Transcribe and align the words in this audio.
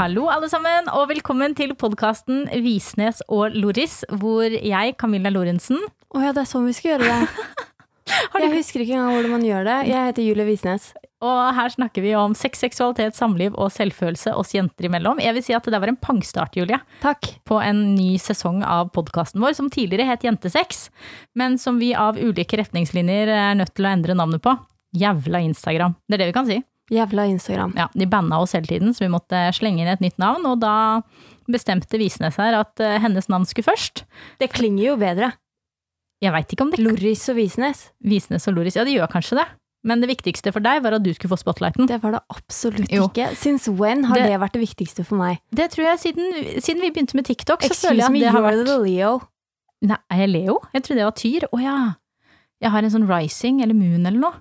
Hallo 0.00 0.30
alle 0.32 0.48
sammen, 0.48 0.86
og 0.96 1.10
velkommen 1.10 1.52
til 1.58 1.74
podkasten 1.76 2.46
Visnes 2.64 3.18
og 3.28 3.52
Loris, 3.52 3.98
hvor 4.16 4.46
jeg, 4.48 4.94
Camilla 4.96 5.28
Lorentzen 5.32 5.76
Å 6.16 6.22
ja, 6.22 6.30
det 6.32 6.46
er 6.46 6.48
sånn 6.48 6.64
vi 6.70 6.72
skal 6.76 6.94
gjøre 6.94 7.08
det. 7.10 7.18
Du- 8.10 8.40
Jeg 8.42 8.50
husker 8.54 8.82
ikke 8.82 8.94
engang 8.96 9.12
hvordan 9.14 9.32
man 9.36 9.44
gjør 9.44 9.66
det. 9.68 9.74
Jeg 9.90 10.06
heter 10.08 10.24
Julie 10.24 10.46
Visnes. 10.48 10.86
Og 11.22 11.38
her 11.54 11.70
snakker 11.70 12.02
vi 12.02 12.14
om 12.18 12.32
sex, 12.34 12.58
seksualitet, 12.64 13.14
samliv 13.14 13.54
og 13.60 13.68
selvfølelse 13.74 14.32
oss 14.40 14.54
jenter 14.56 14.88
imellom. 14.88 15.20
Jeg 15.22 15.36
vil 15.36 15.44
si 15.46 15.54
at 15.54 15.68
det 15.68 15.78
var 15.82 15.92
en 15.92 15.98
pangstart, 16.00 16.56
Julie, 16.58 16.80
Takk. 17.04 17.28
på 17.46 17.60
en 17.62 17.84
ny 17.94 18.14
sesong 18.18 18.64
av 18.66 18.88
podkasten 18.96 19.44
vår, 19.44 19.54
som 19.60 19.68
tidligere 19.70 20.08
het 20.08 20.24
Jentesex, 20.26 20.88
men 21.38 21.58
som 21.60 21.78
vi 21.78 21.92
av 21.94 22.18
ulike 22.18 22.58
retningslinjer 22.64 23.30
er 23.36 23.60
nødt 23.60 23.76
til 23.76 23.86
å 23.86 23.92
endre 23.92 24.16
navnet 24.18 24.42
på. 24.42 24.56
Jævla 24.96 25.44
Instagram. 25.46 25.94
Det 26.08 26.16
er 26.18 26.24
det 26.24 26.30
vi 26.32 26.38
kan 26.40 26.48
si. 26.50 26.58
Jævla 26.90 27.28
Instagram. 27.30 27.74
Ja, 27.78 27.88
de 27.94 28.06
banna 28.10 28.40
oss 28.42 28.52
hele 28.56 28.66
tiden, 28.66 28.90
så 28.96 29.04
vi 29.04 29.12
måtte 29.12 29.44
slenge 29.54 29.84
inn 29.84 29.90
et 29.92 30.00
nytt 30.02 30.18
navn, 30.18 30.44
og 30.50 30.58
da 30.62 31.02
bestemte 31.50 31.98
Visnes 32.00 32.36
her 32.40 32.56
at 32.60 32.80
eh, 32.82 32.98
hennes 33.02 33.28
navn 33.30 33.46
skulle 33.46 33.68
først. 33.70 34.04
Det 34.42 34.50
klinger 34.52 34.84
jo 34.90 34.96
bedre. 35.00 35.32
Jeg 36.20 36.34
veit 36.34 36.50
ikke 36.52 36.66
om 36.66 36.70
det 36.74 36.82
Loris 36.82 37.22
og 37.32 37.38
Visnes. 37.38 37.86
Visnes 38.04 38.46
og 38.50 38.58
Loris, 38.58 38.76
ja 38.76 38.84
det 38.84 38.92
gjør 38.98 39.08
kanskje 39.14 39.38
det. 39.40 39.46
Men 39.88 40.02
det 40.02 40.10
viktigste 40.10 40.52
for 40.52 40.60
deg 40.60 40.82
var 40.84 40.92
at 40.98 41.02
du 41.06 41.08
skulle 41.16 41.32
få 41.32 41.38
spotlighten. 41.40 41.86
Det, 41.88 41.96
var 42.02 42.12
det 42.18 42.20
absolutt 42.28 42.90
Jo. 42.92 43.06
ikke. 43.08 43.30
Since 43.40 43.70
when 43.72 44.04
har 44.04 44.18
Det- 44.18 44.26
det, 44.28 44.40
vært 44.42 44.52
det 44.52 44.60
viktigste 44.66 45.06
for 45.06 45.16
meg? 45.16 45.38
Det 45.56 45.70
tror 45.72 45.86
jeg 45.88 45.98
siden, 46.02 46.60
siden 46.60 46.82
vi 46.82 46.90
begynte 46.90 47.14
med 47.16 47.24
TikTok, 47.24 47.62
så 47.64 47.72
føler 47.88 48.02
jeg 48.04 48.12
me, 48.12 48.18
at 48.18 48.22
det 48.26 48.30
har 48.34 48.42
you're 48.42 48.50
vært 48.50 48.66
the 48.66 48.78
Leo. 48.84 49.22
Nei, 49.80 49.96
er 50.12 50.16
jeg 50.26 50.28
Leo? 50.28 50.58
Jeg 50.74 50.82
trodde 50.84 51.00
jeg 51.00 51.08
var 51.08 51.16
Tyr. 51.16 51.48
Å 51.56 51.62
ja. 51.62 51.76
Jeg 52.60 52.70
har 52.70 52.82
en 52.84 52.90
sånn 52.92 53.08
rising 53.08 53.62
eller 53.62 53.72
moon 53.74 54.04
eller 54.04 54.20
noe. 54.20 54.34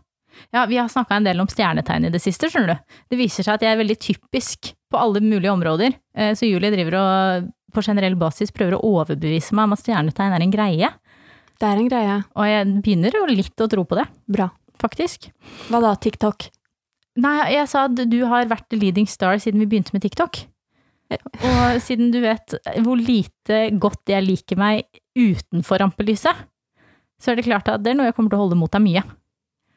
Ja, 0.54 0.66
vi 0.70 0.78
har 0.80 0.88
snakka 0.92 1.18
en 1.18 1.26
del 1.28 1.40
om 1.42 1.48
stjernetegn 1.52 2.06
i 2.08 2.12
det 2.14 2.22
siste, 2.24 2.50
skjønner 2.50 2.76
du. 2.76 2.96
Det 3.12 3.18
viser 3.20 3.44
seg 3.46 3.58
at 3.58 3.66
jeg 3.66 3.74
er 3.76 3.82
veldig 3.82 3.98
typisk 4.00 4.72
på 4.90 4.98
alle 5.00 5.22
mulige 5.22 5.52
områder. 5.54 5.96
Eh, 6.16 6.34
Så 6.38 6.48
Julie 6.50 6.72
driver 6.74 6.98
og 7.02 7.50
på 7.74 7.84
generell 7.86 8.16
basis 8.18 8.52
prøver 8.52 8.78
å 8.78 8.84
overbevise 8.84 9.54
meg 9.54 9.68
om 9.70 9.74
at 9.76 9.84
stjernetegn 9.84 10.34
er 10.34 10.42
en 10.46 10.54
greie. 10.54 10.90
Det 11.60 11.68
er 11.68 11.78
en 11.82 11.90
greie. 11.92 12.16
Og 12.40 12.46
jeg 12.48 12.70
begynner 12.82 13.14
jo 13.14 13.26
litt 13.30 13.62
å 13.62 13.68
tro 13.70 13.84
på 13.86 13.98
det, 14.00 14.08
Bra. 14.32 14.50
faktisk. 14.80 15.30
Hva 15.70 15.82
da, 15.84 15.94
TikTok? 15.96 16.48
Nei, 17.20 17.52
jeg 17.52 17.68
sa 17.68 17.84
at 17.90 17.96
du 18.10 18.20
har 18.26 18.46
vært 18.48 18.72
leading 18.72 19.06
star 19.10 19.36
siden 19.44 19.60
vi 19.60 19.68
begynte 19.68 19.92
med 19.94 20.02
TikTok. 20.06 20.46
Og 21.10 21.80
siden 21.82 22.12
du 22.14 22.20
vet 22.22 22.54
hvor 22.86 22.96
lite 23.02 23.72
godt 23.82 24.12
jeg 24.14 24.24
liker 24.28 24.60
meg 24.62 24.86
utenfor 25.18 25.82
rampelyset, 25.82 26.46
så 27.20 27.32
er 27.32 27.40
det 27.40 27.48
klart 27.50 27.68
at 27.68 27.82
det 27.84 27.92
er 27.92 27.98
noe 28.00 28.06
jeg 28.08 28.16
kommer 28.16 28.32
til 28.32 28.40
å 28.40 28.44
holde 28.46 28.58
mot 28.60 28.72
deg 28.72 28.84
mye. 28.86 29.02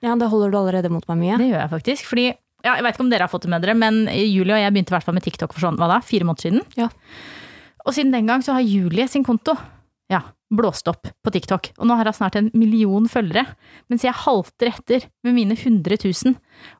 Ja, 0.03 0.17
det 0.19 0.28
holder 0.33 0.50
du 0.50 0.58
allerede 0.58 0.91
mot 0.91 1.05
meg 1.11 1.20
mye. 1.20 1.36
Det 1.39 1.50
gjør 1.53 1.61
jeg 1.62 1.70
faktisk. 1.72 2.08
Fordi, 2.11 2.25
ja, 2.67 2.75
jeg 2.75 2.84
vet 2.86 2.97
ikke 2.97 3.05
om 3.06 3.12
dere 3.12 3.27
har 3.28 3.33
fått 3.33 3.47
det 3.47 3.53
med 3.55 3.62
dere, 3.62 3.77
men 3.78 4.03
Julie 4.11 4.56
og 4.56 4.62
jeg 4.64 4.75
begynte 4.75 4.91
i 4.92 4.97
hvert 4.97 5.06
fall 5.06 5.17
med 5.19 5.27
TikTok 5.27 5.55
for 5.55 5.62
sånn, 5.69 5.78
hva 5.78 5.89
da, 5.92 6.00
fire 6.06 6.27
måneder 6.27 6.48
siden. 6.48 6.64
Ja. 6.78 6.89
Og 7.86 7.95
siden 7.97 8.12
den 8.14 8.27
gang 8.30 8.42
så 8.47 8.56
har 8.56 8.67
Julie 8.67 9.06
sin 9.11 9.25
konto, 9.27 9.55
ja, 10.11 10.20
blåst 10.53 10.91
opp 10.91 11.08
på 11.25 11.33
TikTok. 11.34 11.70
Og 11.78 11.89
nå 11.89 11.97
har 11.98 12.11
hun 12.11 12.17
snart 12.19 12.36
en 12.39 12.50
million 12.58 13.06
følgere, 13.11 13.47
mens 13.91 14.05
jeg 14.06 14.14
halter 14.25 14.70
etter 14.73 15.06
med 15.25 15.34
mine 15.39 15.56
100 15.56 15.97
000. 16.03 16.36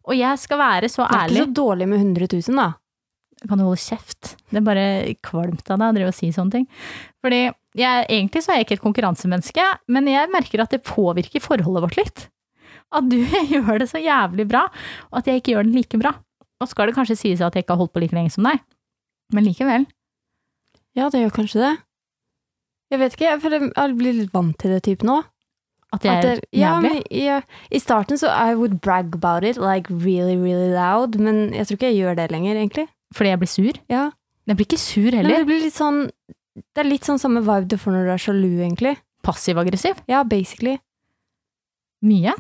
Og 0.07 0.15
jeg 0.19 0.43
skal 0.43 0.61
være 0.61 0.91
så 0.93 1.07
Det 1.07 1.17
er 1.17 1.23
ærlig. 1.25 1.39
ikke 1.41 1.49
så 1.49 1.59
dårlig 1.63 1.89
med 1.89 2.03
100 2.03 2.29
000, 2.37 2.59
da. 2.61 2.69
Kan 3.49 3.59
du 3.59 3.65
holde 3.65 3.81
kjeft? 3.83 4.37
Det 4.53 4.61
er 4.61 4.67
bare 4.67 4.85
kvalmt 5.25 5.71
av 5.73 5.81
deg 5.81 5.89
å 5.89 5.97
drive 5.97 6.13
og 6.13 6.15
si 6.15 6.29
sånne 6.35 6.55
ting. 6.59 6.67
Fordi 7.25 7.41
jeg, 7.49 8.05
egentlig 8.07 8.43
så 8.45 8.53
er 8.53 8.61
jeg 8.61 8.69
ikke 8.69 8.77
et 8.79 8.85
konkurransemenneske, 8.85 9.65
men 9.91 10.11
jeg 10.13 10.31
merker 10.31 10.63
at 10.63 10.71
det 10.77 10.85
påvirker 10.87 11.43
forholdet 11.43 11.83
vårt 11.87 11.99
litt. 11.99 12.29
At 12.93 13.09
du 13.09 13.19
gjør 13.55 13.83
det 13.83 13.89
så 13.91 14.03
jævlig 14.03 14.49
bra, 14.51 14.67
og 15.11 15.23
at 15.23 15.31
jeg 15.31 15.41
ikke 15.41 15.57
gjør 15.57 15.69
det 15.69 15.77
like 15.79 16.01
bra. 16.03 16.15
Og 16.63 16.71
skal 16.71 16.91
det 16.91 16.97
kanskje 16.97 17.19
sies 17.19 17.43
at 17.43 17.57
jeg 17.57 17.65
ikke 17.65 17.75
har 17.75 17.83
holdt 17.83 17.95
på 17.97 18.03
like 18.05 18.17
lenge 18.17 18.31
som 18.35 18.47
deg, 18.47 18.61
men 19.35 19.49
likevel. 19.49 19.89
Ja, 20.95 21.09
det 21.09 21.25
gjør 21.25 21.37
kanskje 21.41 21.63
det. 21.65 21.75
Jeg 22.93 23.01
vet 23.01 23.15
ikke, 23.17 23.37
for 23.41 23.55
jeg 23.57 23.95
blir 23.97 24.19
litt 24.19 24.35
vant 24.35 24.57
til 24.61 24.75
det 24.75 24.83
type 24.85 25.07
nå. 25.09 25.23
At 25.93 26.05
jeg 26.05 26.25
er 26.25 26.41
jævlig? 26.57 27.03
ja, 27.13 27.39
men, 27.41 27.45
I 27.73 27.81
starten 27.81 28.21
så 28.21 28.31
I 28.33 28.55
would 28.57 28.81
brag 28.85 29.15
about 29.15 29.45
it, 29.45 29.59
like 29.61 29.93
really, 29.93 30.37
really 30.41 30.71
loud, 30.73 31.19
men 31.21 31.53
jeg 31.53 31.67
tror 31.67 31.81
ikke 31.81 31.91
jeg 31.91 32.01
gjør 32.01 32.19
det 32.21 32.31
lenger, 32.33 32.57
egentlig. 32.57 32.87
Fordi 33.17 33.33
jeg 33.33 33.41
blir 33.43 33.53
sur. 33.53 33.81
Ja. 33.93 34.11
Jeg 34.49 34.57
blir 34.59 34.69
ikke 34.69 34.81
sur 34.81 35.09
Nei, 35.11 35.19
heller. 35.21 35.43
det 35.43 35.47
blir 35.47 35.61
litt 35.63 35.77
sånn 35.77 36.01
Det 36.75 36.83
er 36.83 36.89
litt 36.89 37.07
sånn 37.07 37.21
samme 37.21 37.41
vibe 37.47 37.69
du 37.71 37.77
får 37.81 37.95
når 37.95 38.09
du 38.09 38.13
er 38.13 38.23
sjalu, 38.23 38.49
egentlig. 38.61 38.97
Passiv-aggressiv. 39.25 40.01
Ja, 40.11 40.25
basically. 40.29 40.77
Mye. 42.05 42.35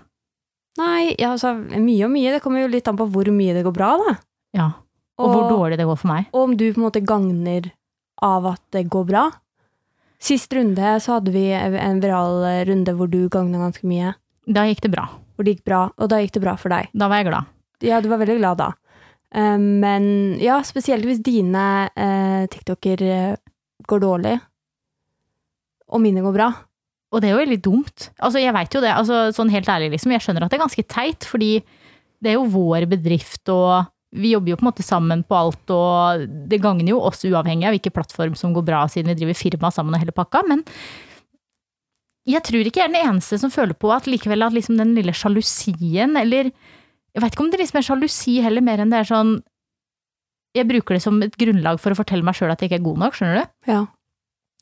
Nei, 0.81 1.13
ja, 1.19 1.35
altså, 1.35 1.53
mye 1.59 2.07
og 2.07 2.13
mye. 2.15 2.33
Det 2.33 2.41
kommer 2.45 2.63
jo 2.65 2.71
litt 2.73 2.89
an 2.89 2.97
på 2.97 3.07
hvor 3.13 3.29
mye 3.35 3.55
det 3.57 3.65
går 3.67 3.75
bra, 3.77 3.91
da. 4.01 4.15
Ja. 4.57 4.69
Og, 5.21 5.29
hvor 5.29 5.51
dårlig 5.53 5.77
det 5.79 5.87
går 5.87 5.99
for 6.01 6.09
meg. 6.09 6.29
og 6.33 6.47
om 6.49 6.57
du 6.57 6.65
på 6.73 6.81
en 6.81 6.87
måte 6.87 7.03
gagner 7.05 7.69
av 8.23 8.47
at 8.55 8.63
det 8.75 8.87
går 8.91 9.05
bra. 9.11 9.25
Sist 10.23 10.53
runde 10.55 10.95
så 11.03 11.19
hadde 11.19 11.35
vi 11.35 11.49
en 11.53 12.01
viral 12.01 12.45
runde 12.69 12.95
hvor 12.97 13.11
du 13.11 13.27
gagna 13.29 13.59
ganske 13.59 13.87
mye. 13.87 14.15
Da 14.47 14.65
gikk 14.69 14.81
det 14.87 14.93
bra. 14.95 15.09
Hvor 15.37 15.47
det 15.47 15.57
gikk 15.57 15.65
bra, 15.67 15.83
og 15.97 16.11
da 16.13 16.21
gikk 16.23 16.37
det 16.37 16.43
bra 16.45 16.55
for 16.61 16.73
deg. 16.73 16.89
Da 16.95 17.09
var 17.11 17.21
jeg 17.21 17.29
glad. 17.31 17.51
Ja, 17.83 18.01
du 18.01 18.09
var 18.11 18.21
veldig 18.23 18.39
glad 18.39 18.61
da. 18.63 18.71
Eh, 19.35 19.59
Men 19.59 20.39
ja, 20.41 20.61
spesielt 20.65 21.05
hvis 21.09 21.23
dine 21.25 21.89
eh, 21.95 22.47
TikToker 22.53 23.03
eh, 23.03 23.37
går 23.89 24.03
dårlig, 24.05 24.37
og 25.93 26.01
mine 26.01 26.23
går 26.25 26.37
bra. 26.37 26.51
Og 27.13 27.21
det 27.21 27.29
er 27.29 27.37
jo 27.37 27.49
litt 27.51 27.65
dumt. 27.65 28.09
Altså, 28.19 28.41
jeg 28.41 28.55
veit 28.57 28.73
jo 28.73 28.81
det, 28.81 28.93
altså, 28.97 29.27
sånn 29.37 29.53
helt 29.53 29.69
ærlig, 29.69 29.91
liksom. 29.93 30.15
Jeg 30.15 30.25
skjønner 30.25 30.47
at 30.47 30.53
det 30.53 30.59
er 30.59 30.65
ganske 30.65 30.85
teit, 30.89 31.27
fordi 31.29 31.51
det 32.23 32.33
er 32.33 32.39
jo 32.39 32.49
vår 32.55 32.87
bedrift, 32.89 33.43
og 33.53 33.91
vi 34.17 34.33
jobber 34.35 34.53
jo 34.53 34.59
på 34.61 34.65
en 34.65 34.71
måte 34.71 34.85
sammen 34.87 35.23
på 35.27 35.37
alt, 35.37 35.73
og 35.73 36.27
det 36.49 36.61
gagner 36.63 36.93
jo 36.93 37.01
oss 37.05 37.25
uavhengig 37.29 37.69
av 37.69 37.77
hvilken 37.77 37.95
plattform 37.97 38.37
som 38.39 38.53
går 38.57 38.65
bra, 38.69 38.83
siden 38.89 39.13
vi 39.13 39.19
driver 39.23 39.39
firma 39.39 39.73
sammen 39.75 39.97
og 39.97 40.03
hele 40.03 40.15
pakka, 40.17 40.45
men 40.49 40.65
jeg 42.29 42.45
tror 42.47 42.69
ikke 42.69 42.83
jeg 42.83 42.87
er 42.87 42.93
den 42.93 43.09
eneste 43.09 43.39
som 43.43 43.51
føler 43.51 43.75
på 43.75 43.91
at 43.91 44.07
likevel 44.07 44.45
at 44.47 44.55
liksom 44.55 44.77
den 44.79 44.93
lille 44.95 45.15
sjalusien, 45.17 46.15
eller 46.21 46.53
jeg 46.53 47.25
veit 47.25 47.35
ikke 47.35 47.45
om 47.45 47.51
det 47.53 47.61
liksom 47.61 47.81
er 47.81 47.89
sjalusi 47.89 48.37
heller, 48.45 48.65
mer 48.65 48.85
enn 48.85 48.93
det 48.93 49.03
er 49.03 49.09
sånn 49.11 49.41
Jeg 50.57 50.69
bruker 50.69 50.97
det 50.97 51.03
som 51.03 51.17
et 51.25 51.37
grunnlag 51.41 51.81
for 51.81 51.93
å 51.93 51.97
fortelle 51.97 52.25
meg 52.25 52.37
sjøl 52.37 52.53
at 52.53 52.61
jeg 52.61 52.69
ikke 52.69 52.79
er 52.83 52.85
god 52.85 52.99
nok, 53.01 53.17
skjønner 53.17 53.39
du? 53.41 53.53
Ja. 53.73 53.81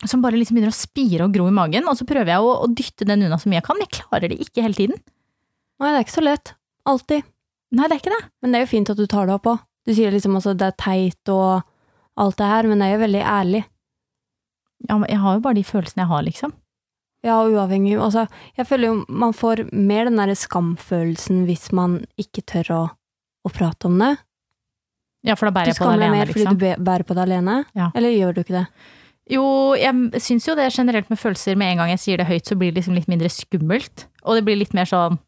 Som 0.09 0.23
bare 0.25 0.39
liksom 0.39 0.57
begynner 0.57 0.73
å 0.73 0.77
spire 0.77 1.27
og 1.27 1.35
gro 1.35 1.49
i 1.51 1.55
magen, 1.55 1.89
og 1.91 1.99
så 1.99 2.07
prøver 2.09 2.33
jeg 2.33 2.45
å, 2.45 2.53
å 2.65 2.69
dytte 2.73 3.09
den 3.09 3.27
unna 3.27 3.37
så 3.41 3.51
mye 3.51 3.61
jeg 3.61 3.67
kan. 3.67 3.83
Jeg 3.83 3.93
klarer 3.99 4.33
det 4.33 4.39
ikke 4.41 4.65
hele 4.65 4.79
tiden. 4.79 5.03
Nei, 5.81 5.91
det 5.91 5.99
er 5.99 6.07
ikke 6.07 6.17
så 6.17 6.25
lett. 6.25 6.55
Alltid. 6.89 7.27
Nei, 7.77 7.87
det 7.87 7.97
er 7.97 8.01
ikke 8.01 8.15
det. 8.15 8.23
Men 8.41 8.53
det 8.53 8.61
er 8.61 8.65
jo 8.65 8.71
fint 8.73 8.93
at 8.93 9.01
du 9.01 9.05
tar 9.11 9.29
det 9.29 9.37
opp 9.37 9.51
òg. 9.51 9.61
Du 9.89 9.93
sier 9.97 10.13
liksom 10.13 10.39
også 10.39 10.55
det 10.57 10.71
er 10.71 10.79
teit 10.81 11.33
og 11.33 11.67
alt 12.21 12.41
det 12.41 12.49
her, 12.49 12.69
men 12.69 12.81
det 12.81 12.89
er 12.89 12.97
jo 12.97 13.05
veldig 13.05 13.23
ærlig. 13.25 13.63
Ja, 14.89 14.97
men 14.97 15.07
jeg 15.13 15.21
har 15.21 15.37
jo 15.37 15.45
bare 15.45 15.59
de 15.59 15.67
følelsene 15.69 16.05
jeg 16.05 16.13
har, 16.13 16.25
liksom. 16.27 16.55
Ja, 17.27 17.37
uavhengig. 17.45 17.99
Altså, 18.01 18.25
jeg 18.57 18.69
føler 18.69 18.91
jo 18.91 18.95
man 19.09 19.37
får 19.37 19.67
mer 19.77 20.09
den 20.09 20.17
derre 20.21 20.37
skamfølelsen 20.39 21.45
hvis 21.49 21.69
man 21.77 21.99
ikke 22.21 22.45
tør 22.49 22.73
å, 22.77 22.81
å 23.45 23.53
prate 23.53 23.91
om 23.91 23.99
det. 24.01 24.15
Ja, 25.29 25.37
for 25.37 25.51
da 25.51 25.55
bærer 25.59 25.75
jeg 25.75 25.77
på 25.77 25.85
det 25.85 25.99
alene, 25.99 26.25
liksom. 26.25 26.33
Du 26.33 26.41
skammer 26.41 26.57
mer 26.57 26.65
fordi 26.65 26.81
du 26.81 26.89
bærer 26.89 27.05
på 27.05 27.17
det 27.17 27.25
alene? 27.27 27.59
Ja. 27.77 27.91
Eller 27.93 28.17
gjør 28.17 28.37
du 28.37 28.43
ikke 28.45 28.57
det? 28.57 28.67
Jo, 29.31 29.45
jeg 29.79 30.23
syns 30.23 30.49
jo 30.49 30.57
det 30.59 30.67
er 30.67 30.75
generelt 30.75 31.11
med 31.13 31.21
følelser 31.21 31.59
med 31.59 31.73
en 31.73 31.83
gang 31.83 31.93
jeg 31.93 32.03
sier 32.03 32.21
det 32.21 32.27
høyt, 32.27 32.49
så 32.49 32.57
blir 32.59 32.73
det 32.73 32.81
liksom 32.81 32.97
litt 32.99 33.11
mindre 33.11 33.31
skummelt. 33.31 34.09
Og 34.27 34.39
det 34.39 34.47
blir 34.47 34.59
litt 34.59 34.75
mer 34.77 34.89
sånn 34.91 35.21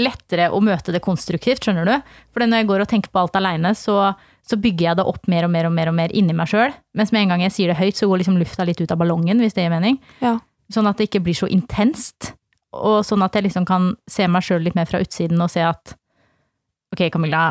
lettere 0.00 0.48
å 0.54 0.60
møte 0.62 0.94
det 0.94 1.02
konstruktivt, 1.04 1.64
skjønner 1.64 1.86
du? 1.86 2.10
For 2.30 2.44
når 2.44 2.62
jeg 2.62 2.68
går 2.70 2.84
og 2.84 2.90
tenker 2.90 3.12
på 3.12 3.22
alt 3.22 3.38
aleine, 3.38 3.72
så, 3.78 4.12
så 4.46 4.58
bygger 4.58 4.86
jeg 4.88 5.00
det 5.00 5.06
opp 5.12 5.30
mer 5.30 5.46
og 5.46 5.52
mer 5.54 5.68
og 5.68 5.74
mer 5.76 5.90
og 5.90 5.96
mer 5.98 6.14
inni 6.16 6.34
meg 6.36 6.50
sjøl. 6.50 6.74
Mens 6.98 7.14
med 7.14 7.24
en 7.24 7.34
gang 7.34 7.46
jeg 7.46 7.56
sier 7.56 7.72
det 7.72 7.78
høyt, 7.78 7.98
så 7.98 8.08
går 8.10 8.22
liksom 8.22 8.38
lufta 8.40 8.66
litt 8.66 8.80
ut 8.80 8.94
av 8.94 9.00
ballongen, 9.02 9.42
hvis 9.42 9.56
det 9.56 9.66
gir 9.66 9.74
mening. 9.74 9.98
Ja. 10.22 10.36
Sånn 10.72 10.88
at 10.90 10.98
det 10.98 11.10
ikke 11.10 11.22
blir 11.26 11.38
så 11.38 11.50
intenst. 11.50 12.32
Og 12.70 13.02
sånn 13.06 13.24
at 13.26 13.34
jeg 13.34 13.48
liksom 13.48 13.66
kan 13.66 13.92
se 14.10 14.26
meg 14.30 14.46
sjøl 14.46 14.62
litt 14.66 14.78
mer 14.78 14.86
fra 14.90 15.02
utsiden 15.02 15.42
og 15.42 15.50
se 15.50 15.64
at 15.66 15.96
ok, 16.94 17.08
Camilla, 17.10 17.50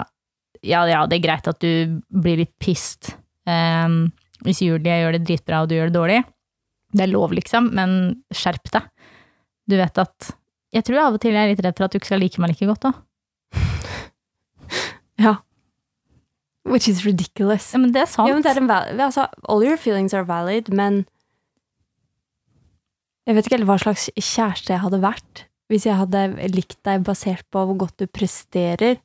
ja 0.64 0.86
ja, 0.88 1.04
det 1.08 1.20
er 1.20 1.26
greit 1.28 1.48
at 1.48 1.60
du 1.64 2.00
blir 2.08 2.40
litt 2.42 2.56
pissed 2.60 3.14
um, 3.48 4.08
hvis 4.46 4.62
Julie 4.64 5.00
gjør 5.02 5.18
det 5.18 5.26
dritbra 5.28 5.64
og 5.64 5.70
du 5.70 5.76
gjør 5.78 5.92
det 5.92 5.98
dårlig. 5.98 6.20
Det 6.96 7.04
er 7.06 7.12
lov, 7.12 7.34
liksom, 7.38 7.70
men 7.78 7.92
skjerp 8.34 8.72
deg. 8.74 8.88
Du 9.70 9.76
vet 9.78 10.02
at 10.02 10.32
Jeg 10.74 10.86
tror 10.86 11.00
av 11.02 11.16
og 11.18 11.22
til 11.22 11.34
jeg 11.34 11.42
er 11.42 11.50
litt 11.50 11.62
redd 11.66 11.78
for 11.78 11.88
at 11.88 11.94
du 11.94 11.98
ikke 11.98 12.12
skal 12.12 12.22
like 12.22 12.42
meg 12.42 12.52
like 12.54 12.68
godt 12.70 12.90
òg. 12.92 12.98
Ja. 15.20 15.34
Which 16.70 16.88
is 16.88 17.02
ridiculous. 17.04 17.72
Ja, 17.74 17.80
men 17.82 17.92
det 17.92 18.04
er 18.06 18.10
sant. 18.12 18.30
Ja, 18.30 18.36
men 18.38 18.46
det 18.46 18.52
er 18.54 18.62
en 18.62 18.70
val 18.70 19.02
altså, 19.02 19.26
all 19.50 19.66
your 19.66 19.80
feelings 19.82 20.14
are 20.14 20.28
valid, 20.28 20.70
men 20.72 21.04
Jeg 23.28 23.36
vet 23.36 23.46
ikke 23.46 23.58
helt 23.60 23.70
hva 23.70 23.78
slags 23.82 24.08
kjæreste 24.16 24.74
jeg 24.74 24.82
hadde 24.82 25.02
vært 25.04 25.44
hvis 25.70 25.86
jeg 25.86 26.00
hadde 26.00 26.22
likt 26.50 26.80
deg 26.88 27.04
basert 27.06 27.46
på 27.54 27.62
hvor 27.62 27.78
godt 27.78 28.02
du 28.02 28.08
presterer. 28.10 28.98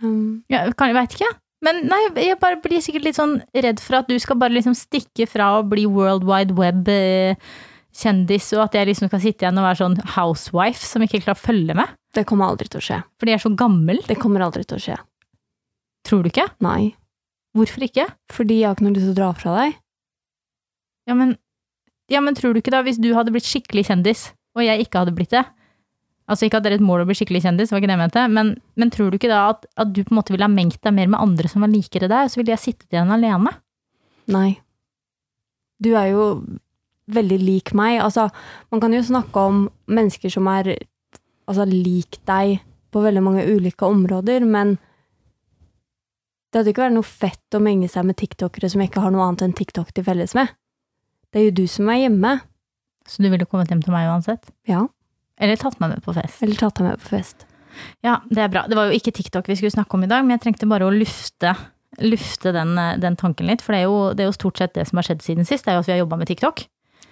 Um, 0.00 0.44
Ja, 0.48 0.62
kan, 0.72 0.88
jeg 0.88 0.96
veit 0.96 1.16
ikke. 1.18 1.28
Men 1.64 1.80
nei, 1.90 1.98
jeg 2.22 2.38
bare 2.38 2.60
blir 2.62 2.82
sikkert 2.84 3.08
litt 3.08 3.18
sånn 3.18 3.40
redd 3.56 3.80
for 3.82 3.98
at 3.98 4.10
du 4.10 4.14
skal 4.22 4.38
bare 4.38 4.54
liksom 4.54 4.76
stikke 4.78 5.26
fra 5.26 5.56
å 5.58 5.64
bli 5.66 5.88
World 5.90 6.22
Wide 6.28 6.54
Web-kjendis, 6.58 8.52
og 8.54 8.68
at 8.68 8.78
jeg 8.78 8.90
liksom 8.92 9.10
skal 9.10 9.22
sitte 9.24 9.44
igjen 9.44 9.58
og 9.58 9.66
være 9.66 9.80
sånn 9.80 9.98
housewife 10.14 10.86
som 10.86 11.02
ikke 11.02 11.24
klarer 11.24 11.40
å 11.40 11.46
følge 11.48 11.74
med. 11.78 11.96
det 12.14 12.24
kommer 12.28 12.48
aldri 12.48 12.70
til 12.70 12.80
å 12.80 12.84
skje. 12.84 13.00
Fordi 13.18 13.34
jeg 13.34 13.40
er 13.40 13.44
så 13.44 13.54
gammel. 13.58 14.00
Det 14.06 14.16
kommer 14.22 14.46
aldri 14.46 14.64
til 14.64 14.78
å 14.78 14.84
skje. 14.86 14.96
Tror 16.08 16.22
du 16.24 16.30
ikke? 16.30 16.46
Nei. 16.64 16.94
Hvorfor 17.58 17.84
ikke? 17.84 18.06
Fordi 18.32 18.60
jeg 18.60 18.68
har 18.68 18.78
ikke 18.78 18.86
noe 18.86 18.96
lyst 18.96 19.08
til 19.10 19.16
å 19.16 19.18
dra 19.18 19.28
fra 19.36 19.58
deg. 19.58 19.76
Ja, 21.10 21.14
men, 21.18 21.36
ja, 22.12 22.22
men 22.24 22.38
tror 22.38 22.54
du 22.54 22.62
ikke 22.62 22.72
da, 22.74 22.84
hvis 22.86 23.00
du 23.02 23.10
hadde 23.16 23.34
blitt 23.34 23.48
skikkelig 23.48 23.88
kjendis, 23.90 24.28
og 24.56 24.64
jeg 24.64 24.86
ikke 24.86 25.02
hadde 25.02 25.14
blitt 25.16 25.34
det 25.34 25.44
Altså 26.28 26.44
ikke 26.44 26.60
at 26.60 26.66
det 26.66 26.74
er 26.74 26.78
et 26.78 26.84
mål 26.84 27.02
å 27.02 27.08
bli 27.08 27.16
skikkelig 27.16 27.40
kjendis, 27.46 27.72
var 27.72 27.80
ikke 27.80 27.88
det 27.88 27.96
jeg 27.96 28.02
mente, 28.02 28.22
men, 28.34 28.54
men 28.76 28.90
tror 28.92 29.10
du 29.10 29.16
ikke 29.16 29.30
da 29.32 29.46
at, 29.54 29.64
at 29.80 29.92
du 29.96 30.02
på 30.02 30.12
en 30.12 30.18
måte 30.20 30.34
ville 30.34 30.44
ha 30.44 30.52
mengt 30.52 30.80
deg 30.84 30.94
mer 30.94 31.08
med 31.08 31.20
andre 31.24 31.48
som 31.48 31.64
var 31.64 31.72
likere 31.72 32.10
deg, 32.10 32.26
og 32.26 32.32
så 32.32 32.40
ville 32.40 32.52
jeg 32.52 32.64
sittet 32.66 32.92
igjen 32.92 33.14
alene? 33.14 33.54
Nei. 34.28 34.50
Du 35.80 35.94
er 35.96 36.10
jo 36.12 36.24
veldig 37.08 37.38
lik 37.40 37.72
meg. 37.78 38.02
Altså, 38.04 38.26
man 38.72 38.82
kan 38.82 38.92
jo 38.92 39.00
snakke 39.06 39.44
om 39.50 39.62
mennesker 39.88 40.32
som 40.32 40.50
er 40.52 40.74
altså, 40.74 41.64
lik 41.64 42.20
deg 42.28 42.58
på 42.92 43.04
veldig 43.04 43.24
mange 43.24 43.46
ulike 43.48 43.88
områder, 43.88 44.44
men 44.48 44.76
det 46.48 46.60
hadde 46.60 46.72
ikke 46.72 46.86
vært 46.86 46.96
noe 46.96 47.08
fett 47.08 47.56
å 47.56 47.60
menge 47.60 47.88
seg 47.92 48.06
med 48.08 48.16
tiktokere 48.20 48.70
som 48.72 48.84
ikke 48.84 49.02
har 49.04 49.12
noe 49.12 49.26
annet 49.26 49.44
enn 49.44 49.56
TikTok 49.56 49.92
til 49.96 50.04
felles 50.06 50.32
med. 50.36 50.52
Det 51.28 51.40
er 51.40 51.50
jo 51.50 51.58
du 51.60 51.66
som 51.68 51.90
er 51.92 52.06
hjemme. 52.06 52.38
Så 53.08 53.24
du 53.24 53.28
ville 53.32 53.48
kommet 53.48 53.72
hjem 53.72 53.82
til 53.84 53.92
meg 53.92 54.08
uansett? 54.08 54.48
Ja. 54.68 54.86
Eller 55.38 55.60
tatt 55.60 55.78
meg 55.80 55.94
med 55.94 56.04
på 56.04 56.14
fest? 56.16 56.42
Eller 56.42 56.58
tatt 56.58 56.80
deg 56.80 56.88
med 56.90 57.02
på 57.02 57.12
fest. 57.12 57.46
Ja, 58.02 58.18
det 58.30 58.42
er 58.42 58.52
bra. 58.52 58.64
Det 58.66 58.76
var 58.78 58.90
jo 58.90 58.98
ikke 58.98 59.14
TikTok 59.14 59.48
vi 59.48 59.56
skulle 59.58 59.74
snakke 59.74 59.94
om 59.98 60.04
i 60.06 60.10
dag, 60.10 60.24
men 60.26 60.34
jeg 60.36 60.44
trengte 60.46 60.68
bare 60.70 60.88
å 60.88 60.94
lufte, 60.94 61.54
lufte 62.02 62.52
den, 62.56 62.74
den 63.02 63.18
tanken 63.18 63.46
litt. 63.50 63.62
For 63.62 63.74
det 63.74 63.84
er, 63.84 63.86
jo, 63.86 63.98
det 64.18 64.24
er 64.24 64.32
jo 64.32 64.36
stort 64.38 64.58
sett 64.58 64.74
det 64.74 64.88
som 64.90 64.98
har 64.98 65.06
skjedd 65.06 65.22
siden 65.24 65.46
sist, 65.48 65.66
det 65.66 65.74
er 65.74 65.78
jo 65.78 65.84
at 65.86 65.90
vi 65.90 65.94
har 65.94 66.02
jobba 66.02 66.18
med 66.20 66.30
TikTok. 66.30 66.64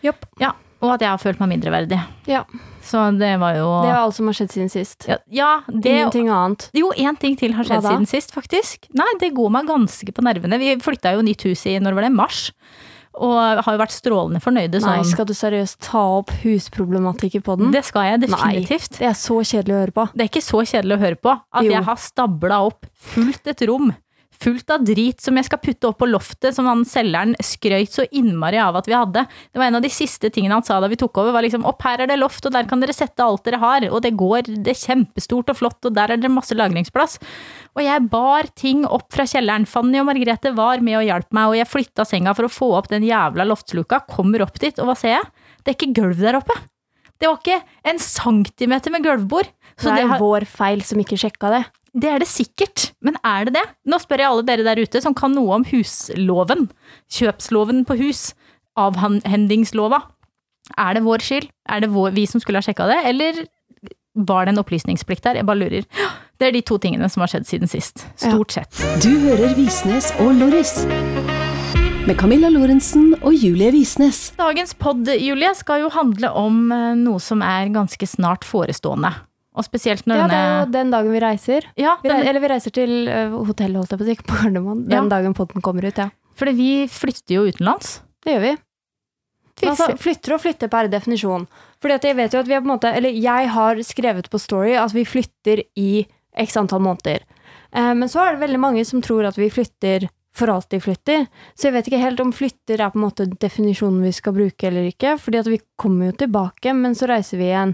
Jopp. 0.05 0.27
Ja, 0.43 0.53
og 0.85 0.91
at 0.97 1.05
jeg 1.05 1.09
har 1.09 1.21
følt 1.23 1.39
meg 1.41 1.55
mindreverdig. 1.55 1.99
Ja. 2.29 2.43
Så 2.87 3.01
det 3.19 3.33
var 3.43 3.57
jo 3.57 3.69
Det 3.83 3.91
var 3.91 4.03
alt 4.05 4.17
som 4.19 4.29
har 4.29 4.37
skjedd 4.39 4.53
siden 4.53 4.69
sist. 4.71 5.07
ja, 5.09 5.17
ja, 5.33 5.53
det 5.71 5.95
Ingenting 5.95 6.29
annet. 6.31 6.69
Jo, 6.77 6.93
én 6.95 7.17
ting 7.19 7.39
til 7.39 7.55
har 7.57 7.67
skjedd 7.67 7.87
siden 7.87 8.07
sist, 8.11 8.35
faktisk. 8.35 8.91
Nei, 8.95 9.09
det 9.23 9.33
går 9.35 9.51
meg 9.55 9.71
ganske 9.71 10.13
på 10.15 10.27
nervene. 10.27 10.59
Vi 10.61 10.77
flytta 10.85 11.17
jo 11.17 11.25
nytt 11.27 11.47
hus 11.49 11.65
i, 11.67 11.79
når 11.83 11.97
var 11.97 12.07
det, 12.07 12.13
mars? 12.15 12.51
Og 13.17 13.33
har 13.65 13.73
jo 13.73 13.81
vært 13.81 13.95
strålende 13.97 14.41
fornøyde 14.45 14.81
Nei, 14.83 14.99
sånn. 15.01 15.05
skal 15.09 15.25
du 15.25 15.33
seriøst 15.33 15.79
ta 15.87 16.03
opp 16.19 16.31
husproblematikk 16.43 17.39
i 17.39 17.41
poden? 17.41 17.71
Det 17.73 17.85
skal 17.89 18.11
jeg 18.11 18.21
definitivt. 18.27 18.99
Det 18.99 19.07
er 19.09 19.17
så 19.17 19.39
kjedelig 19.41 19.73
å 19.73 19.79
høre 19.85 19.95
på. 19.97 20.05
Det 20.13 20.27
er 20.27 20.29
ikke 20.33 20.45
så 20.45 20.61
kjedelig 20.69 20.97
å 20.99 21.01
høre 21.01 21.17
på 21.17 21.33
at 21.33 21.65
Jo. 21.65 21.71
jeg 21.73 21.85
har 21.89 21.97
stabla 21.97 22.59
opp 22.67 22.85
fullt 23.15 23.47
et 23.55 23.63
rom. 23.71 23.95
Fullt 24.43 24.71
av 24.75 24.85
drit 24.85 25.23
som 25.23 25.37
jeg 25.39 25.49
skal 25.49 25.61
putte 25.63 25.89
opp 25.89 25.99
på 26.03 26.09
loftet, 26.11 26.55
som 26.57 26.69
han 26.69 26.85
selgeren 26.89 27.35
skrøyt 27.43 27.95
så 27.95 28.05
innmari 28.11 28.59
av 28.61 28.77
at 28.81 28.89
vi 28.91 28.97
hadde. 28.97 29.25
Det 29.51 29.61
var 29.61 29.71
en 29.71 29.79
av 29.79 29.85
de 29.85 29.93
siste 29.93 30.31
tingene 30.33 30.59
han 30.59 30.67
sa 30.67 30.79
da 30.83 30.91
vi 30.93 30.99
tok 31.01 31.23
over, 31.23 31.33
var 31.37 31.47
liksom 31.47 31.67
opp 31.69 31.83
her 31.87 32.05
er 32.05 32.11
det 32.11 32.19
loft, 32.21 32.45
og 32.47 32.55
der 32.55 32.69
kan 32.69 32.83
dere 32.83 32.97
sette 32.97 33.25
alt 33.25 33.47
dere 33.49 33.61
har, 33.63 33.89
og 33.91 34.03
det 34.05 34.15
går, 34.19 34.53
det 34.65 34.75
er 34.75 34.83
kjempestort 34.83 35.55
og 35.55 35.61
flott, 35.63 35.81
og 35.89 35.97
der 35.97 36.15
er 36.15 36.21
det 36.21 36.33
masse 36.33 36.57
lagringsplass. 36.57 37.19
Og 37.77 37.85
jeg 37.85 38.07
bar 38.13 38.49
ting 38.57 38.85
opp 38.85 39.09
fra 39.15 39.27
kjelleren. 39.29 39.69
Fanny 39.69 40.01
og 40.01 40.09
Margrethe 40.11 40.55
var 40.57 40.85
med 40.85 41.01
og 41.01 41.09
hjalp 41.09 41.33
meg, 41.37 41.51
og 41.51 41.59
jeg 41.61 41.73
flytta 41.73 42.07
senga 42.09 42.37
for 42.37 42.49
å 42.49 42.53
få 42.53 42.71
opp 42.79 42.93
den 42.93 43.07
jævla 43.07 43.49
loftsluka, 43.49 44.05
kommer 44.13 44.45
opp 44.47 44.61
dit, 44.63 44.77
og 44.81 44.91
hva 44.91 44.97
ser 44.99 45.19
jeg? 45.19 45.29
Det 45.65 45.73
er 45.73 45.79
ikke 45.81 45.95
gulv 46.01 46.23
der 46.23 46.39
oppe. 46.39 46.57
Det 47.17 47.29
var 47.31 47.41
ikke 47.41 47.63
en 47.91 47.99
centimeter 48.03 48.93
med 48.93 49.05
gulvbord. 49.07 49.49
Så 49.77 49.91
det 49.91 49.97
det 49.97 50.05
er 50.05 50.13
har, 50.15 50.23
vår 50.23 50.47
feil 50.49 50.83
som 50.85 51.01
ikke 51.01 51.19
sjekka 51.21 51.53
det. 51.53 51.65
Det 51.97 52.11
er 52.13 52.21
det 52.21 52.29
sikkert, 52.29 52.91
men 53.01 53.17
er 53.25 53.49
det 53.49 53.57
det? 53.57 53.65
Nå 53.89 53.99
spør 54.03 54.21
jeg 54.21 54.29
alle 54.29 54.45
dere 54.45 54.67
der 54.67 54.81
ute 54.85 55.01
som 55.01 55.15
kan 55.17 55.33
noe 55.33 55.57
om 55.57 55.65
husloven, 55.71 56.69
kjøpsloven 57.17 57.85
på 57.89 57.97
hus, 58.03 58.29
avhendingslova. 58.77 60.03
Er 60.77 60.99
det 60.99 61.05
vår 61.07 61.25
skyld? 61.25 61.49
Er 61.73 61.85
det 61.85 61.93
vår, 61.95 62.13
vi 62.17 62.27
som 62.29 62.43
skulle 62.43 62.61
ha 62.61 62.67
sjekka 62.67 62.89
det, 62.91 62.99
eller 63.09 63.45
var 64.17 64.47
det 64.47 64.55
en 64.55 64.61
opplysningsplikt 64.63 65.25
der? 65.25 65.41
Jeg 65.41 65.49
bare 65.49 65.61
lurer. 65.61 65.87
Det 66.37 66.49
er 66.49 66.57
de 66.57 66.63
to 66.69 66.77
tingene 66.81 67.09
som 67.13 67.25
har 67.25 67.33
skjedd 67.33 67.49
siden 67.49 67.71
sist. 67.71 68.05
Stort 68.21 68.53
sett. 68.57 68.83
Du 69.05 69.13
hører 69.25 69.57
Visnes 69.57 70.11
og 70.21 70.35
Loris. 70.37 70.83
Med 72.07 72.15
Camilla 72.21 72.49
Lorentzen 72.53 73.15
og 73.19 73.35
Julie 73.35 73.73
Visnes. 73.75 74.29
Dagens 74.39 74.77
pod, 74.79 75.09
Julie, 75.19 75.51
skal 75.59 75.83
jo 75.83 75.89
handle 75.91 76.31
om 76.39 76.61
eh, 76.71 76.93
noe 77.01 77.19
som 77.23 77.43
er 77.43 77.73
ganske 77.75 78.07
snart 78.07 78.47
forestående. 78.47 79.11
Og 79.57 79.65
spesielt 79.65 80.05
når 80.07 80.19
Ja, 80.21 80.27
det 80.29 80.37
er 80.37 80.55
jo 80.61 80.71
den 80.75 80.91
dagen 80.93 81.13
vi 81.15 81.21
reiser. 81.23 81.67
Ja, 81.81 81.97
Vi 82.03 82.11
reiser 82.13 82.29
eller 82.29 82.41
vi 82.45 82.49
reiser 82.53 82.75
til 82.77 83.09
uh, 83.09 83.37
hotellet, 83.49 83.79
holdt 83.81 83.95
jeg 83.95 84.01
på 84.03 84.05
å 84.05 84.09
si, 84.11 84.17
på 84.29 84.39
Gardermoen. 84.43 84.83
Den 84.85 84.93
Ja. 84.99 85.09
dagen 85.09 85.35
podden 85.35 85.65
kommer 85.65 85.87
ut, 85.89 85.97
ja. 85.97 86.11
fordi 86.37 86.53
vi 86.59 86.71
flytter 86.93 87.35
jo 87.39 87.47
utenlands. 87.49 88.01
Det 88.25 88.35
gjør 88.37 88.45
vi. 88.45 88.57
Altså, 89.65 89.97
flytter 89.97 90.35
og 90.35 90.43
flytter 90.43 90.69
per 90.69 90.89
definisjon. 90.93 91.47
Fordi 91.81 91.95
at 91.97 92.05
jeg 92.05 92.17
vet 92.19 92.35
jo 92.35 92.41
at 92.43 92.49
vi 92.51 92.53
er 92.53 92.61
på 92.61 92.69
en 92.69 92.75
måte 92.75 92.91
Eller 92.93 93.11
jeg 93.17 93.49
har 93.49 93.81
skrevet 93.81 94.29
på 94.29 94.41
Story 94.41 94.75
at 94.77 94.93
vi 94.93 95.05
flytter 95.09 95.63
i 95.81 96.07
x 96.37 96.57
antall 96.61 96.83
måneder. 96.85 97.25
Eh, 97.73 97.95
men 97.95 98.09
så 98.09 98.21
er 98.21 98.35
det 98.37 98.43
veldig 98.45 98.61
mange 98.61 98.85
som 98.85 99.01
tror 99.01 99.25
at 99.25 99.39
vi 99.39 99.49
flytter 99.49 100.09
for 100.37 100.53
alltid 100.53 100.83
flytter. 100.85 101.27
Så 101.57 101.71
jeg 101.71 101.73
vet 101.79 101.89
ikke 101.89 102.03
helt 102.03 102.21
om 102.21 102.33
flytter 102.37 102.83
er 102.85 102.93
på 102.93 103.01
en 103.01 103.07
måte 103.07 103.25
definisjonen 103.41 104.03
vi 104.05 104.13
skal 104.13 104.37
bruke 104.37 104.69
eller 104.69 104.91
ikke. 104.91 105.15
Fordi 105.17 105.41
at 105.41 105.49
vi 105.49 105.61
kommer 105.81 106.11
jo 106.11 106.19
tilbake, 106.27 106.75
men 106.77 106.93
så 106.99 107.09
reiser 107.09 107.41
vi 107.41 107.49
igjen. 107.49 107.73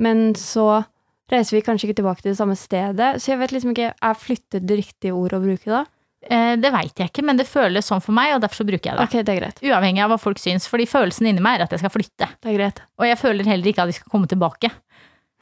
Men 0.00 0.30
så 0.40 0.84
reiser 1.30 1.56
vi 1.56 1.62
kanskje 1.66 1.88
ikke 1.88 2.00
tilbake 2.02 2.22
til 2.24 2.32
det 2.32 2.38
samme 2.40 2.56
stedet. 2.58 3.14
Så 3.22 3.32
jeg 3.32 3.38
vet 3.40 3.52
liksom 3.54 3.72
ikke, 3.74 3.92
er 3.94 4.18
flyttet 4.18 4.66
det 4.66 4.76
riktige 4.82 5.14
ordet 5.16 5.38
å 5.38 5.44
bruke 5.44 5.70
da? 5.70 5.84
Eh, 6.28 6.56
Det 6.60 6.70
veit 6.74 6.92
jeg 7.00 7.08
ikke, 7.12 7.24
men 7.24 7.38
det 7.40 7.46
føles 7.48 7.86
sånn 7.88 8.02
for 8.04 8.12
meg, 8.12 8.34
og 8.34 8.42
derfor 8.44 8.60
så 8.60 8.66
bruker 8.68 8.90
jeg 8.90 8.98
det. 8.98 9.06
Ok, 9.06 9.14
det 9.24 9.32
er 9.34 9.40
greit. 9.40 9.62
Uavhengig 9.64 10.02
av 10.04 10.10
hva 10.12 10.18
folk 10.20 10.38
syns, 10.42 10.66
fordi 10.68 10.84
følelsen 10.90 11.30
inni 11.30 11.40
meg 11.40 11.60
er 11.60 11.64
at 11.64 11.70
jeg 11.76 11.80
skal 11.84 11.94
flytte. 11.94 12.28
Det 12.42 12.50
er 12.52 12.58
greit. 12.58 12.82
Og 13.00 13.06
jeg 13.08 13.16
føler 13.22 13.48
heller 13.48 13.70
ikke 13.72 13.86
at 13.86 13.92
vi 13.92 13.96
skal 13.96 14.10
komme 14.12 14.28
tilbake. 14.28 14.70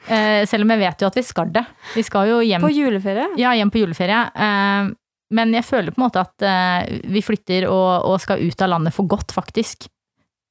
Eh, 0.06 0.44
selv 0.46 0.62
om 0.62 0.70
jeg 0.70 0.78
vet 0.84 1.00
jo 1.02 1.08
at 1.10 1.16
vi 1.18 1.24
skal 1.26 1.50
det. 1.50 1.64
Vi 1.96 2.04
skal 2.06 2.28
jo 2.30 2.38
hjem, 2.46 2.62
På 2.62 2.70
juleferie? 2.70 3.26
ja, 3.40 3.50
hjem 3.58 3.70
på 3.74 3.80
juleferie. 3.82 4.20
Eh, 4.36 4.92
men 5.34 5.52
jeg 5.52 5.64
føler 5.66 5.92
på 5.92 5.98
en 6.00 6.06
måte 6.06 6.22
at 6.22 6.46
eh, 6.46 7.00
vi 7.10 7.20
flytter 7.20 7.66
og, 7.68 8.06
og 8.08 8.20
skal 8.22 8.38
ut 8.40 8.62
av 8.62 8.70
landet 8.76 8.94
for 8.94 9.04
godt, 9.10 9.34
faktisk. 9.34 9.88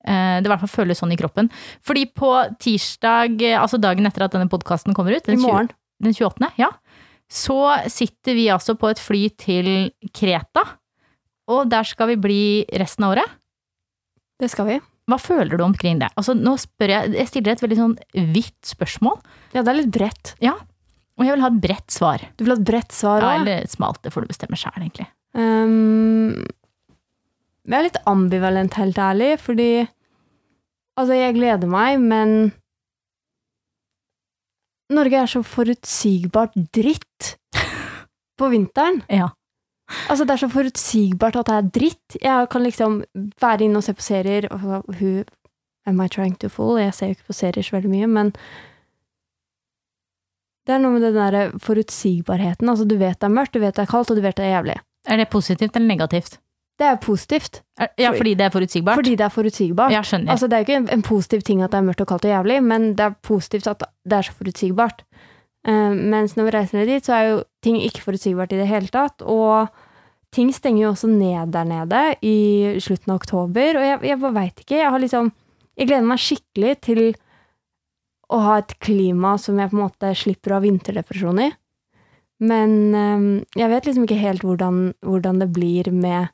Eh, 0.08 0.38
det 0.40 0.48
i 0.48 0.52
hvert 0.54 0.64
fall 0.64 0.72
føles 0.72 1.02
sånn 1.02 1.12
i 1.12 1.20
kroppen. 1.20 1.50
Fordi 1.86 2.06
på 2.16 2.32
tirsdag, 2.64 3.42
eh, 3.44 3.58
altså 3.60 3.80
dagen 3.82 4.08
etter 4.08 4.24
at 4.28 4.36
denne 4.38 4.48
podkasten 4.52 4.96
kommer 4.96 5.18
ut, 5.18 5.26
den, 5.28 5.36
20 5.42 5.44
morgen. 5.44 5.72
den 6.04 6.14
28., 6.16 6.52
ja, 6.62 6.70
så 7.28 7.58
sitter 7.92 8.38
vi 8.38 8.46
altså 8.54 8.78
på 8.80 8.88
et 8.94 9.02
fly 9.04 9.26
til 9.36 9.92
Kreta. 10.16 10.64
Og 11.52 11.68
der 11.72 11.84
skal 11.88 12.14
vi 12.14 12.16
bli 12.24 12.42
resten 12.80 13.04
av 13.08 13.18
året. 13.18 13.36
Det 14.40 14.50
skal 14.52 14.68
vi. 14.70 14.78
Hva 15.08 15.18
føler 15.20 15.56
du 15.58 15.64
omkring 15.64 16.00
det? 16.02 16.10
Altså, 16.20 16.34
nå 16.36 16.56
spør 16.60 16.92
jeg, 16.92 17.14
jeg 17.16 17.28
stiller 17.32 17.54
et 17.56 17.62
veldig 17.64 17.78
sånn 17.80 17.98
vidt 18.36 18.68
spørsmål, 18.68 19.20
Ja, 19.56 19.62
det 19.64 19.72
er 19.72 19.78
litt 19.82 19.92
bredt. 19.96 20.34
og 20.44 21.24
jeg 21.26 21.34
vil 21.34 21.42
ha 21.42 21.48
et 21.48 21.62
bredt 21.64 21.92
svar. 21.96 22.24
Du 22.38 22.44
vil 22.44 22.54
ha 22.54 22.58
et 22.60 22.66
bredt 22.68 22.92
svar 22.92 23.22
Ja, 23.24 23.30
òg? 23.32 23.42
eller 23.42 23.64
et 23.64 23.72
smalt, 23.72 24.02
det 24.04 24.12
får 24.14 24.24
du 24.28 24.28
bestemme 24.28 24.60
sjæl, 24.60 24.76
egentlig. 24.84 25.08
Um, 25.34 26.44
jeg 27.68 27.80
er 27.80 27.88
litt 27.88 28.02
ambivalent, 28.08 28.74
helt 28.80 29.00
ærlig, 29.00 29.40
fordi 29.40 29.88
Altså, 30.98 31.14
jeg 31.14 31.36
gleder 31.38 31.70
meg, 31.70 32.00
men 32.02 32.52
Norge 34.94 35.20
er 35.20 35.30
så 35.30 35.44
forutsigbart 35.46 36.56
dritt 36.74 37.36
på 38.38 38.50
vinteren. 38.54 39.04
Ja. 39.12 39.30
Altså, 40.10 40.26
det 40.26 40.36
er 40.36 40.44
så 40.46 40.50
forutsigbart 40.52 41.38
at 41.40 41.50
det 41.50 41.58
er 41.58 41.70
dritt. 41.80 42.18
Jeg 42.22 42.50
kan 42.52 42.66
liksom 42.66 43.02
være 43.42 43.68
inne 43.68 43.82
og 43.82 43.86
se 43.86 43.94
på 43.94 44.06
serier, 44.06 44.48
og 44.52 44.88
who 44.88 45.24
am 45.88 46.02
I 46.02 46.08
trying 46.08 46.36
to 46.42 46.50
fool? 46.50 46.80
Jeg 46.82 46.96
ser 46.96 47.12
jo 47.12 47.18
ikke 47.18 47.30
på 47.30 47.38
serier 47.38 47.68
så 47.68 47.78
veldig 47.78 47.94
mye, 47.94 48.10
men 48.12 48.34
det 50.68 50.76
er 50.76 50.82
noe 50.84 50.98
med 50.98 51.06
den 51.06 51.16
der 51.16 51.54
forutsigbarheten. 51.64 52.68
Altså, 52.68 52.88
du 52.88 52.98
vet 53.00 53.20
det 53.22 53.30
er 53.30 53.38
mørkt, 53.38 53.54
du 53.54 53.64
vet 53.64 53.78
det 53.78 53.86
er 53.86 53.92
kaldt, 53.94 54.12
og 54.12 54.20
du 54.20 54.26
vet 54.26 54.36
det 54.36 54.50
er 54.50 54.58
jævlig. 54.58 54.82
Er 55.08 55.22
det 55.22 55.30
positivt 55.32 55.76
eller 55.76 55.88
negativt? 55.88 56.42
Det 56.78 56.86
er 56.86 57.00
positivt, 57.02 57.64
Ja, 57.98 58.12
fordi 58.14 58.36
det 58.38 58.46
er 58.46 58.50
forutsigbart? 58.54 58.96
fordi 59.00 59.16
det 59.18 59.26
er 59.26 59.34
forutsigbart. 59.34 59.92
Jeg 59.92 60.06
skjønner. 60.06 60.32
Altså, 60.32 60.48
det 60.48 60.54
er 60.54 60.62
jo 60.62 60.66
ikke 60.68 60.76
en, 60.78 60.90
en 60.94 61.02
positiv 61.06 61.42
ting 61.42 61.62
at 61.66 61.72
det 61.72 61.80
er 61.80 61.86
mørkt 61.88 62.02
og 62.02 62.08
kaldt 62.08 62.26
og 62.26 62.32
jævlig, 62.32 62.60
men 62.64 62.92
det 62.98 63.06
er 63.06 63.16
positivt 63.26 63.68
at 63.68 63.84
det 64.06 64.18
er 64.18 64.22
så 64.28 64.36
forutsigbart. 64.38 65.02
Uh, 65.68 65.92
mens 65.98 66.36
når 66.38 66.48
vi 66.48 66.54
reiser 66.54 66.78
ned 66.78 66.88
dit, 66.88 67.06
så 67.06 67.14
er 67.18 67.24
jo 67.32 67.44
ting 67.66 67.80
ikke 67.82 68.02
forutsigbart 68.06 68.54
i 68.54 68.62
det 68.62 68.68
hele 68.70 68.88
tatt, 68.94 69.22
og 69.26 69.68
ting 70.34 70.54
stenger 70.54 70.84
jo 70.84 70.90
også 70.94 71.10
ned 71.10 71.52
der 71.54 71.66
nede 71.66 72.04
i 72.22 72.78
slutten 72.84 73.12
av 73.12 73.22
oktober, 73.24 73.78
og 73.80 73.86
jeg, 73.88 74.00
jeg 74.12 74.20
bare 74.22 74.38
veit 74.38 74.60
ikke. 74.62 74.78
Jeg 74.78 74.92
har 74.94 75.00
liksom 75.00 75.32
Jeg 75.78 75.88
gleder 75.88 76.08
meg 76.10 76.18
skikkelig 76.18 76.72
til 76.82 77.02
å 78.34 78.38
ha 78.42 78.58
et 78.58 78.74
klima 78.82 79.36
som 79.38 79.60
jeg 79.62 79.70
på 79.70 79.78
en 79.78 79.84
måte 79.84 80.10
slipper 80.18 80.52
å 80.52 80.58
ha 80.58 80.64
vinterdepresjon 80.64 81.42
i. 81.44 81.52
Men 82.40 82.74
um, 82.94 83.28
jeg 83.58 83.70
vet 83.70 83.86
liksom 83.86 84.08
ikke 84.08 84.18
helt 84.22 84.42
hvordan, 84.46 84.94
hvordan 85.06 85.40
det 85.42 85.52
blir 85.54 85.90
med 85.94 86.30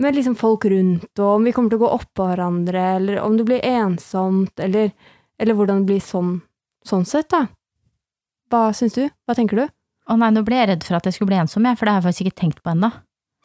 med 0.00 0.16
liksom 0.16 0.34
folk 0.38 0.64
rundt, 0.72 1.10
og 1.18 1.36
om 1.36 1.44
vi 1.46 1.52
kommer 1.52 1.72
til 1.72 1.80
å 1.80 1.84
gå 1.84 1.90
oppå 1.98 2.28
hverandre, 2.30 2.84
eller 2.96 3.20
om 3.22 3.36
det 3.36 3.46
blir 3.48 3.64
ensomt, 3.66 4.52
eller, 4.62 4.92
eller 5.40 5.58
hvordan 5.58 5.82
det 5.82 5.92
blir 5.92 6.04
sånn, 6.04 6.38
sånn 6.86 7.04
sett, 7.08 7.28
da. 7.32 7.44
Hva 8.50 8.70
syns 8.76 8.96
du? 8.96 9.04
Hva 9.28 9.36
tenker 9.38 9.60
du? 9.60 9.66
Å 10.10 10.16
nei, 10.18 10.32
nå 10.34 10.42
ble 10.46 10.58
jeg 10.58 10.70
redd 10.72 10.86
for 10.86 10.98
at 10.98 11.06
jeg 11.06 11.18
skulle 11.18 11.30
bli 11.30 11.38
ensom, 11.42 11.68
jeg, 11.68 11.78
for 11.78 11.86
det 11.86 11.94
har 11.94 12.00
jeg 12.00 12.08
faktisk 12.08 12.26
ikke 12.30 12.40
tenkt 12.42 12.62
på 12.64 12.72
ennå. 12.72 12.90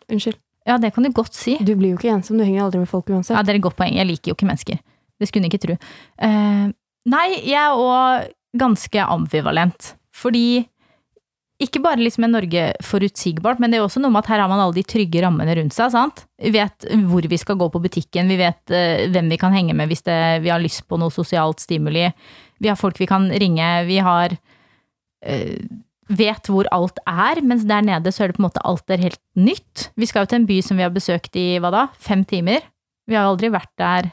Unnskyld. 0.10 0.40
Ja, 0.66 0.80
det 0.82 0.96
kan 0.96 1.06
du 1.06 1.12
godt 1.14 1.36
si. 1.38 1.60
Du 1.62 1.76
blir 1.78 1.94
jo 1.94 2.00
ikke 2.00 2.16
ensom, 2.16 2.40
du 2.40 2.46
henger 2.46 2.66
aldri 2.66 2.82
med 2.82 2.90
folk 2.90 3.12
uansett. 3.12 3.36
Ja, 3.36 3.44
det 3.46 3.54
er 3.54 3.60
et 3.60 3.66
godt 3.68 3.78
poeng. 3.78 3.94
Jeg 4.00 4.10
liker 4.10 4.32
jo 4.32 4.38
ikke 4.38 4.48
mennesker. 4.50 4.80
Det 5.22 5.30
skulle 5.30 5.46
du 5.46 5.52
ikke 5.52 5.62
tro. 5.62 5.76
Uh, 6.18 6.72
nei, 7.12 7.28
jeg 7.46 7.60
er 7.60 7.78
òg 7.78 8.32
ganske 8.58 9.06
ambivalent. 9.06 9.92
Fordi 10.16 10.66
ikke 11.62 11.80
bare 11.80 12.04
liksom 12.04 12.26
er 12.28 12.32
Norge 12.34 12.64
forutsigbart, 12.84 13.62
men 13.64 13.72
det 13.72 13.80
er 13.80 13.86
også 13.86 14.02
noe 14.04 14.12
med 14.12 14.26
at 14.26 14.32
her 14.34 14.42
har 14.44 14.52
man 14.52 14.60
alle 14.60 14.76
de 14.76 14.84
trygge 14.84 15.22
rammene 15.24 15.56
rundt 15.56 15.76
seg. 15.76 15.94
sant? 15.94 16.26
Vi 16.42 16.52
vet 16.52 16.88
hvor 17.08 17.28
vi 17.32 17.40
skal 17.40 17.60
gå 17.62 17.70
på 17.72 17.82
butikken, 17.86 18.28
vi 18.32 18.40
vet 18.42 18.74
uh, 18.76 19.06
hvem 19.14 19.32
vi 19.32 19.40
kan 19.40 19.56
henge 19.56 19.76
med 19.78 19.88
hvis 19.92 20.04
det, 20.08 20.20
vi 20.44 20.52
har 20.52 20.60
lyst 20.60 20.84
på 20.90 21.00
noe 21.00 21.14
sosialt 21.16 21.64
stimuli. 21.64 22.10
Vi 22.60 22.72
har 22.72 22.80
folk 22.80 23.00
vi 23.00 23.08
kan 23.08 23.30
ringe, 23.32 23.70
vi 23.88 24.02
har 24.04 24.36
uh, 24.36 25.58
vet 26.12 26.52
hvor 26.52 26.68
alt 26.76 27.00
er, 27.08 27.40
mens 27.40 27.64
der 27.70 27.88
nede 27.88 28.12
så 28.12 28.26
er 28.26 28.32
det 28.34 28.38
på 28.38 28.44
en 28.44 28.50
måte 28.50 28.66
alt 28.68 28.92
er 28.92 29.08
helt 29.08 29.22
nytt. 29.40 29.90
Vi 29.96 30.12
skal 30.12 30.26
jo 30.26 30.34
til 30.34 30.42
en 30.44 30.50
by 30.52 30.60
som 30.66 30.78
vi 30.78 30.86
har 30.86 30.94
besøkt 30.94 31.40
i 31.40 31.56
hva 31.64 31.72
da, 31.72 31.88
fem 31.96 32.28
timer. 32.28 32.68
Vi 33.08 33.16
har 33.16 33.30
aldri 33.30 33.54
vært 33.54 33.72
der 33.80 34.12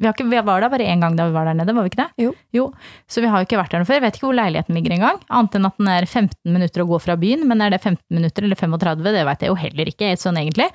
vi, 0.00 0.06
har 0.08 0.14
ikke, 0.16 0.26
vi 0.30 0.40
var 0.42 0.64
der 0.64 0.72
bare 0.72 0.86
én 0.88 1.02
gang 1.04 1.16
da 1.18 1.28
vi 1.28 1.34
var 1.36 1.46
der 1.46 1.58
nede, 1.58 1.74
var 1.76 1.84
vi 1.84 1.92
ikke 1.92 2.02
det? 2.02 2.26
Jo. 2.56 2.64
Så 3.10 3.22
vi 3.22 3.28
har 3.30 3.42
jo 3.42 3.46
ikke 3.46 3.60
vært 3.60 3.74
der 3.74 3.82
noe 3.82 3.88
før. 3.88 3.98
Jeg 4.00 4.04
vet 4.06 4.18
ikke 4.18 4.28
hvor 4.28 4.38
leiligheten 4.38 4.78
ligger 4.78 4.96
engang, 4.96 5.20
annet 5.28 5.58
enn 5.58 5.68
at 5.68 5.78
den 5.78 5.90
er 5.92 6.06
15 6.08 6.36
minutter 6.56 6.82
å 6.82 6.88
gå 6.90 7.00
fra 7.04 7.16
byen. 7.20 7.44
Men 7.50 7.62
er 7.62 7.74
det 7.74 7.82
15 7.82 8.00
minutter 8.16 8.48
eller 8.48 8.58
35, 8.58 9.04
det 9.06 9.24
vet 9.28 9.44
jeg 9.44 9.52
jo 9.52 9.58
heller 9.60 9.92
ikke, 9.92 10.12
sånn 10.20 10.40
egentlig. 10.40 10.68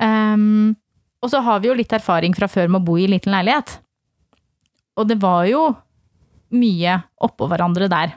Um, 0.00 0.74
og 1.24 1.32
så 1.32 1.40
har 1.44 1.60
vi 1.62 1.70
jo 1.70 1.76
litt 1.78 1.92
erfaring 1.96 2.34
fra 2.36 2.48
før 2.50 2.70
med 2.72 2.82
å 2.82 2.86
bo 2.88 2.96
i 3.00 3.08
liten 3.10 3.34
leilighet. 3.34 3.78
Og 4.96 5.08
det 5.10 5.18
var 5.22 5.44
jo 5.50 5.68
mye 6.56 7.00
oppå 7.26 7.48
hverandre 7.50 7.88
der. 7.92 8.16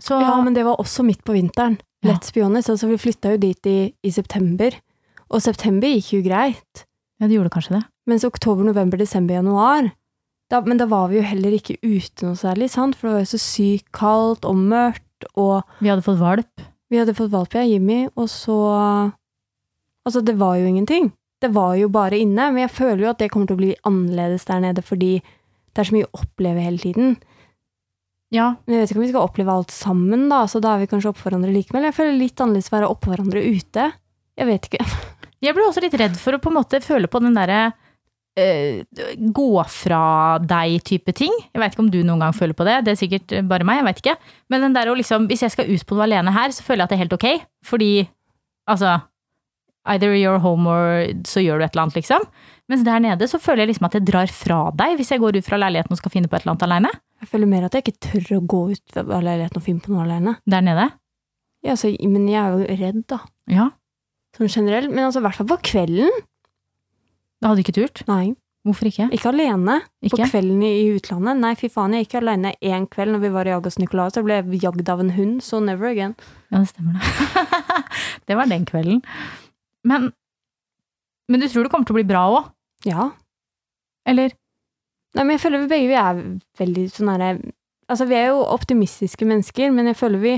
Så 0.00 0.18
Ja, 0.20 0.36
men 0.40 0.54
det 0.56 0.64
var 0.64 0.80
også 0.80 1.04
midt 1.04 1.22
på 1.24 1.36
vinteren. 1.36 1.78
Ja. 2.02 2.14
Let's 2.14 2.32
be 2.32 2.42
honest. 2.44 2.70
Altså, 2.72 2.88
vi 2.88 3.00
flytta 3.00 3.34
jo 3.34 3.40
dit 3.42 3.66
i, 3.68 3.78
i 4.02 4.12
september, 4.14 4.76
og 5.28 5.42
september 5.44 5.90
gikk 5.92 6.14
jo 6.16 6.22
greit. 6.24 6.84
Ja, 7.20 7.28
det 7.28 7.36
gjorde 7.36 7.52
kanskje 7.52 7.76
det. 7.76 7.82
Mens 8.08 8.24
oktober, 8.24 8.64
november, 8.64 8.98
desember, 8.98 9.34
januar 9.34 9.90
da, 10.50 10.60
Men 10.66 10.80
da 10.80 10.86
var 10.90 11.08
vi 11.10 11.20
jo 11.20 11.22
heller 11.22 11.54
ikke 11.54 11.76
ute 11.82 12.26
noe 12.26 12.34
særlig, 12.38 12.70
sant? 12.72 12.96
for 12.96 13.06
det 13.08 13.14
var 13.14 13.24
jo 13.24 13.30
så 13.36 13.38
sykt 13.42 13.90
kaldt 13.94 14.44
og 14.48 14.56
mørkt, 14.58 15.28
og 15.38 15.62
Vi 15.78 15.88
hadde 15.92 16.02
fått 16.02 16.18
valp. 16.18 16.64
vi 16.90 16.98
hadde 16.98 17.14
fått 17.14 17.30
valp, 17.30 17.54
ja, 17.54 17.62
Jimmy, 17.62 18.08
og 18.16 18.28
så 18.28 19.12
Altså, 20.06 20.22
det 20.24 20.38
var 20.40 20.56
jo 20.56 20.64
ingenting. 20.66 21.12
Det 21.40 21.52
var 21.52 21.74
jo 21.76 21.88
bare 21.92 22.18
inne, 22.18 22.50
men 22.50 22.64
jeg 22.64 22.72
føler 22.72 23.04
jo 23.04 23.10
at 23.10 23.18
det 23.20 23.30
kommer 23.30 23.46
til 23.46 23.58
å 23.58 23.60
bli 23.60 23.74
annerledes 23.86 24.46
der 24.48 24.60
nede, 24.64 24.82
fordi 24.82 25.20
det 25.20 25.78
er 25.82 25.86
så 25.86 25.94
mye 25.94 26.08
å 26.08 26.22
oppleve 26.24 26.64
hele 26.64 26.80
tiden. 26.80 27.16
Ja, 28.32 28.56
Men 28.64 28.74
jeg 28.74 28.80
vet 28.82 28.90
ikke 28.90 29.00
om 29.00 29.04
vi 29.04 29.10
skal 29.12 29.26
oppleve 29.28 29.54
alt 29.54 29.70
sammen, 29.74 30.28
da, 30.30 30.44
så 30.46 30.60
da 30.62 30.74
er 30.74 30.82
vi 30.82 30.90
kanskje 30.90 31.12
oppå 31.12 31.26
hverandre 31.28 31.52
likevel. 31.54 31.86
Jeg 31.88 31.96
føler 31.96 32.18
litt 32.18 32.40
annerledes 32.40 32.70
å 32.72 32.76
være 32.76 32.90
oppå 32.90 33.12
hverandre 33.12 33.42
ute. 33.44 33.86
Jeg 34.40 34.46
vet 34.50 34.68
ikke. 34.70 34.86
Jeg 35.44 35.56
ble 35.56 35.64
også 35.68 35.82
litt 35.84 35.96
redd 36.00 36.18
for 36.20 36.36
å 36.36 36.42
på 36.42 36.50
en 36.50 36.58
måte 36.58 36.82
føle 36.84 37.08
på 37.10 37.20
den 37.22 37.36
derre 37.36 37.70
gå 38.36 39.64
fra 39.68 40.38
deg-type 40.38 41.12
ting. 41.18 41.34
Jeg 41.50 41.60
veit 41.60 41.74
ikke 41.74 41.82
om 41.82 41.90
du 41.92 41.98
noen 42.06 42.22
gang 42.22 42.34
føler 42.36 42.56
på 42.56 42.64
det, 42.68 42.78
det 42.86 42.94
er 42.94 43.00
sikkert 43.00 43.34
bare 43.50 43.66
meg, 43.66 43.80
jeg 43.80 43.88
veit 43.88 44.02
ikke. 44.04 44.16
Men 44.52 44.64
den 44.64 44.76
der 44.76 44.90
å 44.90 44.96
liksom, 44.96 45.26
hvis 45.30 45.42
jeg 45.44 45.54
skal 45.56 45.70
ut 45.70 45.86
på 45.86 45.98
noe 45.98 46.06
alene 46.06 46.32
her, 46.34 46.54
så 46.54 46.64
føler 46.64 46.84
jeg 46.84 46.88
at 46.88 46.92
det 46.94 46.98
er 46.98 47.04
helt 47.04 47.18
ok. 47.18 47.28
Fordi 47.66 47.92
altså 48.70 49.00
Either 49.88 50.12
you're 50.12 50.38
home 50.38 50.68
or 50.68 51.06
så 51.24 51.40
gjør 51.40 51.58
du 51.58 51.64
et 51.64 51.72
eller 51.72 51.86
annet, 51.86 51.96
liksom. 51.96 52.24
Mens 52.70 52.82
der 52.86 53.00
nede 53.00 53.26
så 53.26 53.40
føler 53.40 53.64
jeg 53.64 53.72
liksom 53.72 53.86
at 53.88 53.94
jeg 53.96 54.04
drar 54.06 54.30
fra 54.30 54.58
deg 54.76 54.98
hvis 54.98 55.10
jeg 55.14 55.22
går 55.22 55.38
ut 55.40 55.46
fra 55.46 55.58
leiligheten 55.58 55.96
og 55.96 56.00
skal 56.02 56.12
finne 56.12 56.28
på 56.28 56.36
et 56.36 56.44
eller 56.44 56.52
annet 56.52 56.66
aleine. 56.68 56.90
Jeg 57.24 57.30
føler 57.32 57.48
mer 57.50 57.64
at 57.66 57.74
jeg 57.74 57.86
ikke 57.86 58.04
tør 58.06 58.28
å 58.36 58.40
gå 58.52 58.60
ut 58.74 58.92
fra 58.92 59.20
leiligheten 59.24 59.58
og 59.58 59.64
finne 59.64 59.82
på 59.82 59.94
noe 59.94 60.04
alene. 60.04 60.36
Der 60.44 60.64
nede. 60.64 60.86
Ja, 61.66 61.76
så, 61.80 61.90
men 62.04 62.28
jeg 62.28 62.40
er 62.40 62.54
jo 62.54 62.76
redd, 62.80 63.00
da. 63.10 63.18
Ja. 63.50 63.66
Sånn 64.36 64.52
generelt. 64.52 64.92
Men 64.92 65.08
altså, 65.08 65.24
i 65.24 65.26
hvert 65.26 65.40
fall 65.40 65.48
på 65.50 65.58
kvelden. 65.72 66.22
Det 67.40 67.48
hadde 67.48 67.60
du 67.60 67.64
ikke 67.64 67.76
turt. 67.80 68.02
Nei, 68.08 68.34
Hvorfor 68.68 68.90
ikke? 68.90 69.06
ikke 69.16 69.30
alene. 69.30 69.78
På 70.12 70.18
kvelden 70.20 70.62
i, 70.66 70.90
utlandet. 70.92 71.38
Nei, 71.40 71.54
fy 71.56 71.70
faen, 71.72 71.94
jeg 71.96 72.04
gikk 72.04 72.18
alene 72.20 72.52
én 72.60 72.84
kveld 72.92 73.14
når 73.14 73.22
vi 73.22 73.30
var 73.32 73.48
i 73.48 73.54
Agas 73.54 73.78
Nicolas, 73.80 74.12
så 74.12 74.22
ble 74.24 74.36
jeg 74.36 74.60
jagd 74.66 74.90
av 74.92 75.00
en 75.00 75.14
hund, 75.16 75.38
så 75.44 75.62
never 75.64 75.88
again. 75.88 76.12
Ja, 76.52 76.60
det 76.60 76.68
stemmer 76.68 76.98
det. 76.98 77.62
det 78.28 78.36
var 78.36 78.50
den 78.50 78.66
kvelden. 78.68 79.00
Men, 79.88 80.10
men 81.32 81.40
du 81.40 81.48
tror 81.48 81.64
det 81.64 81.72
kommer 81.72 81.88
til 81.88 81.96
å 81.96 82.00
bli 82.02 82.08
bra 82.10 82.26
òg? 82.34 82.52
Ja. 82.84 83.08
Eller? 84.08 84.36
Nei, 85.16 85.24
men 85.24 85.38
jeg 85.38 85.44
føler 85.46 85.64
vi 85.64 85.72
begge 85.72 85.88
vi 85.90 85.98
er 85.98 86.20
veldig 86.60 86.86
sånn 86.92 87.10
herre 87.14 87.32
Altså, 87.90 88.04
vi 88.06 88.14
er 88.14 88.28
jo 88.28 88.44
optimistiske 88.46 89.26
mennesker, 89.26 89.72
men 89.74 89.88
jeg 89.90 89.96
føler 89.98 90.20
vi 90.22 90.34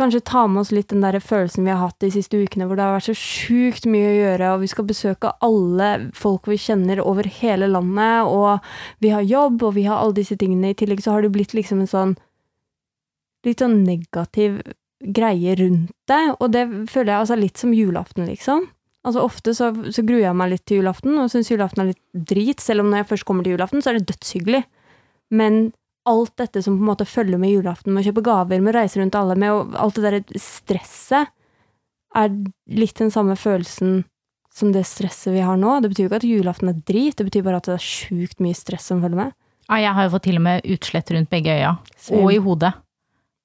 kanskje 0.00 0.22
ta 0.26 0.46
med 0.48 0.62
oss 0.62 0.72
litt 0.74 0.90
den 0.90 1.04
der 1.04 1.18
følelsen 1.22 1.66
vi 1.66 1.72
har 1.72 1.82
hatt 1.82 2.00
de 2.02 2.10
siste 2.14 2.40
ukene, 2.40 2.66
hvor 2.66 2.78
det 2.78 2.86
har 2.86 2.96
vært 2.96 3.10
så 3.10 3.16
sjukt 3.18 3.86
mye 3.90 4.08
å 4.08 4.16
gjøre, 4.16 4.50
og 4.54 4.64
vi 4.64 4.70
skal 4.72 4.88
besøke 4.88 5.34
alle 5.44 5.90
folk 6.16 6.48
vi 6.50 6.58
kjenner 6.60 7.02
over 7.04 7.28
hele 7.40 7.68
landet, 7.70 8.26
og 8.26 9.04
vi 9.04 9.12
har 9.14 9.26
jobb, 9.26 9.62
og 9.68 9.76
vi 9.76 9.86
har 9.86 10.00
alle 10.00 10.16
disse 10.16 10.38
tingene. 10.40 10.72
I 10.72 10.78
tillegg 10.80 11.04
så 11.04 11.14
har 11.14 11.24
det 11.24 11.32
blitt 11.36 11.54
liksom 11.56 11.84
en 11.84 11.90
sånn 11.90 12.18
litt 13.46 13.62
sånn 13.62 13.78
negativ 13.86 14.60
greie 15.00 15.54
rundt 15.56 15.94
det, 16.10 16.20
og 16.36 16.50
det 16.52 16.66
føler 16.92 17.14
jeg 17.14 17.22
altså 17.22 17.38
litt 17.40 17.60
som 17.60 17.72
julaften, 17.72 18.26
liksom. 18.28 18.66
Altså 19.06 19.22
Ofte 19.24 19.54
så, 19.56 19.70
så 19.72 20.02
gruer 20.04 20.26
jeg 20.26 20.36
meg 20.36 20.50
litt 20.52 20.66
til 20.68 20.82
julaften, 20.82 21.16
og 21.22 21.30
syns 21.32 21.48
julaften 21.48 21.86
er 21.86 21.92
litt 21.94 22.26
drit, 22.28 22.60
selv 22.60 22.84
om 22.84 22.90
når 22.90 23.02
jeg 23.02 23.10
først 23.14 23.28
kommer 23.28 23.46
til 23.46 23.56
julaften, 23.56 23.80
så 23.80 23.92
er 23.92 24.00
det 24.00 24.10
dødshyggelig. 24.10 24.60
Men 25.32 25.70
alt 26.08 26.32
dette 26.40 26.62
som 26.64 26.76
på 26.78 26.84
en 26.84 26.90
måte 26.90 27.08
følger 27.08 27.40
med 27.40 27.52
julaften, 27.52 27.92
med 27.92 28.02
å 28.02 28.08
kjøpe 28.08 28.24
gaver, 28.24 28.62
med 28.62 28.72
å 28.72 28.78
reise 28.78 29.00
rundt 29.00 29.18
alle, 29.18 29.36
med 29.38 29.76
alt 29.80 29.98
det 29.98 30.06
der 30.06 30.40
stresset, 30.40 31.32
er 32.16 32.32
litt 32.74 32.98
den 32.98 33.12
samme 33.14 33.36
følelsen 33.38 34.00
som 34.50 34.72
det 34.74 34.82
stresset 34.88 35.34
vi 35.34 35.44
har 35.46 35.58
nå. 35.60 35.76
Det 35.82 35.92
betyr 35.92 36.06
jo 36.06 36.10
ikke 36.10 36.22
at 36.22 36.26
julaften 36.26 36.72
er 36.72 36.80
drit, 36.88 37.16
det 37.18 37.28
betyr 37.28 37.44
bare 37.46 37.60
at 37.60 37.68
det 37.68 37.76
er 37.76 37.84
sjukt 37.84 38.42
mye 38.42 38.56
stress 38.58 38.88
som 38.90 39.02
følger 39.04 39.20
med. 39.20 39.36
Ja, 39.68 39.78
jeg 39.84 39.94
har 39.94 40.06
jo 40.06 40.14
fått 40.16 40.26
til 40.26 40.40
og 40.40 40.46
med 40.48 40.66
utslett 40.74 41.12
rundt 41.14 41.30
begge 41.30 41.54
øya. 41.54 41.76
Og 42.18 42.32
i 42.34 42.40
hodet. 42.42 42.72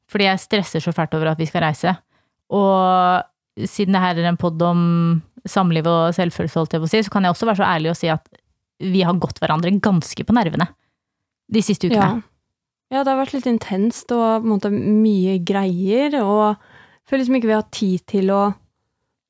Fordi 0.10 0.26
jeg 0.26 0.42
stresser 0.42 0.82
så 0.82 0.94
fælt 0.96 1.14
over 1.18 1.34
at 1.34 1.42
vi 1.42 1.46
skal 1.50 1.68
reise. 1.68 1.94
Og 2.54 3.68
siden 3.70 3.94
det 3.94 4.02
her 4.02 4.22
er 4.22 4.30
en 4.32 4.40
pod 4.42 4.62
om 4.66 4.82
samliv 5.46 5.86
og 5.90 6.16
selvfølelse, 6.18 6.58
holdt 6.58 6.74
jeg 6.74 6.82
på 6.82 6.90
å 6.90 6.94
si, 6.96 7.04
så 7.06 7.14
kan 7.14 7.26
jeg 7.26 7.36
også 7.36 7.50
være 7.52 7.62
så 7.62 7.70
ærlig 7.70 7.92
og 7.92 8.00
si 8.00 8.10
at 8.10 8.26
vi 8.82 9.06
har 9.06 9.22
gått 9.22 9.38
hverandre 9.40 9.72
ganske 9.84 10.26
på 10.26 10.36
nervene 10.36 10.68
de 11.54 11.62
siste 11.64 11.88
ukene. 11.92 12.18
Ja. 12.18 12.35
Ja, 12.94 13.02
det 13.02 13.10
har 13.10 13.18
vært 13.18 13.34
litt 13.38 13.48
intenst 13.50 14.12
og 14.14 14.46
måte 14.46 14.70
mye 14.74 15.40
greier, 15.46 16.20
og 16.22 16.56
jeg 16.56 17.10
føler 17.10 17.24
liksom 17.24 17.40
ikke 17.40 17.50
vi 17.50 17.58
har 17.58 17.68
tid 17.74 18.04
til 18.12 18.34
å, 18.34 18.44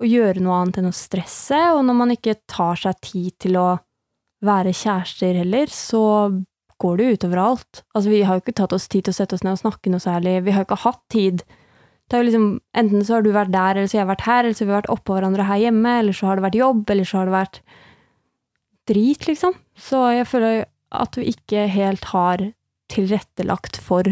å 0.02 0.10
gjøre 0.10 0.44
noe 0.44 0.58
annet 0.62 0.82
enn 0.82 0.90
å 0.90 0.96
stresse, 0.96 1.62
og 1.76 1.86
når 1.88 2.00
man 2.02 2.16
ikke 2.16 2.40
tar 2.52 2.82
seg 2.82 3.00
tid 3.06 3.38
til 3.48 3.60
å 3.62 3.70
være 4.46 4.76
kjærester 4.76 5.40
heller, 5.40 5.72
så 5.72 6.04
går 6.84 6.98
det 7.00 7.12
utover 7.16 7.40
alt. 7.40 7.84
Altså, 7.96 8.12
vi 8.12 8.24
har 8.28 8.36
jo 8.36 8.44
ikke 8.44 8.58
tatt 8.60 8.76
oss 8.76 8.90
tid 8.92 9.08
til 9.08 9.16
å 9.16 9.18
sette 9.18 9.38
oss 9.38 9.46
ned 9.46 9.56
og 9.56 9.64
snakke 9.64 9.94
noe 9.94 10.04
særlig, 10.04 10.42
vi 10.44 10.56
har 10.56 10.66
jo 10.66 10.70
ikke 10.70 10.82
hatt 10.84 11.02
tid. 11.14 11.46
Det 12.06 12.18
er 12.18 12.22
jo 12.22 12.28
liksom, 12.28 12.50
enten 12.78 13.06
så 13.08 13.18
har 13.18 13.26
du 13.26 13.32
vært 13.34 13.54
der, 13.56 13.80
eller 13.80 13.90
så 13.90 13.98
har 13.98 14.04
jeg 14.04 14.12
vært 14.12 14.28
her, 14.28 14.44
eller 14.44 14.58
så 14.58 14.64
har 14.66 14.70
vi 14.70 14.76
vært 14.76 14.94
oppå 14.94 15.16
hverandre 15.16 15.48
her 15.48 15.64
hjemme, 15.64 15.96
eller 16.02 16.18
så 16.18 16.30
har 16.30 16.38
det 16.38 16.46
vært 16.46 16.60
jobb, 16.60 16.84
eller 16.94 17.10
så 17.10 17.22
har 17.22 17.30
det 17.30 17.38
vært 17.38 17.62
drit, 18.92 19.26
liksom. 19.32 19.56
Så 19.88 20.04
jeg 20.14 20.28
føler 20.30 20.68
at 20.96 21.18
vi 21.18 21.32
ikke 21.32 21.66
helt 21.72 22.12
har 22.12 22.46
tilrettelagt 22.92 23.78
for 23.82 24.08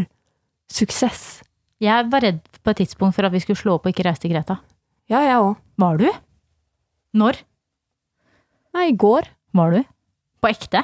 suksess. 0.72 1.42
Jeg 1.82 2.08
var 2.12 2.24
redd 2.24 2.40
på 2.64 2.72
et 2.72 2.80
tidspunkt 2.82 3.16
for 3.16 3.26
at 3.26 3.34
vi 3.34 3.42
skulle 3.42 3.60
slå 3.60 3.76
opp 3.76 3.86
og 3.86 3.92
ikke 3.92 4.06
reise 4.06 4.22
til 4.24 4.32
Greta. 4.32 4.58
Ja, 5.10 5.20
jeg 5.26 5.36
òg. 5.36 5.56
Var 5.80 5.98
du? 6.00 6.08
Når 7.14 7.42
Nei, 8.74 8.88
i 8.90 8.96
går. 8.98 9.28
var 9.54 9.70
du? 9.70 9.84
På 10.42 10.50
ekte? 10.50 10.80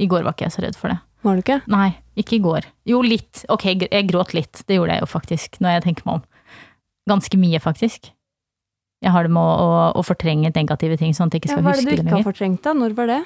I 0.00 0.06
går 0.08 0.22
var 0.24 0.32
ikke 0.32 0.46
jeg 0.46 0.54
så 0.54 0.62
redd 0.64 0.78
for 0.78 0.88
det. 0.92 0.96
Var 1.26 1.34
du 1.36 1.42
ikke? 1.42 1.58
Nei, 1.68 1.90
ikke 2.16 2.38
i 2.38 2.42
går. 2.44 2.68
Jo, 2.88 3.02
litt. 3.04 3.42
Ok, 3.52 3.66
jeg 3.74 4.06
gråt 4.08 4.32
litt. 4.36 4.62
Det 4.68 4.78
gjorde 4.78 4.94
jeg 4.96 5.02
jo 5.02 5.08
faktisk, 5.10 5.58
når 5.60 5.74
jeg 5.76 5.84
tenker 5.88 6.06
meg 6.06 6.20
om. 6.20 6.62
Ganske 7.10 7.40
mye, 7.40 7.60
faktisk. 7.60 8.12
Jeg 9.04 9.12
har 9.14 9.26
det 9.26 9.32
med 9.34 9.42
å, 9.42 9.66
å, 9.66 9.82
å 9.98 10.02
fortrenge 10.06 10.50
negative 10.54 10.96
ting, 11.00 11.12
sånn 11.14 11.28
at 11.28 11.36
jeg 11.36 11.44
ikke 11.44 11.52
skal 11.52 11.60
Ja, 11.60 11.64
skal 11.64 11.68
hva 11.68 11.74
er 11.74 11.82
det 11.82 11.98
du 11.98 12.06
ikke 12.06 12.16
har 12.16 12.26
fortrengt, 12.26 12.62
da? 12.64 12.72
Når 12.78 12.96
var 12.98 13.10
det? 13.10 13.18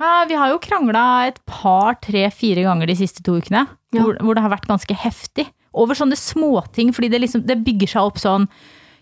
Ja, 0.00 0.24
vi 0.28 0.36
har 0.40 0.48
jo 0.52 0.60
krangla 0.64 1.04
et 1.28 1.38
par, 1.48 1.98
tre, 2.00 2.24
fire 2.32 2.64
ganger 2.64 2.88
de 2.88 2.96
siste 2.96 3.24
to 3.26 3.36
ukene. 3.36 3.66
Ja. 3.92 4.00
Hvor, 4.00 4.16
hvor 4.24 4.36
det 4.36 4.44
har 4.44 4.52
vært 4.54 4.68
ganske 4.70 4.96
heftig. 4.96 5.46
Over 5.76 5.98
sånne 5.98 6.16
småting, 6.18 6.94
fordi 6.96 7.10
det 7.12 7.20
liksom 7.22 7.44
det 7.46 7.60
bygger 7.66 7.92
seg 7.92 8.08
opp 8.08 8.20
sånn 8.22 8.48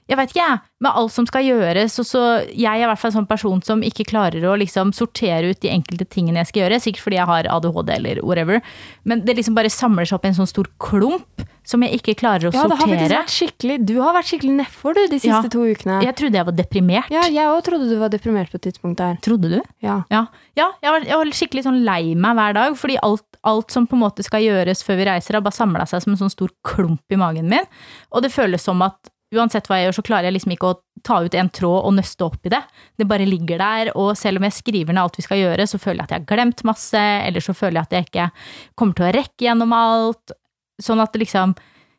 jeg 0.09 0.17
vet 0.17 0.31
ikke, 0.33 0.45
jeg, 0.45 0.61
med 0.81 0.97
alt 1.01 1.13
som 1.13 1.27
skal 1.29 1.45
gjøres, 1.45 1.99
og 2.01 2.07
så 2.07 2.23
Jeg 2.49 2.71
er 2.71 2.87
i 2.87 2.89
hvert 2.89 3.01
fall 3.01 3.11
en 3.11 3.19
sånn 3.19 3.29
person 3.29 3.61
som 3.67 3.83
ikke 3.85 4.07
klarer 4.09 4.45
å 4.49 4.57
liksom 4.57 4.95
sortere 4.97 5.51
ut 5.53 5.61
de 5.61 5.73
enkelte 5.73 6.07
tingene 6.09 6.41
jeg 6.41 6.53
skal 6.53 6.65
gjøre, 6.65 6.81
sikkert 6.81 7.05
fordi 7.05 7.21
jeg 7.21 7.29
har 7.29 7.51
ADHD 7.59 7.93
eller 7.99 8.23
whatever, 8.25 8.63
men 9.05 9.25
det 9.27 9.37
liksom 9.37 9.59
bare 9.59 9.73
samler 9.73 10.09
seg 10.09 10.19
opp 10.19 10.25
i 10.25 10.33
en 10.33 10.39
sånn 10.41 10.51
stor 10.51 10.71
klump 10.81 11.45
som 11.69 11.83
jeg 11.85 11.99
ikke 11.99 12.15
klarer 12.23 12.49
å 12.49 12.53
Ja, 12.55 12.65
det 12.65 12.79
har 12.79 12.89
faktisk 12.89 13.13
vært 13.13 13.35
skikkelig 13.35 13.77
Du 13.89 13.95
har 14.01 14.15
vært 14.17 14.31
skikkelig 14.31 14.55
nedfor, 14.63 14.97
du, 14.97 15.03
de 15.13 15.19
siste 15.21 15.29
Ja. 15.29 15.53
to 15.53 15.67
ukene. 15.69 15.99
Jeg 16.07 16.17
trodde 16.17 16.41
jeg 16.41 16.49
var 16.49 16.57
deprimert. 16.57 17.11
Ja, 17.13 17.27
jeg 17.29 17.45
òg 17.45 17.61
trodde 17.67 17.91
du 17.91 17.97
var 18.01 18.09
deprimert 18.09 18.49
på 18.51 18.57
et 18.57 18.65
tidspunkt 18.71 18.97
der. 19.03 19.19
Trodde 19.21 19.51
du? 19.53 19.61
Ja. 19.85 19.99
Ja, 20.09 20.27
ja 20.57 20.71
jeg, 20.81 20.91
var, 20.95 21.05
jeg 21.05 21.21
var 21.21 21.33
skikkelig 21.41 21.67
sånn 21.69 21.83
lei 21.85 22.15
meg 22.15 22.39
hver 22.39 22.57
dag, 22.57 22.79
fordi 22.81 22.97
alt, 23.05 23.27
alt 23.45 23.71
som 23.75 23.87
på 23.87 23.99
en 23.99 24.05
måte 24.07 24.25
skal 24.25 24.41
gjøres 24.47 24.83
før 24.87 24.97
vi 25.03 25.11
reiser, 25.11 25.37
har 25.37 25.45
bare 25.45 25.59
samla 25.59 25.85
seg 25.91 26.07
som 26.07 26.15
en 26.17 26.23
sånn 26.25 26.33
stor 26.33 26.55
klump 26.65 27.05
i 27.13 27.21
magen 27.21 27.53
min. 27.53 27.69
Og 28.17 28.25
det 28.25 28.33
føles 28.33 28.65
som 28.65 28.81
at 28.87 29.13
uansett 29.35 29.67
hva 29.69 29.79
jeg 29.79 29.89
gjør, 29.89 29.97
så 29.99 30.05
klarer 30.07 30.29
jeg 30.29 30.39
liksom 30.39 30.55
ikke 30.55 30.71
å 30.71 30.79
ta 31.05 31.19
ut 31.25 31.35
en 31.37 31.51
tråd 31.53 31.89
og 31.89 31.97
nøste 31.99 32.25
opp 32.25 32.47
i 32.49 32.53
det. 32.53 32.63
Det 32.97 33.09
bare 33.09 33.27
ligger 33.29 33.61
der, 33.61 33.91
og 33.99 34.15
selv 34.19 34.41
om 34.41 34.47
jeg 34.49 34.57
skriver 34.57 34.95
ned 34.95 35.03
alt 35.03 35.19
vi 35.21 35.27
skal 35.27 35.43
gjøre, 35.43 35.67
så 35.69 35.81
føler 35.81 36.01
jeg 36.01 36.09
at 36.09 36.15
jeg 36.15 36.23
har 36.23 36.31
glemt 36.33 36.65
masse, 36.69 37.03
eller 37.29 37.45
så 37.45 37.57
føler 37.57 37.81
jeg 37.81 37.89
at 37.89 37.97
jeg 37.97 38.09
ikke 38.09 38.31
kommer 38.79 38.99
til 38.99 39.09
å 39.09 39.13
rekke 39.19 39.49
gjennom 39.49 39.75
alt. 39.77 40.35
Sånn 40.83 41.03
at 41.03 41.17
liksom 41.19 41.59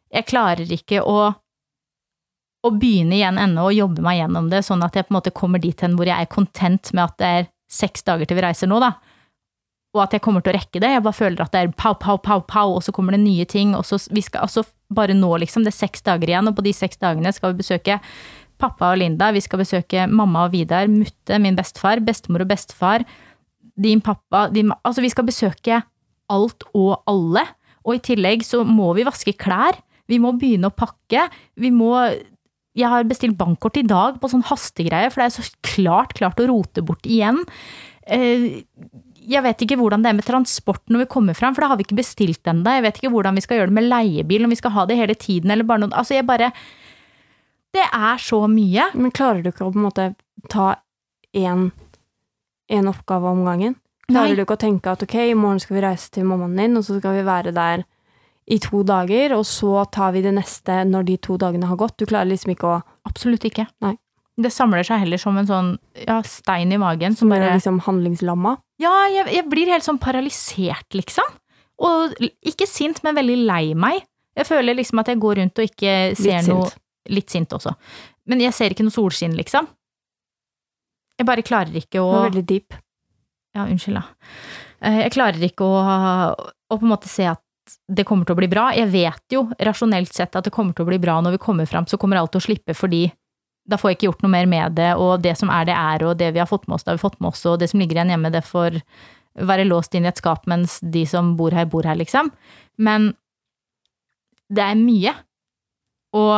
Jeg 0.09 0.25
klarer 0.25 0.65
ikke 0.73 1.03
å 1.05 1.19
å 2.65 2.71
begynne 2.75 3.15
igjen 3.15 3.37
ennå 3.39 3.69
og 3.69 3.77
jobbe 3.77 4.03
meg 4.03 4.17
gjennom 4.19 4.49
det, 4.51 4.63
sånn 4.67 4.81
at 4.83 4.97
jeg 4.97 5.07
på 5.07 5.13
en 5.13 5.17
måte 5.19 5.35
kommer 5.35 5.61
dit 5.63 5.79
hen 5.79 5.95
hvor 5.95 6.09
jeg 6.09 6.19
er 6.19 6.31
content 6.31 6.91
med 6.91 7.05
at 7.05 7.15
det 7.21 7.29
er 7.37 7.47
seks 7.71 8.03
dager 8.07 8.27
til 8.27 8.39
vi 8.39 8.43
reiser 8.43 8.67
nå, 8.67 8.81
da. 8.83 8.95
Og 9.95 10.03
at 10.03 10.13
jeg 10.13 10.23
kommer 10.25 10.43
til 10.43 10.51
å 10.51 10.57
rekke 10.57 10.81
det. 10.81 10.91
Jeg 10.91 11.05
bare 11.05 11.17
føler 11.17 11.45
at 11.45 11.53
det 11.53 11.61
er 11.61 11.71
pow, 11.77 11.95
pow, 11.97 12.19
pow, 12.21 12.43
pow, 12.45 12.75
og 12.75 12.83
så 12.85 12.93
kommer 12.93 13.15
det 13.15 13.23
nye 13.23 13.45
ting. 13.49 13.71
Og 13.77 13.87
så 13.87 13.97
vi 14.13 14.21
skal 14.25 14.45
altså 14.45 14.65
bare 14.93 15.15
nå, 15.17 15.29
liksom. 15.43 15.65
Det 15.65 15.73
er 15.73 15.79
seks 15.79 16.03
dager 16.05 16.31
igjen, 16.31 16.49
og 16.49 16.57
på 16.57 16.65
de 16.65 16.73
seks 16.75 16.99
dagene 17.01 17.33
skal 17.35 17.53
vi 17.53 17.61
besøke 17.63 17.99
pappa 18.59 18.91
og 18.93 18.99
Linda. 19.01 19.29
Vi 19.35 19.43
skal 19.43 19.61
besøke 19.61 20.07
mamma 20.11 20.47
og 20.47 20.55
Vidar, 20.55 20.89
Mutte, 20.91 21.39
min 21.41 21.57
bestefar, 21.57 22.01
bestemor 22.03 22.43
og 22.43 22.51
bestefar, 22.51 23.05
din 23.79 24.01
pappa 24.03 24.49
din, 24.51 24.73
Altså, 24.83 25.01
vi 25.01 25.11
skal 25.13 25.27
besøke 25.29 25.81
alt 26.29 26.65
og 26.73 26.99
alle. 27.07 27.45
Og 27.87 27.95
i 27.95 28.03
tillegg 28.03 28.43
så 28.43 28.65
må 28.67 28.91
vi 28.97 29.07
vaske 29.07 29.33
klær. 29.39 29.77
Vi 30.09 30.19
må 30.19 30.33
begynne 30.35 30.67
å 30.67 30.75
pakke. 30.75 31.29
Vi 31.55 31.71
må 31.71 31.93
jeg 32.77 32.87
har 32.87 33.07
bestilt 33.07 33.37
bankkort 33.39 33.79
i 33.79 33.87
dag 33.87 34.19
på 34.21 34.29
sånn 34.31 34.45
hastegreie, 34.45 35.09
for 35.11 35.21
det 35.21 35.29
er 35.29 35.35
så 35.35 35.45
klart 35.65 36.13
klart 36.15 36.39
å 36.39 36.47
rote 36.51 36.83
bort 36.85 37.07
igjen. 37.09 37.41
Eh, 38.05 38.61
Jeg 39.29 39.45
vet 39.45 39.61
ikke 39.61 39.77
hvordan 39.77 40.01
det 40.01 40.09
er 40.09 40.17
med 40.17 40.25
transport 40.25 40.81
når 40.89 41.03
vi 41.03 41.09
kommer 41.13 41.37
fram, 41.37 41.53
for 41.53 41.61
da 41.61 41.71
har 41.71 41.77
vi 41.79 41.85
ikke 41.85 41.99
bestilt 41.99 42.47
ennå. 42.49 42.77
Jeg 42.79 42.85
vet 42.87 43.01
ikke 43.01 43.11
hvordan 43.13 43.37
vi 43.37 43.43
skal 43.45 43.59
gjøre 43.59 43.69
det 43.69 43.77
med 43.77 43.89
leiebil, 43.89 44.47
om 44.47 44.53
vi 44.53 44.57
skal 44.57 44.73
ha 44.73 44.85
det 44.89 44.97
hele 44.97 45.13
tiden, 45.13 45.53
eller 45.53 45.67
bare 45.69 45.83
noen 45.83 45.93
Altså, 45.93 46.17
jeg 46.17 46.25
bare 46.25 46.51
Det 47.73 47.85
er 47.85 48.17
så 48.17 48.47
mye. 48.49 48.89
Men 48.95 49.13
klarer 49.13 49.43
du 49.43 49.51
ikke 49.51 49.67
å 49.67 49.73
på 49.73 49.77
en 49.77 49.85
måte 49.85 50.07
ta 50.49 50.71
én 51.37 51.69
en 52.69 52.89
oppgave 52.89 53.29
om 53.29 53.45
gangen? 53.45 53.75
Klarer 54.09 54.33
Nei. 54.33 54.37
du 54.37 54.43
ikke 54.43 54.57
å 54.57 54.61
tenke 54.61 54.91
at 54.91 55.03
ok, 55.05 55.15
i 55.29 55.37
morgen 55.37 55.61
skal 55.61 55.77
vi 55.77 55.85
reise 55.85 56.09
til 56.13 56.25
mammaen 56.25 56.57
din, 56.57 56.77
og 56.77 56.85
så 56.85 56.97
skal 56.97 57.17
vi 57.17 57.25
være 57.25 57.53
der 57.53 57.85
i 58.49 58.57
to 58.61 58.81
dager, 58.81 59.35
og 59.37 59.45
så 59.45 59.83
tar 59.93 60.15
vi 60.15 60.23
det 60.25 60.33
neste 60.33 60.81
når 60.89 61.05
de 61.05 61.17
to 61.21 61.37
dagene 61.37 61.69
har 61.69 61.77
gått? 61.77 61.99
Du 62.01 62.09
klarer 62.09 62.31
liksom 62.31 62.55
ikke 62.55 62.69
å 62.69 62.79
Absolutt 63.09 63.45
ikke. 63.47 63.65
Nei. 63.81 63.95
Det 64.37 64.51
samler 64.53 64.85
seg 64.85 65.01
heller 65.01 65.17
som 65.17 65.37
en 65.39 65.47
sånn 65.49 65.69
ja, 65.97 66.19
stein 66.21 66.69
i 66.71 66.77
magen 66.77 67.15
som 67.17 67.25
som 67.25 67.33
bare 67.33 67.55
liksom 67.55 67.79
handlingslamma? 67.87 68.53
Ja, 68.79 68.93
jeg, 69.11 69.27
jeg 69.35 69.45
blir 69.51 69.71
helt 69.73 69.85
sånn 69.85 69.99
paralysert, 70.01 70.87
liksom. 70.95 71.27
Og 71.83 72.15
ikke 72.47 72.67
sint, 72.67 73.01
men 73.03 73.17
veldig 73.17 73.37
lei 73.47 73.63
meg. 73.75 74.05
Jeg 74.39 74.47
føler 74.47 74.77
liksom 74.77 75.01
at 75.01 75.09
jeg 75.11 75.19
går 75.19 75.39
rundt 75.41 75.59
og 75.59 75.67
ikke 75.67 75.95
ser 76.15 76.39
Litt 76.39 76.47
noe 76.51 76.69
sint. 76.69 76.79
Litt 77.09 77.33
sint 77.33 77.55
også. 77.55 77.73
Men 78.29 78.43
jeg 78.43 78.53
ser 78.55 78.75
ikke 78.75 78.85
noe 78.85 78.93
solskinn, 78.95 79.35
liksom. 79.39 79.67
Jeg 81.19 81.27
bare 81.27 81.43
klarer 81.43 81.75
ikke 81.75 81.99
å 81.99 82.07
Det 82.07 82.15
var 82.19 82.29
veldig 82.29 82.45
deep. 82.47 82.75
Ja, 83.57 83.65
unnskyld, 83.65 83.99
da. 83.99 84.33
Eh, 84.85 84.99
Jeg 85.03 85.13
klarer 85.15 85.43
ikke 85.43 85.65
å, 85.67 85.79
å 86.69 86.77
på 86.77 86.85
en 86.85 86.93
måte 86.93 87.11
se 87.11 87.25
at 87.27 87.43
det 87.89 88.05
kommer 88.07 88.25
til 88.25 88.33
å 88.37 88.39
bli 88.39 88.47
bra. 88.49 88.69
Jeg 88.73 88.89
vet 88.93 89.33
jo 89.35 89.43
rasjonelt 89.59 90.13
sett 90.15 90.35
at 90.37 90.47
det 90.47 90.53
kommer 90.55 90.73
til 90.77 90.85
å 90.85 90.89
bli 90.89 90.99
bra 91.01 91.19
når 91.21 91.35
vi 91.35 91.41
kommer 91.43 91.67
fram, 91.69 91.85
så 91.89 91.99
kommer 92.01 92.17
alt 92.21 92.31
til 92.33 92.41
å 92.41 92.47
slippe 92.47 92.73
fordi 92.77 93.07
da 93.69 93.77
får 93.77 93.91
jeg 93.91 93.97
ikke 93.99 94.07
gjort 94.09 94.25
noe 94.25 94.33
mer 94.33 94.49
med 94.49 94.75
det, 94.79 94.89
og 94.97 95.21
det 95.23 95.35
som 95.37 95.51
er 95.53 95.69
det 95.69 95.77
er, 95.77 96.05
og 96.07 96.17
det 96.19 96.31
vi 96.35 96.41
har 96.41 96.49
fått 96.49 96.67
med 96.67 96.77
oss, 96.77 96.85
det 96.85 96.93
har 96.93 96.99
vi 96.99 97.05
fått 97.05 97.19
med 97.21 97.31
oss, 97.31 97.45
og 97.49 97.59
det 97.61 97.69
som 97.71 97.81
ligger 97.81 97.99
igjen 97.99 98.13
hjemme, 98.15 98.31
det 98.33 98.43
får 98.47 98.79
være 99.49 99.67
låst 99.67 99.95
inn 99.95 100.07
i 100.07 100.11
et 100.11 100.19
skap 100.19 100.47
mens 100.49 100.79
de 100.81 101.05
som 101.07 101.35
bor 101.39 101.53
her, 101.55 101.67
bor 101.69 101.85
her, 101.87 101.97
liksom. 101.99 102.31
Men 102.81 103.11
det 104.49 104.65
er 104.65 104.79
mye. 104.79 105.13
Og 106.17 106.33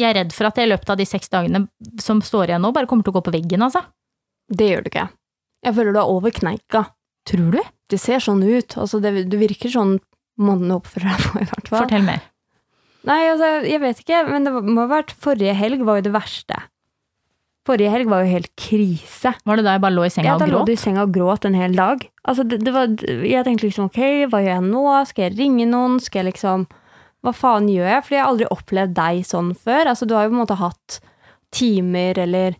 jeg 0.00 0.08
er 0.08 0.16
redd 0.22 0.32
for 0.32 0.48
at 0.48 0.56
jeg 0.56 0.68
i 0.68 0.72
løpet 0.72 0.92
av 0.94 0.98
de 1.00 1.06
seks 1.08 1.28
dagene 1.32 1.66
som 2.00 2.22
står 2.24 2.50
igjen 2.50 2.64
nå, 2.64 2.72
bare 2.72 2.88
kommer 2.90 3.04
til 3.04 3.12
å 3.12 3.18
gå 3.18 3.26
på 3.28 3.34
veggen, 3.36 3.66
altså. 3.66 3.84
Det 4.50 4.70
gjør 4.70 4.86
du 4.86 4.90
ikke. 4.90 5.10
Jeg 5.66 5.76
føler 5.76 5.94
du 5.94 6.00
er 6.00 6.14
over 6.16 6.34
kneika. 6.34 6.86
Tror 7.28 7.52
du? 7.52 7.60
Det 7.90 7.98
ser 8.00 8.22
sånn 8.24 8.40
ut. 8.42 8.78
Altså, 8.80 8.98
det, 9.04 9.12
du 9.28 9.36
virker 9.38 9.70
sånn 9.70 9.98
måten 10.40 10.70
du 10.72 10.78
oppfører 10.78 11.12
deg 11.12 11.26
på, 11.26 11.42
i 11.42 11.48
hvert 11.50 11.68
fall. 11.68 11.84
Fortell 11.84 12.06
mer. 12.06 12.24
Nei, 13.08 13.22
altså, 13.30 13.48
jeg 13.64 13.80
vet 13.80 14.02
ikke, 14.02 14.24
men 14.28 14.44
det 14.44 14.52
må 14.52 14.82
ha 14.82 14.90
vært 14.90 15.14
Forrige 15.22 15.54
helg 15.56 15.84
var 15.88 16.00
jo 16.00 16.08
det 16.10 16.12
verste. 16.14 16.58
Forrige 17.68 17.92
helg 17.92 18.08
var 18.10 18.24
jo 18.24 18.32
helt 18.32 18.50
krise. 18.58 19.32
Var 19.46 19.60
det 19.60 19.64
da 19.66 19.76
jeg 19.76 19.82
bare 19.84 19.94
lå 19.94 20.04
i 20.06 20.12
senga 20.12 20.32
Ja, 20.32 20.38
da 20.40 20.48
lå 20.48 20.62
du 20.66 20.72
i 20.72 20.80
senga 20.80 21.04
og 21.04 21.14
gråt 21.14 21.46
en 21.48 21.56
hel 21.56 21.76
dag. 21.76 22.04
Altså, 22.24 22.44
det, 22.48 22.62
det 22.64 22.72
var, 22.74 22.92
jeg 23.26 23.46
tenkte 23.46 23.68
liksom, 23.68 23.90
ok, 23.90 24.00
hva 24.32 24.40
gjør 24.42 24.54
jeg 24.54 24.66
nå? 24.68 24.84
Skal 25.10 25.26
jeg 25.26 25.36
ringe 25.38 25.68
noen? 25.68 26.00
Skal 26.02 26.22
jeg 26.24 26.32
liksom 26.32 26.66
Hva 27.20 27.34
faen 27.36 27.68
gjør 27.68 27.88
jeg? 27.88 28.04
Fordi 28.06 28.16
jeg 28.16 28.24
har 28.24 28.32
aldri 28.32 28.50
opplevd 28.56 28.96
deg 28.96 29.22
sånn 29.28 29.52
før. 29.52 29.92
Altså, 29.92 30.08
du 30.08 30.16
har 30.16 30.26
jo 30.26 30.32
på 30.32 30.38
en 30.38 30.42
måte 30.42 30.60
hatt 30.60 31.00
timer 31.52 32.20
eller, 32.22 32.56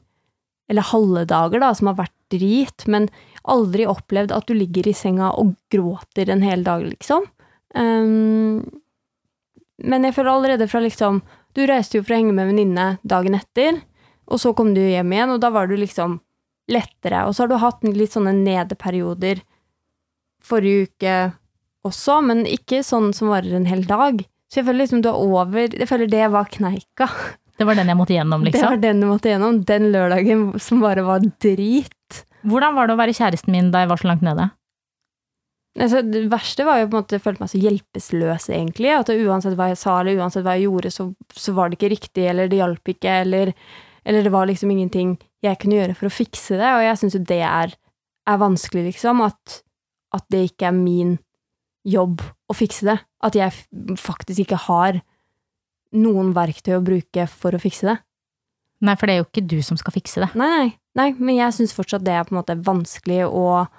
eller 0.68 0.88
halve 0.90 1.24
dager 1.30 1.62
da, 1.62 1.72
som 1.76 1.88
har 1.92 2.00
vært 2.02 2.16
drit, 2.30 2.84
men 2.90 3.08
aldri 3.50 3.86
opplevd 3.88 4.34
at 4.36 4.46
du 4.50 4.54
ligger 4.54 4.88
i 4.90 4.94
senga 4.96 5.32
og 5.40 5.54
gråter 5.72 6.30
en 6.30 6.44
hel 6.44 6.62
dag, 6.66 6.84
liksom. 6.86 7.24
Ehm, 7.78 8.60
men 9.84 10.04
jeg 10.06 10.16
føler 10.16 10.32
allerede 10.32 10.68
fra 10.70 10.80
liksom 10.84 11.22
Du 11.56 11.64
reiste 11.66 11.98
jo 11.98 12.04
for 12.04 12.14
å 12.14 12.20
henge 12.20 12.34
med 12.36 12.46
venninne 12.52 12.84
dagen 13.02 13.34
etter, 13.34 13.80
og 14.30 14.38
så 14.38 14.52
kom 14.54 14.74
du 14.74 14.80
hjem 14.80 15.10
igjen, 15.12 15.32
og 15.34 15.40
da 15.42 15.48
var 15.50 15.66
du 15.66 15.74
liksom 15.74 16.20
lettere. 16.70 17.24
Og 17.26 17.34
så 17.34 17.42
har 17.42 17.50
du 17.50 17.56
hatt 17.58 17.82
litt 17.82 18.14
sånne 18.14 18.30
nedeperioder 18.36 19.40
forrige 20.46 20.86
uke 20.86 21.16
også, 21.86 22.20
men 22.22 22.44
ikke 22.48 22.84
sånn 22.86 23.10
som 23.16 23.32
varer 23.32 23.56
en 23.56 23.66
hel 23.66 23.82
dag. 23.88 24.22
Så 24.50 24.60
jeg 24.60 24.68
føler 24.68 24.84
liksom 24.84 25.02
du 25.02 25.10
er 25.10 25.18
over 25.18 25.74
Jeg 25.74 25.88
føler 25.88 26.10
det 26.10 26.26
var 26.32 26.50
kneika. 26.50 27.08
Det 27.60 27.66
var 27.68 27.76
den 27.76 27.90
jeg 27.92 27.98
måtte 27.98 28.14
gjennom, 28.14 28.44
Det 28.46 28.54
var 28.56 28.70
liksom. 28.70 28.80
den 28.80 29.00
du 29.02 29.06
måtte 29.10 29.28
gjennom. 29.28 29.58
Den 29.68 29.90
lørdagen 29.92 30.44
som 30.62 30.80
bare 30.80 31.02
var 31.04 31.20
drit. 31.42 32.22
Hvordan 32.48 32.74
var 32.74 32.88
det 32.88 32.94
å 32.94 33.00
være 33.02 33.12
kjæresten 33.18 33.52
min 33.52 33.68
da 33.74 33.82
jeg 33.82 33.90
var 33.90 34.00
så 34.00 34.08
langt 34.08 34.24
nede? 34.24 34.46
Altså, 35.78 36.00
det 36.02 36.24
verste 36.32 36.64
var 36.66 36.80
jo 36.80 36.88
på 36.88 36.96
en 36.96 37.04
måte 37.04 37.14
Jeg 37.14 37.22
følte 37.22 37.44
meg 37.44 37.50
så 37.52 37.60
hjelpeløs, 37.62 38.48
egentlig. 38.50 38.90
At 38.96 39.12
uansett 39.14 39.54
hva 39.58 39.68
jeg 39.70 39.78
sa, 39.78 40.00
eller 40.00 40.18
uansett 40.18 40.44
hva 40.46 40.56
jeg 40.58 40.66
gjorde, 40.66 40.90
så, 40.94 41.06
så 41.30 41.54
var 41.54 41.70
det 41.70 41.78
ikke 41.78 41.92
riktig, 41.92 42.26
eller 42.26 42.50
det 42.50 42.58
hjalp 42.58 42.90
ikke, 42.90 43.20
eller, 43.24 43.52
eller 44.02 44.26
det 44.26 44.32
var 44.34 44.50
liksom 44.50 44.72
ingenting 44.74 45.14
jeg 45.46 45.60
kunne 45.62 45.78
gjøre 45.78 45.96
for 45.96 46.10
å 46.10 46.14
fikse 46.14 46.58
det. 46.58 46.72
Og 46.74 46.84
jeg 46.88 47.00
syns 47.00 47.16
jo 47.16 47.22
det 47.30 47.42
er, 47.46 47.76
er 48.26 48.42
vanskelig, 48.42 48.88
liksom. 48.90 49.22
At, 49.28 49.60
at 50.16 50.26
det 50.32 50.48
ikke 50.50 50.72
er 50.72 50.76
min 50.76 51.16
jobb 51.86 52.24
å 52.50 52.56
fikse 52.56 52.90
det. 52.90 52.98
At 53.24 53.38
jeg 53.38 53.96
faktisk 54.00 54.42
ikke 54.44 54.64
har 54.66 55.00
noen 55.96 56.34
verktøy 56.34 56.76
å 56.76 56.84
bruke 56.84 57.26
for 57.30 57.54
å 57.54 57.62
fikse 57.62 57.88
det. 57.88 57.98
Nei, 58.86 58.96
for 58.96 59.06
det 59.06 59.14
er 59.14 59.20
jo 59.20 59.28
ikke 59.28 59.48
du 59.48 59.58
som 59.64 59.78
skal 59.78 59.94
fikse 59.94 60.22
det. 60.22 60.30
Nei, 60.40 60.50
nei, 60.50 60.68
nei 60.98 61.08
men 61.18 61.36
jeg 61.36 61.56
syns 61.56 61.74
fortsatt 61.76 62.04
det 62.06 62.14
er 62.16 62.26
på 62.26 62.34
en 62.34 62.40
måte 62.40 62.56
vanskelig 62.64 63.26
og, 63.28 63.70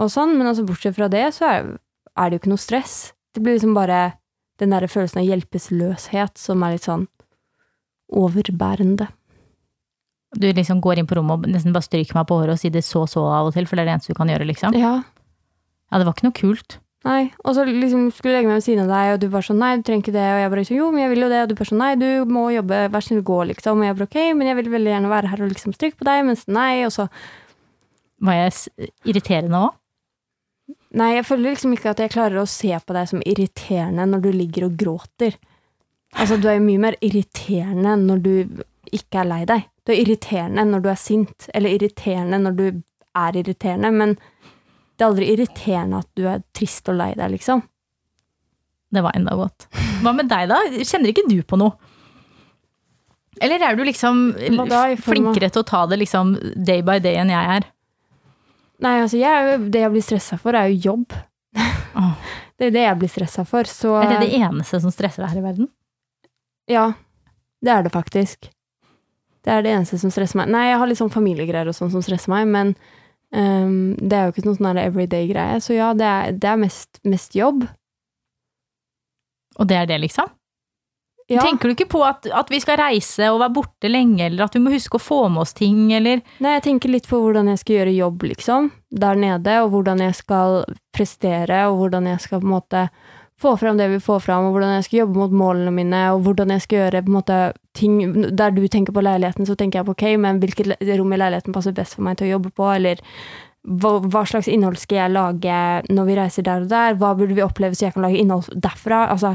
og 0.00 0.10
sånn, 0.12 0.36
men 0.38 0.46
altså 0.48 0.64
bortsett 0.68 0.96
fra 0.96 1.08
det, 1.12 1.26
så 1.36 1.48
er, 1.48 1.70
er 2.16 2.30
det 2.30 2.38
jo 2.38 2.42
ikke 2.42 2.52
noe 2.54 2.62
stress. 2.62 2.96
Det 3.34 3.42
blir 3.44 3.58
liksom 3.58 3.74
bare 3.76 4.14
den 4.60 4.72
der 4.72 4.86
følelsen 4.88 5.20
av 5.22 5.26
hjelpeløshet 5.28 6.38
som 6.38 6.62
er 6.64 6.76
litt 6.76 6.86
sånn 6.86 7.08
overbærende. 8.12 9.08
Du 10.32 10.46
liksom 10.48 10.80
går 10.80 11.00
inn 11.00 11.08
på 11.08 11.16
rommet 11.18 11.44
og 11.44 11.50
nesten 11.52 11.74
bare 11.74 11.84
stryker 11.84 12.16
meg 12.16 12.28
på 12.28 12.38
håret 12.40 12.54
og 12.56 12.60
sier 12.60 12.72
det 12.72 12.84
så 12.86 13.04
så 13.10 13.24
av 13.28 13.50
og 13.50 13.56
til, 13.56 13.66
for 13.68 13.76
det 13.76 13.84
er 13.84 13.90
det 13.90 13.96
eneste 13.98 14.14
du 14.14 14.18
kan 14.20 14.30
gjøre, 14.32 14.48
liksom. 14.48 14.76
Ja, 14.78 15.02
Ja, 15.92 15.98
det 16.00 16.06
var 16.08 16.14
ikke 16.16 16.24
noe 16.24 16.32
kult. 16.38 16.78
nei, 17.04 17.32
og 17.44 17.52
så 17.56 17.66
liksom 17.66 18.06
skulle 18.14 18.32
jeg 18.32 18.38
legge 18.38 18.48
meg 18.48 18.60
ved 18.60 18.64
siden 18.64 18.86
av 18.86 18.92
deg, 18.94 19.08
og 19.12 19.20
du 19.20 19.26
bare 19.28 19.44
sånn, 19.44 19.58
nei, 19.60 19.72
du 19.76 19.82
trenger 19.84 20.04
ikke 20.06 20.14
det, 20.14 20.24
og 20.32 20.38
jeg 20.40 20.50
bare 20.54 20.64
sånn, 20.64 20.78
jo, 20.78 20.86
men 20.94 21.02
jeg 21.02 21.10
vil 21.10 21.24
jo 21.24 21.28
det, 21.28 21.40
og 21.42 21.48
du 21.50 21.54
bare 21.58 21.68
sånn, 21.68 21.82
nei, 21.82 21.90
du 22.00 22.32
må 22.32 22.44
jobbe, 22.54 22.78
vær 22.94 23.04
snill, 23.04 23.20
gå, 23.26 23.38
liksom, 23.50 23.82
og 23.82 23.84
jeg 23.88 23.96
bare, 23.98 24.06
ok, 24.08 24.18
men 24.38 24.48
jeg 24.48 24.56
vil 24.60 24.70
veldig 24.72 24.92
gjerne 24.94 25.10
være 25.12 25.32
her 25.32 25.42
og 25.42 25.52
liksom 25.52 25.74
stryke 25.76 25.98
på 26.00 26.06
deg, 26.08 26.22
mens 26.30 26.46
nei, 26.48 26.72
og 26.86 26.94
så 26.94 27.08
Var 28.22 28.38
jeg 28.38 28.88
irriterende 29.10 29.60
òg? 29.66 29.76
Nei, 30.98 31.14
jeg 31.16 31.24
føler 31.24 31.54
liksom 31.54 31.72
ikke 31.72 31.94
at 31.94 32.02
jeg 32.02 32.12
klarer 32.12 32.42
å 32.42 32.48
se 32.48 32.72
på 32.76 32.96
deg 32.96 33.08
som 33.08 33.22
irriterende 33.24 34.04
når 34.10 34.24
du 34.26 34.30
ligger 34.34 34.66
og 34.68 34.76
gråter. 34.76 35.38
Altså, 36.20 36.36
du 36.36 36.50
er 36.50 36.58
jo 36.58 36.66
mye 36.66 36.82
mer 36.82 36.98
irriterende 37.00 37.94
når 38.02 38.24
du 38.26 38.32
ikke 38.92 39.22
er 39.22 39.30
lei 39.30 39.42
deg. 39.48 39.68
Du 39.82 39.94
er 39.94 40.02
irriterende 40.02 40.66
når 40.68 40.84
du 40.84 40.90
er 40.92 41.00
sint, 41.00 41.48
eller 41.56 41.72
irriterende 41.72 42.42
når 42.42 42.58
du 42.58 42.66
er 42.68 43.38
irriterende, 43.40 43.92
men 43.92 44.14
det 44.18 45.04
er 45.04 45.08
aldri 45.08 45.30
irriterende 45.32 46.02
at 46.04 46.10
du 46.18 46.26
er 46.28 46.44
trist 46.54 46.90
og 46.92 46.98
lei 47.00 47.12
deg, 47.16 47.32
liksom. 47.32 47.64
Det 48.92 49.00
var 49.00 49.16
enda 49.16 49.32
godt. 49.38 49.66
Hva 50.04 50.12
med 50.12 50.28
deg, 50.28 50.50
da? 50.52 50.60
Kjenner 50.84 51.14
ikke 51.14 51.24
du 51.30 51.38
på 51.48 51.56
noe? 51.60 51.72
Eller 53.42 53.64
er 53.64 53.78
du 53.78 53.82
liksom 53.88 54.34
flinkere 55.00 55.48
til 55.48 55.62
å 55.62 55.66
ta 55.66 55.86
det 55.88 55.98
liksom 56.02 56.34
day 56.68 56.84
by 56.84 56.98
day 57.02 57.16
enn 57.22 57.32
jeg 57.32 57.56
er? 57.56 57.70
Nei, 58.82 58.96
altså, 59.02 59.18
jeg, 59.20 59.58
det 59.72 59.84
jeg 59.84 59.92
blir 59.94 60.04
stressa 60.04 60.38
for, 60.40 60.58
er 60.58 60.72
jo 60.72 60.92
jobb. 60.92 61.18
Oh. 61.98 62.14
Det 62.62 62.68
er 62.68 62.74
det 62.76 62.82
jeg 62.84 62.98
blir 63.00 63.10
stressa 63.10 63.42
for, 63.48 63.66
så 63.66 63.96
Er 63.98 64.10
det 64.12 64.26
det 64.28 64.36
eneste 64.38 64.78
som 64.78 64.92
stresser 64.94 65.24
deg 65.24 65.32
her 65.32 65.38
i 65.40 65.42
verden? 65.42 65.66
Ja, 66.70 66.84
det 67.64 67.72
er 67.74 67.82
det 67.82 67.90
faktisk. 67.90 68.46
Det 69.42 69.50
er 69.50 69.64
det 69.64 69.72
eneste 69.72 69.98
som 69.98 70.12
stresser 70.14 70.38
meg. 70.38 70.52
Nei, 70.52 70.68
jeg 70.68 70.78
har 70.78 70.86
litt 70.86 71.00
sånn 71.00 71.10
familiegreier 71.10 71.66
og 71.72 71.74
sånn 71.74 71.90
som 71.90 72.04
stresser 72.06 72.30
meg, 72.30 72.46
men 72.52 72.70
um, 73.34 73.96
det 73.98 74.14
er 74.14 74.28
jo 74.28 74.34
ikke 74.36 74.44
noe 74.46 74.60
sånn 74.60 74.78
everyday-greie. 74.84 75.58
Så 75.64 75.74
ja, 75.74 75.90
det 75.98 76.06
er, 76.06 76.36
det 76.38 76.52
er 76.52 76.60
mest, 76.60 77.02
mest 77.02 77.34
jobb. 77.34 77.64
Og 79.58 79.68
det 79.72 79.80
er 79.80 79.90
det, 79.90 79.98
liksom? 80.04 80.30
Ja. 81.32 81.42
Tenker 81.46 81.70
du 81.70 81.76
ikke 81.76 81.88
på 81.94 82.02
at, 82.04 82.26
at 82.28 82.50
vi 82.52 82.60
skal 82.60 82.76
reise 82.80 83.30
og 83.32 83.40
være 83.40 83.54
borte 83.56 83.88
lenge, 83.88 84.26
eller 84.26 84.44
at 84.46 84.56
vi 84.56 84.60
må 84.64 84.72
huske 84.74 84.98
å 84.98 85.02
få 85.02 85.22
med 85.32 85.46
oss 85.46 85.56
ting, 85.56 85.86
eller? 85.96 86.20
Nei, 86.44 86.58
jeg 86.58 86.66
tenker 86.68 86.92
litt 86.92 87.08
på 87.08 87.20
hvordan 87.22 87.48
jeg 87.52 87.62
skal 87.62 87.78
gjøre 87.78 87.96
jobb, 87.96 88.28
liksom, 88.34 88.68
der 89.02 89.18
nede, 89.18 89.56
og 89.64 89.72
hvordan 89.72 90.04
jeg 90.04 90.18
skal 90.20 90.62
prestere, 90.92 91.64
og 91.70 91.80
hvordan 91.80 92.10
jeg 92.12 92.24
skal 92.26 92.42
på 92.42 92.48
en 92.48 92.56
måte 92.58 92.86
få 93.42 93.56
fram 93.56 93.78
det 93.80 93.88
vi 93.88 94.00
får 94.00 94.20
fram, 94.22 94.46
og 94.46 94.56
hvordan 94.56 94.76
jeg 94.76 94.86
skal 94.86 94.98
jobbe 95.02 95.18
mot 95.18 95.32
målene 95.34 95.74
mine, 95.74 96.02
og 96.14 96.26
hvordan 96.26 96.52
jeg 96.54 96.66
skal 96.66 96.78
gjøre 96.84 97.02
på 97.02 97.10
en 97.10 97.16
måte 97.16 97.38
ting 97.72 97.94
Der 98.36 98.52
du 98.52 98.66
tenker 98.68 98.92
på 98.92 99.00
leiligheten, 99.00 99.46
så 99.48 99.56
tenker 99.56 99.80
jeg 99.80 99.88
på 99.88 99.94
ok, 99.96 100.04
men 100.20 100.42
hvilket 100.42 100.76
rom 100.98 101.14
i 101.14 101.18
leiligheten 101.18 101.54
passer 101.54 101.72
best 101.72 101.96
for 101.96 102.04
meg 102.06 102.18
til 102.20 102.28
å 102.28 102.34
jobbe 102.36 102.52
på, 102.52 102.68
eller 102.74 103.00
hva, 103.62 103.94
hva 104.02 104.24
slags 104.28 104.50
innhold 104.50 104.76
skal 104.80 104.98
jeg 104.98 105.14
lage 105.14 105.56
når 105.88 106.08
vi 106.08 106.18
reiser 106.18 106.46
der 106.46 106.66
og 106.66 106.70
der, 106.70 106.98
hva 107.00 107.14
burde 107.16 107.36
vi 107.38 107.44
oppleve 107.44 107.78
så 107.78 107.86
jeg 107.86 107.96
kan 107.96 108.04
lage 108.04 108.20
innhold 108.20 108.50
derfra, 108.52 109.06
altså 109.14 109.34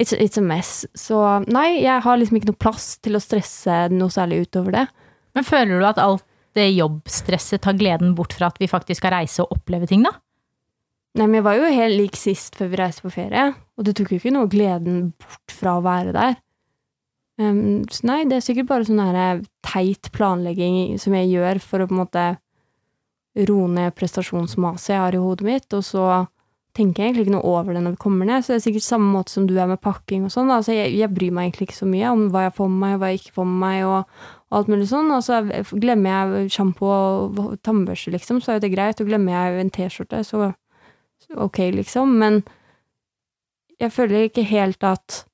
It's, 0.00 0.14
it's 0.16 0.40
a 0.40 0.44
mess. 0.44 0.86
Så 0.96 1.18
nei, 1.50 1.82
jeg 1.82 2.00
har 2.06 2.16
liksom 2.16 2.38
ikke 2.38 2.50
noe 2.52 2.62
plass 2.64 2.94
til 3.04 3.18
å 3.18 3.22
stresse 3.22 3.82
noe 3.92 4.12
særlig 4.12 4.46
utover 4.46 4.78
det. 4.78 4.86
Men 5.36 5.46
føler 5.46 5.76
du 5.76 5.86
at 5.86 6.00
alt 6.00 6.24
det 6.58 6.70
jobbstresset 6.72 7.62
tar 7.62 7.76
gleden 7.78 8.14
bort 8.18 8.32
fra 8.34 8.48
at 8.50 8.58
vi 8.58 8.68
faktisk 8.70 9.02
skal 9.02 9.14
reise 9.20 9.44
og 9.44 9.52
oppleve 9.54 9.86
ting, 9.90 10.02
da? 10.06 10.16
Nei, 11.18 11.26
men 11.26 11.40
jeg 11.40 11.46
var 11.46 11.58
jo 11.58 11.70
helt 11.74 11.98
lik 11.98 12.18
sist 12.18 12.56
før 12.58 12.70
vi 12.72 12.78
reiste 12.80 13.04
på 13.04 13.12
ferie, 13.14 13.50
og 13.78 13.86
det 13.86 13.96
tok 13.98 14.12
jo 14.12 14.20
ikke 14.20 14.34
noe 14.34 14.50
gleden 14.50 15.10
bort 15.18 15.54
fra 15.54 15.76
å 15.78 15.84
være 15.84 16.14
der. 16.14 16.36
Um, 17.40 17.82
så 17.90 18.06
nei, 18.10 18.20
det 18.30 18.38
er 18.38 18.44
sikkert 18.44 18.68
bare 18.68 18.86
sånn 18.86 19.00
her 19.02 19.40
teit 19.64 20.10
planlegging 20.14 20.98
som 21.00 21.14
jeg 21.16 21.32
gjør 21.32 21.60
for 21.64 21.82
å 21.82 21.88
på 21.88 21.96
en 21.96 22.02
måte 22.02 22.26
roe 23.48 23.70
ned 23.70 23.94
prestasjonsmaset 23.96 24.92
jeg 24.92 25.02
har 25.02 25.16
i 25.16 25.22
hodet 25.22 25.46
mitt, 25.46 25.68
og 25.76 25.86
så 25.86 26.06
tenker 26.76 27.04
egentlig 27.04 27.26
ikke 27.26 27.34
noe 27.34 27.48
over 27.50 27.74
det 27.74 27.82
når 27.84 27.96
vi 27.96 28.02
kommer 28.04 28.28
ned, 28.28 28.44
så 28.44 28.52
det 28.52 28.60
er 28.60 28.64
sikkert 28.68 28.86
samme 28.86 29.08
måte 29.10 29.34
som 29.34 29.46
du 29.48 29.56
er 29.58 29.70
med 29.70 29.80
pakking 29.82 30.26
og 30.28 30.34
sånn, 30.34 30.52
altså 30.54 30.76
jeg, 30.76 30.92
jeg 30.98 31.12
bryr 31.14 31.34
meg 31.34 31.48
egentlig 31.48 31.68
ikke 31.68 31.80
så 31.80 31.88
mye 31.90 32.12
om 32.14 32.28
hva 32.30 32.44
jeg 32.46 32.54
får 32.58 32.70
med 32.70 32.82
meg, 32.84 32.94
og 32.94 33.02
hva 33.02 33.10
jeg 33.10 33.20
ikke 33.20 33.36
får 33.38 33.48
med 33.50 33.60
meg, 33.64 33.80
og, 33.88 34.28
og 34.50 34.58
alt 34.60 34.70
mulig 34.70 34.88
sånn, 34.90 35.10
og 35.16 35.24
så 35.26 35.40
glemmer 35.72 36.14
jeg 36.14 36.54
shampoo 36.54 36.92
og 36.92 37.56
tannbørste, 37.66 38.14
liksom, 38.14 38.38
så 38.42 38.52
er 38.52 38.60
jo 38.60 38.64
det 38.66 38.72
greit, 38.76 39.02
og 39.02 39.10
glemmer 39.10 39.34
jeg 39.36 39.64
en 39.64 39.74
t-skjorte, 39.78 40.22
så 40.28 40.52
ok, 41.40 41.64
liksom, 41.80 42.14
men 42.22 42.42
jeg 43.80 43.94
føler 43.94 44.28
ikke 44.28 44.46
helt 44.50 44.84
at 44.84 45.24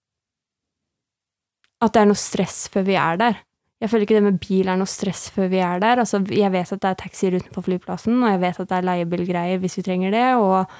at 1.85 1.93
det 1.93 2.01
er 2.01 2.09
noe 2.09 2.17
stress 2.17 2.67
før 2.73 2.87
vi 2.87 2.95
er 2.97 3.19
der. 3.21 3.43
Jeg 3.83 3.93
føler 3.93 4.07
ikke 4.07 4.17
det 4.17 4.25
med 4.25 4.39
bil 4.41 4.71
er 4.73 4.79
noe 4.81 4.89
stress 4.89 5.27
før 5.35 5.51
vi 5.53 5.59
er 5.61 5.81
der. 5.83 6.01
Altså, 6.01 6.23
jeg 6.33 6.49
vet 6.55 6.71
at 6.73 6.81
det 6.81 6.89
er 6.89 7.01
taxier 7.03 7.37
utenfor 7.37 7.67
flyplassen, 7.67 8.17
og 8.23 8.31
jeg 8.33 8.41
vet 8.47 8.61
at 8.63 8.71
det 8.71 8.79
er 8.79 8.87
leiebilgreier 8.89 9.61
hvis 9.61 9.77
vi 9.77 9.85
trenger 9.85 10.15
det, 10.17 10.29
og 10.41 10.71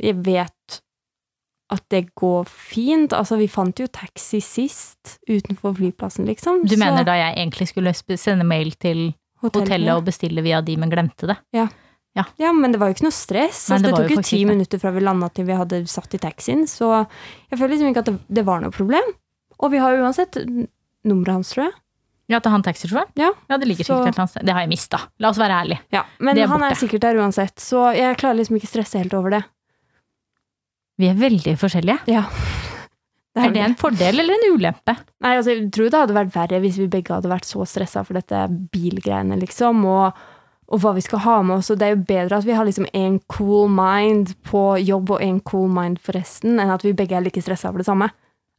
jeg 0.00 0.16
vet 0.24 0.80
at 1.74 1.82
det 1.90 2.14
går 2.14 2.44
fint. 2.46 3.12
Altså, 3.16 3.38
vi 3.40 3.46
fant 3.48 3.78
jo 3.80 3.86
taxi 3.86 4.40
sist 4.44 5.18
utenfor 5.28 5.74
flyplassen, 5.78 6.26
liksom. 6.28 6.62
Du 6.66 6.74
så- 6.76 6.78
mener 6.78 7.04
da 7.04 7.14
jeg 7.16 7.36
egentlig 7.36 7.68
skulle 7.68 7.94
sende 8.18 8.44
mail 8.44 8.72
til 8.78 9.14
hotellet, 9.40 9.68
hotellet 9.68 9.96
og 9.96 10.04
bestille 10.04 10.42
via 10.42 10.60
de, 10.60 10.76
men 10.76 10.90
glemte 10.90 11.26
det? 11.26 11.36
Ja, 12.38 12.52
men 12.52 12.70
det 12.70 12.78
var 12.78 12.88
jo 12.88 12.94
ikke 12.94 13.08
noe 13.08 13.10
stress. 13.16 13.68
Nei, 13.70 13.78
Altså, 13.78 13.82
det 13.82 13.94
det, 13.94 14.08
tok 14.08 14.10
jo 14.16 14.22
ti 14.22 14.44
minutter 14.44 14.78
fra 14.78 14.90
vi 14.92 15.00
landa 15.00 15.28
til 15.34 15.44
vi 15.46 15.52
hadde 15.52 15.80
satt 15.88 16.14
i 16.14 16.18
taxien, 16.18 16.62
så 16.70 17.06
jeg 17.50 17.58
føler 17.58 17.70
liksom 17.74 17.90
ikke 17.90 17.98
at 17.98 18.04
det, 18.04 18.18
det 18.30 18.44
var 18.46 18.60
noe 18.60 18.70
problem. 18.70 19.02
Og 19.58 19.70
vi 19.72 19.78
har 19.78 19.96
jo 19.96 20.04
uansett 20.04 20.36
nummeret 21.04 21.32
hans, 21.34 21.52
tror 21.54 21.64
jeg. 21.64 21.72
Ja, 22.28 22.38
til 22.38 22.52
han 22.52 22.62
taxisjåføren? 22.62 23.10
Ja, 23.16 23.32
Ja, 23.50 23.56
det 23.58 23.66
ligger 23.68 23.84
så- 23.84 23.98
sikkert 23.98 24.08
et 24.08 24.14
eller 24.14 24.22
annet 24.22 24.30
sted. 24.30 24.46
Det 24.46 24.52
har 24.54 24.60
jeg 24.60 24.68
mista. 24.68 25.00
La 25.18 25.28
oss 25.28 25.38
være 25.38 25.50
ærlige. 25.64 25.80
Ja, 25.92 26.04
men 26.20 26.38
er 26.38 26.46
han 26.46 26.62
er 26.62 26.70
sikkert 26.74 27.00
der 27.00 27.14
uansett, 27.16 27.56
så 27.56 27.94
jeg 27.94 28.16
klarer 28.16 28.36
liksom 28.36 28.56
ikke 28.56 28.68
stresse 28.70 28.98
helt 28.98 29.12
over 29.12 29.30
det. 29.30 29.44
Vi 31.00 31.08
er 31.10 31.16
veldig 31.18 31.56
forskjellige. 31.60 32.04
Ja. 32.10 32.26
Er 33.34 33.50
det 33.50 33.64
en 33.64 33.72
fordel 33.74 34.20
eller 34.22 34.36
en 34.36 34.52
ulempe? 34.54 34.92
Nei, 35.24 35.32
altså, 35.40 35.50
jeg 35.56 35.64
tror 35.74 35.88
det 35.90 35.98
hadde 36.04 36.14
vært 36.14 36.34
verre 36.36 36.60
hvis 36.62 36.76
vi 36.78 36.84
begge 36.86 37.16
hadde 37.16 37.26
vært 37.32 37.48
så 37.48 37.64
stressa 37.66 38.04
for 38.06 38.14
dette 38.14 38.44
bilgreiene, 38.70 39.34
liksom, 39.40 39.80
og, 39.90 40.20
og 40.70 40.78
hva 40.84 40.92
vi 40.94 41.02
skal 41.02 41.18
ha 41.24 41.40
med 41.42 41.56
oss. 41.56 41.72
Og 41.74 41.80
det 41.80 41.88
er 41.88 41.96
jo 41.96 42.04
bedre 42.06 42.38
at 42.38 42.46
vi 42.46 42.54
har 42.54 42.68
liksom 42.68 42.86
en 42.94 43.16
cool 43.34 43.66
mind 43.74 44.36
på 44.46 44.62
jobb 44.86 45.16
og 45.16 45.24
en 45.26 45.40
cool 45.50 45.66
mind 45.66 45.98
for 45.98 46.14
resten, 46.14 46.60
enn 46.62 46.70
at 46.70 46.86
vi 46.86 46.94
begge 46.94 47.18
er 47.18 47.26
like 47.26 47.42
stressa 47.42 47.72
for 47.74 47.82
det 47.82 47.88
samme. 47.90 48.06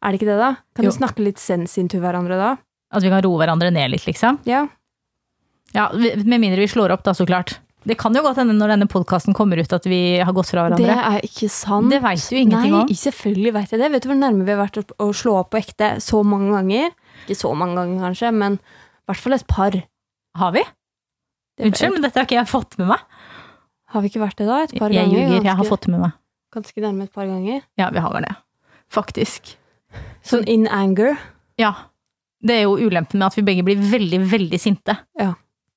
Er 0.03 0.11
det 0.11 0.19
ikke 0.19 0.27
det, 0.33 0.39
da? 0.43 0.51
Kan 0.75 0.89
Jo. 0.89 0.91
du 0.91 0.97
snakke 0.99 1.23
litt 1.23 1.39
sensin 1.39 1.87
til 1.87 2.03
hverandre 2.03 2.35
da? 2.35 2.51
At 2.91 3.07
vi 3.07 3.15
kan 3.15 3.23
roe 3.23 3.39
hverandre 3.39 3.71
ned 3.71 3.95
litt, 3.95 4.03
liksom? 4.11 4.41
Ja. 4.43 4.65
Ja, 5.71 5.87
Med 5.95 6.35
mindre 6.43 6.59
vi 6.59 6.67
slår 6.67 6.91
opp, 6.99 7.07
da, 7.07 7.15
så 7.15 7.23
klart. 7.23 7.61
Det 7.85 7.97
kan 8.01 8.15
jo 8.17 8.23
godt 8.25 8.39
hende 8.41 8.55
når 8.57 8.71
denne 8.73 8.87
podkasten 8.89 9.35
kommer 9.37 9.59
ut 9.61 9.73
at 9.77 9.85
vi 9.85 10.17
har 10.17 10.33
gått 10.33 10.49
fra 10.49 10.63
hverandre. 10.65 10.87
Det 10.89 10.95
er 11.09 11.25
ikke 11.27 11.49
sant. 11.53 11.91
Det 11.93 11.99
veit 12.01 12.23
du 12.31 12.35
ingenting 12.39 12.73
Nei, 12.73 12.79
om. 12.81 12.87
selvfølgelig 12.89 13.53
vet 13.59 13.75
jeg 13.75 13.81
det. 13.83 13.89
Vet 13.93 14.05
du 14.05 14.09
hvor 14.09 14.17
nærme 14.17 14.47
vi 14.47 14.55
har 14.55 14.61
vært 14.63 14.79
å 14.97 15.09
slå 15.13 15.35
opp 15.43 15.51
på 15.53 15.59
ekte 15.61 15.91
så 16.01 16.23
mange 16.25 16.49
ganger? 16.55 16.95
Ikke 17.25 17.37
så 17.37 17.51
mange 17.57 17.77
ganger, 17.77 18.01
kanskje, 18.07 18.31
men 18.33 18.57
i 18.57 19.05
hvert 19.11 19.21
fall 19.21 19.37
et 19.37 19.45
par. 19.47 19.77
Har 20.41 20.55
vi? 20.57 20.65
Unnskyld, 21.61 21.93
men 21.93 22.03
dette 22.07 22.19
har 22.19 22.25
ikke 22.27 22.39
jeg 22.41 22.49
fått 22.51 22.73
med 22.81 22.89
meg. 22.89 23.05
Har 23.93 24.01
vi 24.03 24.09
ikke 24.11 24.23
vært 24.25 24.41
det 24.41 24.49
da? 24.49 24.57
Et 24.65 24.73
par 24.81 24.91
Jeg 24.91 25.05
ganger? 25.05 25.21
ljuger, 25.21 25.45
jeg 25.45 25.59
har 25.61 25.69
fått 25.69 25.85
det 25.85 25.93
med 25.93 26.01
meg. 26.07 26.17
Ganske 26.55 26.81
nærme 26.83 27.05
et 27.05 27.13
par 27.13 27.29
ganger. 27.29 27.61
Ja, 27.79 27.91
vi 27.93 28.01
har 28.03 28.11
vel 28.17 28.25
det. 28.25 28.33
Faktisk. 28.91 29.53
Sånn 30.25 30.43
in 30.51 30.65
anger. 30.67 31.15
Ja. 31.61 31.71
Det 32.45 32.57
er 32.59 32.65
jo 32.65 32.75
ulempen 32.81 33.21
med 33.21 33.29
at 33.29 33.37
vi 33.37 33.45
begge 33.45 33.63
blir 33.65 33.77
veldig, 33.79 34.19
veldig 34.33 34.59
sinte. 34.59 34.97
Ja. 35.21 35.35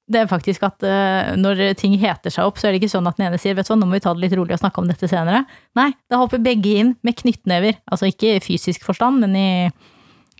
Det 0.09 0.23
er 0.23 0.29
faktisk 0.31 0.63
at 0.65 0.85
uh, 0.89 1.35
når 1.37 1.61
ting 1.77 1.93
heter 2.01 2.33
seg 2.33 2.49
opp, 2.49 2.57
så 2.61 2.69
er 2.69 2.75
det 2.75 2.81
ikke 2.81 2.95
sånn 2.95 3.09
at 3.11 3.19
den 3.19 3.27
ene 3.27 3.41
sier 3.41 3.57
vet 3.57 3.69
du 3.69 3.75
hva, 3.75 3.79
nå 3.81 3.89
må 3.91 3.99
vi 3.99 4.05
ta 4.05 4.15
det 4.17 4.25
litt 4.25 4.37
rolig 4.39 4.57
og 4.57 4.63
snakke 4.63 4.81
om 4.81 4.89
dette 4.89 5.11
senere. 5.11 5.43
Nei, 5.77 5.91
da 6.09 6.23
hopper 6.23 6.41
begge 6.41 6.79
inn 6.81 6.95
med 7.05 7.19
knyttnever, 7.21 7.77
altså 7.93 8.09
ikke 8.09 8.39
i 8.39 8.45
fysisk 8.45 8.87
forstand, 8.89 9.21
men 9.25 9.37
i, 9.37 9.51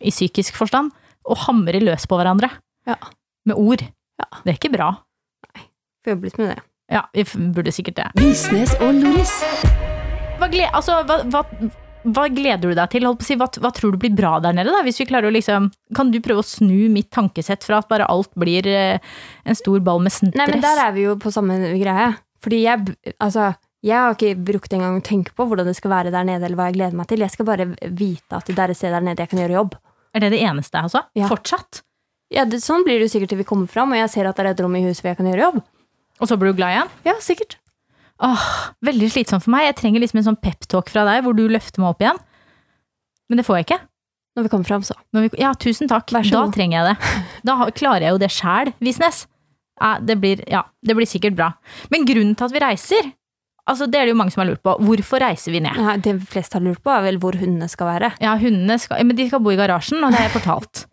i 0.01 0.13
psykisk 0.13 0.57
forstand, 0.57 0.89
og 1.29 1.43
hamrer 1.45 1.83
løs 1.85 2.07
på 2.09 2.17
hverandre. 2.17 2.49
Ja. 2.89 2.97
Med 3.45 3.61
ord. 3.61 3.85
Ja. 4.19 4.27
Det 4.41 4.55
er 4.55 4.57
ikke 4.57 4.73
bra. 4.73 4.89
Nei. 5.51 5.67
Får 6.03 6.15
jobbe 6.15 6.29
litt 6.29 6.41
med 6.41 6.51
det. 6.55 6.63
Ja, 6.89 7.03
vi 7.13 7.25
burde 7.53 7.71
sikkert 7.71 7.99
det. 7.99 8.07
Visnes 8.17 8.73
og 8.81 8.97
Loris. 8.97 9.35
Hva, 10.39 10.47
gleder, 10.49 10.73
altså, 10.73 11.03
hva, 11.05 11.19
hva, 11.29 11.43
hva 12.07 12.29
gleder 12.31 12.71
du 12.71 12.75
deg 12.77 12.91
til? 12.93 13.07
Si, 13.25 13.35
hva, 13.39 13.49
hva 13.59 13.71
tror 13.75 13.93
du 13.93 13.99
blir 13.99 14.13
bra 14.15 14.37
der 14.43 14.55
nede? 14.55 14.71
da? 14.71 14.83
Hvis 14.85 15.01
vi 15.01 15.07
klarer 15.09 15.27
å 15.27 15.33
liksom, 15.35 15.69
Kan 15.95 16.13
du 16.13 16.19
prøve 16.23 16.43
å 16.43 16.47
snu 16.47 16.87
mitt 16.93 17.09
tankesett 17.11 17.65
fra 17.67 17.81
at 17.83 17.89
bare 17.91 18.07
alt 18.07 18.31
blir 18.39 18.67
eh, 18.69 19.01
en 19.43 19.57
stor 19.57 19.81
ball 19.83 19.99
med 20.05 20.15
stress? 20.15 20.37
Nei, 20.39 20.47
men 20.47 20.63
der 20.63 20.79
er 20.85 20.93
vi 20.95 21.03
jo 21.09 21.17
på 21.19 21.33
samme 21.35 21.59
greie. 21.75 22.13
Fordi 22.39 22.61
jeg, 22.63 22.95
altså, 23.19 23.51
jeg 23.83 23.97
har 23.99 24.15
ikke 24.15 24.31
brukt 24.47 24.73
engang 24.75 25.01
å 25.01 25.03
tenke 25.03 25.35
på 25.35 25.47
hvordan 25.49 25.67
det 25.67 25.75
skal 25.75 25.91
være 25.91 26.13
der 26.15 26.27
nede, 26.27 26.47
eller 26.47 26.59
hva 26.59 26.69
jeg 26.69 26.79
gleder 26.79 26.99
meg 27.01 27.11
til. 27.11 27.25
Jeg 27.25 27.35
skal 27.35 27.49
bare 27.51 27.67
vite 27.83 28.39
at 28.39 28.47
det 28.47 28.63
er 28.63 28.71
et 28.71 28.79
sted 28.79 28.95
der 28.95 29.03
nede 29.03 29.25
jeg 29.25 29.33
kan 29.33 29.43
gjøre 29.43 29.57
jobb. 29.59 29.77
Er 30.15 30.23
det 30.23 30.31
det 30.33 30.41
eneste, 30.47 30.79
altså? 30.79 31.03
Ja. 31.19 31.27
Fortsatt? 31.29 31.83
Ja, 32.33 32.45
det, 32.47 32.61
Sånn 32.63 32.85
blir 32.85 32.99
det 32.99 33.09
jo 33.09 33.13
sikkert 33.17 33.33
til 33.33 33.41
vi 33.41 33.47
kommer 33.49 33.69
fram, 33.69 33.91
og 33.91 33.99
jeg 33.99 34.11
ser 34.13 34.29
at 34.29 34.39
det 34.39 34.45
er 34.45 34.53
et 34.53 34.63
rom 34.63 34.75
i 34.77 34.85
huset 34.85 35.03
hvor 35.03 35.11
jeg 35.11 35.19
kan 35.19 35.29
gjøre 35.31 35.47
jobb. 35.49 35.63
Og 36.19 36.31
så 36.31 36.37
blir 36.39 36.53
du 36.53 36.59
glad 36.59 36.75
igjen? 36.75 36.93
Ja, 37.07 37.15
sikkert. 37.23 37.57
Åh, 38.25 38.47
veldig 38.83 39.07
slitsomt 39.13 39.45
for 39.45 39.53
meg. 39.53 39.69
Jeg 39.69 39.77
trenger 39.79 40.03
liksom 40.03 40.19
en 40.21 40.27
sånn 40.31 40.41
peptalk 40.43 40.91
fra 40.91 41.05
deg 41.07 41.23
hvor 41.25 41.37
du 41.37 41.45
løfter 41.51 41.83
meg 41.83 41.93
opp 41.93 42.03
igjen. 42.03 42.19
Men 43.29 43.39
det 43.39 43.45
får 43.47 43.59
jeg 43.59 43.67
ikke. 43.69 43.79
Når 44.37 44.45
vi 44.45 44.51
kommer 44.51 44.67
fram, 44.69 44.83
så. 44.85 44.95
Når 45.15 45.27
vi, 45.27 45.29
ja, 45.41 45.53
tusen 45.59 45.89
takk. 45.91 46.09
Da 46.11 46.43
trenger 46.53 46.79
jeg 46.79 46.89
det. 46.89 47.13
Da 47.47 47.55
klarer 47.75 48.07
jeg 48.07 48.15
jo 48.15 48.21
det 48.21 48.31
sjæl, 48.33 48.73
Visnes. 48.83 49.23
Ja, 49.79 49.93
det 50.03 50.17
blir, 50.19 50.43
ja, 50.51 50.65
det 50.83 50.95
blir 50.97 51.07
sikkert 51.07 51.37
bra. 51.39 51.53
Men 51.93 52.03
grunnen 52.07 52.35
til 52.35 52.49
at 52.49 52.55
vi 52.55 52.61
reiser, 52.63 53.11
altså 53.69 53.87
det 53.87 54.01
er 54.01 54.09
det 54.09 54.13
jo 54.13 54.19
mange 54.19 54.33
som 54.35 54.43
har 54.43 54.49
lurt 54.51 54.63
på. 54.65 54.73
Hvorfor 54.83 55.23
reiser 55.23 55.55
vi 55.55 55.61
ned? 55.63 55.79
Ja, 55.79 55.95
det 55.95 56.17
flest 56.27 56.57
har 56.57 56.63
lurt 56.65 56.83
på, 56.83 56.91
er 56.91 57.05
vel 57.07 57.19
hvor 57.23 57.37
hundene 57.39 57.69
skal 57.71 57.87
være. 57.93 58.11
Ja, 58.19 58.35
hundene 58.41 58.75
skal, 58.81 58.99
men 59.07 59.15
de 59.15 59.29
skal 59.29 59.43
bo 59.45 59.53
i 59.55 59.59
garasjen, 59.59 60.03
og 60.03 60.11
det 60.11 60.19
har 60.19 60.27
jeg 60.27 60.35
fortalt. 60.35 60.83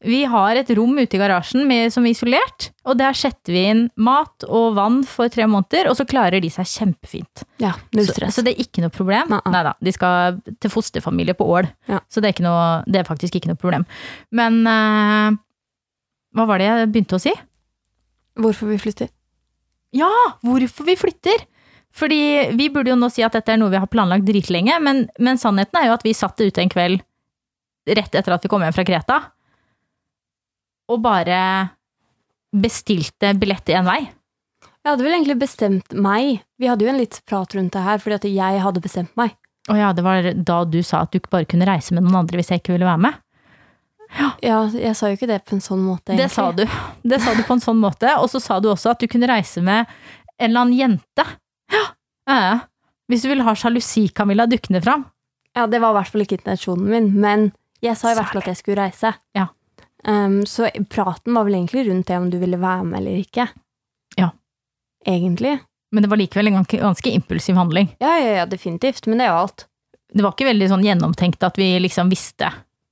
Vi 0.00 0.22
har 0.24 0.56
et 0.56 0.70
rom 0.78 0.94
ute 0.96 1.16
i 1.16 1.20
garasjen 1.20 1.66
med, 1.68 1.90
som 1.92 2.06
er 2.08 2.14
isolert, 2.14 2.70
og 2.88 2.96
der 2.96 3.12
setter 3.12 3.52
vi 3.52 3.64
inn 3.68 3.82
mat 4.00 4.46
og 4.48 4.74
vann 4.78 5.02
for 5.04 5.28
tre 5.28 5.44
måneder, 5.44 5.90
og 5.90 5.96
så 5.98 6.06
klarer 6.08 6.40
de 6.40 6.48
seg 6.48 6.64
kjempefint. 6.70 7.42
Ja, 7.60 7.74
null 7.92 8.06
Så, 8.08 8.14
stress. 8.16 8.38
så 8.38 8.44
det 8.46 8.54
er 8.54 8.62
ikke 8.64 8.80
noe 8.80 8.94
problem. 8.94 9.28
Nei. 9.34 9.40
Nei 9.52 9.60
da, 9.66 9.74
de 9.76 9.92
skal 9.92 10.38
til 10.56 10.72
fosterfamilie 10.72 11.34
på 11.36 11.44
Ål, 11.52 11.68
Ja. 11.92 11.98
så 12.08 12.22
det 12.24 12.30
er, 12.30 12.32
ikke 12.32 12.46
noe, 12.48 12.82
det 12.88 13.02
er 13.02 13.08
faktisk 13.10 13.36
ikke 13.36 13.50
noe 13.52 13.60
problem. 13.60 13.84
Men 14.32 14.62
uh, 14.64 15.36
hva 16.32 16.46
var 16.48 16.62
det 16.62 16.70
jeg 16.70 16.88
begynte 16.94 17.18
å 17.18 17.22
si? 17.26 17.34
Hvorfor 18.40 18.70
vi 18.72 18.78
flytter? 18.80 19.10
Ja, 19.92 20.08
hvorfor 20.46 20.86
vi 20.88 20.94
flytter! 20.96 21.44
Fordi 21.92 22.54
vi 22.56 22.68
burde 22.70 22.92
jo 22.92 22.96
nå 22.96 23.08
si 23.10 23.20
at 23.26 23.34
dette 23.34 23.50
er 23.52 23.58
noe 23.58 23.68
vi 23.72 23.80
har 23.82 23.90
planlagt 23.90 24.24
dritlenge, 24.24 24.76
men, 24.80 25.08
men 25.18 25.36
sannheten 25.42 25.76
er 25.80 25.88
jo 25.90 25.96
at 25.98 26.04
vi 26.06 26.12
satt 26.14 26.38
det 26.38 26.52
ute 26.54 26.62
en 26.62 26.70
kveld 26.72 27.02
rett 27.90 28.14
etter 28.14 28.32
at 28.36 28.44
vi 28.46 28.48
kom 28.52 28.62
hjem 28.62 28.72
fra 28.76 28.84
Kreta. 28.86 29.16
Og 30.90 31.02
bare 31.04 31.40
bestilte 32.50 33.32
billett 33.38 33.70
én 33.70 33.86
vei. 33.86 34.00
Jeg 34.80 34.94
hadde 34.94 35.04
vel 35.04 35.14
egentlig 35.14 35.38
bestemt 35.42 35.94
meg. 35.94 36.40
Vi 36.58 36.68
hadde 36.70 36.86
jo 36.86 36.90
en 36.90 37.00
litt 37.00 37.20
prat 37.28 37.54
rundt 37.54 37.74
det 37.76 37.84
her, 37.84 38.00
fordi 38.00 38.16
at 38.16 38.28
jeg 38.30 38.62
hadde 38.64 38.82
bestemt 38.82 39.12
meg. 39.20 39.34
Å 39.70 39.76
ja, 39.76 39.90
det 39.94 40.02
var 40.02 40.24
da 40.34 40.62
du 40.64 40.80
sa 40.82 41.04
at 41.04 41.12
du 41.12 41.20
ikke 41.20 41.34
bare 41.34 41.48
kunne 41.48 41.68
reise 41.68 41.94
med 41.94 42.06
noen 42.06 42.22
andre 42.22 42.40
hvis 42.40 42.50
jeg 42.50 42.62
ikke 42.62 42.74
ville 42.74 42.88
være 42.88 43.04
med. 43.04 43.20
Ja, 44.42 44.64
jeg 44.74 44.96
sa 44.98 45.10
jo 45.10 45.18
ikke 45.18 45.28
det 45.30 45.42
på 45.46 45.54
en 45.54 45.62
sånn 45.62 45.84
måte, 45.84 46.10
egentlig. 46.10 46.26
Det 46.26 46.34
sa 46.34 46.48
du. 46.50 46.64
Det 47.12 47.20
sa 47.22 47.34
du 47.36 47.44
på 47.46 47.54
en 47.54 47.62
sånn 47.62 47.78
måte. 47.78 48.10
Og 48.18 48.26
så 48.32 48.40
sa 48.42 48.58
du 48.58 48.70
også 48.72 48.94
at 48.94 49.04
du 49.04 49.06
kunne 49.10 49.28
reise 49.30 49.62
med 49.62 49.84
en 50.40 50.48
eller 50.48 50.64
annen 50.64 50.78
jente. 50.78 51.26
Ja. 51.70 51.84
ja. 52.26 52.56
Hvis 53.10 53.22
du 53.22 53.30
vil 53.30 53.44
ha 53.46 53.54
sjalusi, 53.54 54.08
Camilla, 54.16 54.48
dukkende 54.50 54.82
fram. 54.82 55.04
Ja, 55.54 55.68
det 55.70 55.78
var 55.82 55.92
i 55.92 56.00
hvert 56.00 56.10
fall 56.10 56.24
ikke 56.24 56.40
intensjonen 56.40 56.90
min, 56.90 57.08
men 57.20 57.48
jeg 57.84 57.98
sa 57.98 58.10
i 58.10 58.18
hvert 58.18 58.32
fall 58.32 58.42
at 58.42 58.50
jeg 58.52 58.60
skulle 58.60 58.80
reise. 58.80 59.12
Ja. 59.36 59.48
Um, 60.04 60.46
så 60.48 60.70
praten 60.88 61.34
var 61.36 61.44
vel 61.44 61.58
egentlig 61.58 61.86
rundt 61.88 62.08
det 62.08 62.16
om 62.16 62.30
du 62.32 62.38
ville 62.40 62.60
være 62.60 62.86
med 62.88 63.02
eller 63.02 63.20
ikke. 63.20 63.48
Ja. 64.16 64.30
Egentlig. 65.06 65.58
Men 65.92 66.04
det 66.04 66.10
var 66.10 66.20
likevel 66.20 66.50
en 66.50 66.60
ganske, 66.60 66.78
ganske 66.80 67.12
impulsiv 67.12 67.58
handling. 67.58 67.90
Ja, 68.00 68.14
ja, 68.18 68.32
ja, 68.40 68.46
definitivt. 68.46 69.06
Men 69.06 69.20
det 69.20 69.26
er 69.26 69.34
jo 69.34 69.44
alt. 69.44 69.66
Det 70.10 70.24
var 70.24 70.34
ikke 70.34 70.48
veldig 70.48 70.68
sånn 70.72 70.86
gjennomtenkt 70.86 71.44
at 71.46 71.58
vi 71.60 71.72
liksom 71.82 72.10
visste 72.10 72.50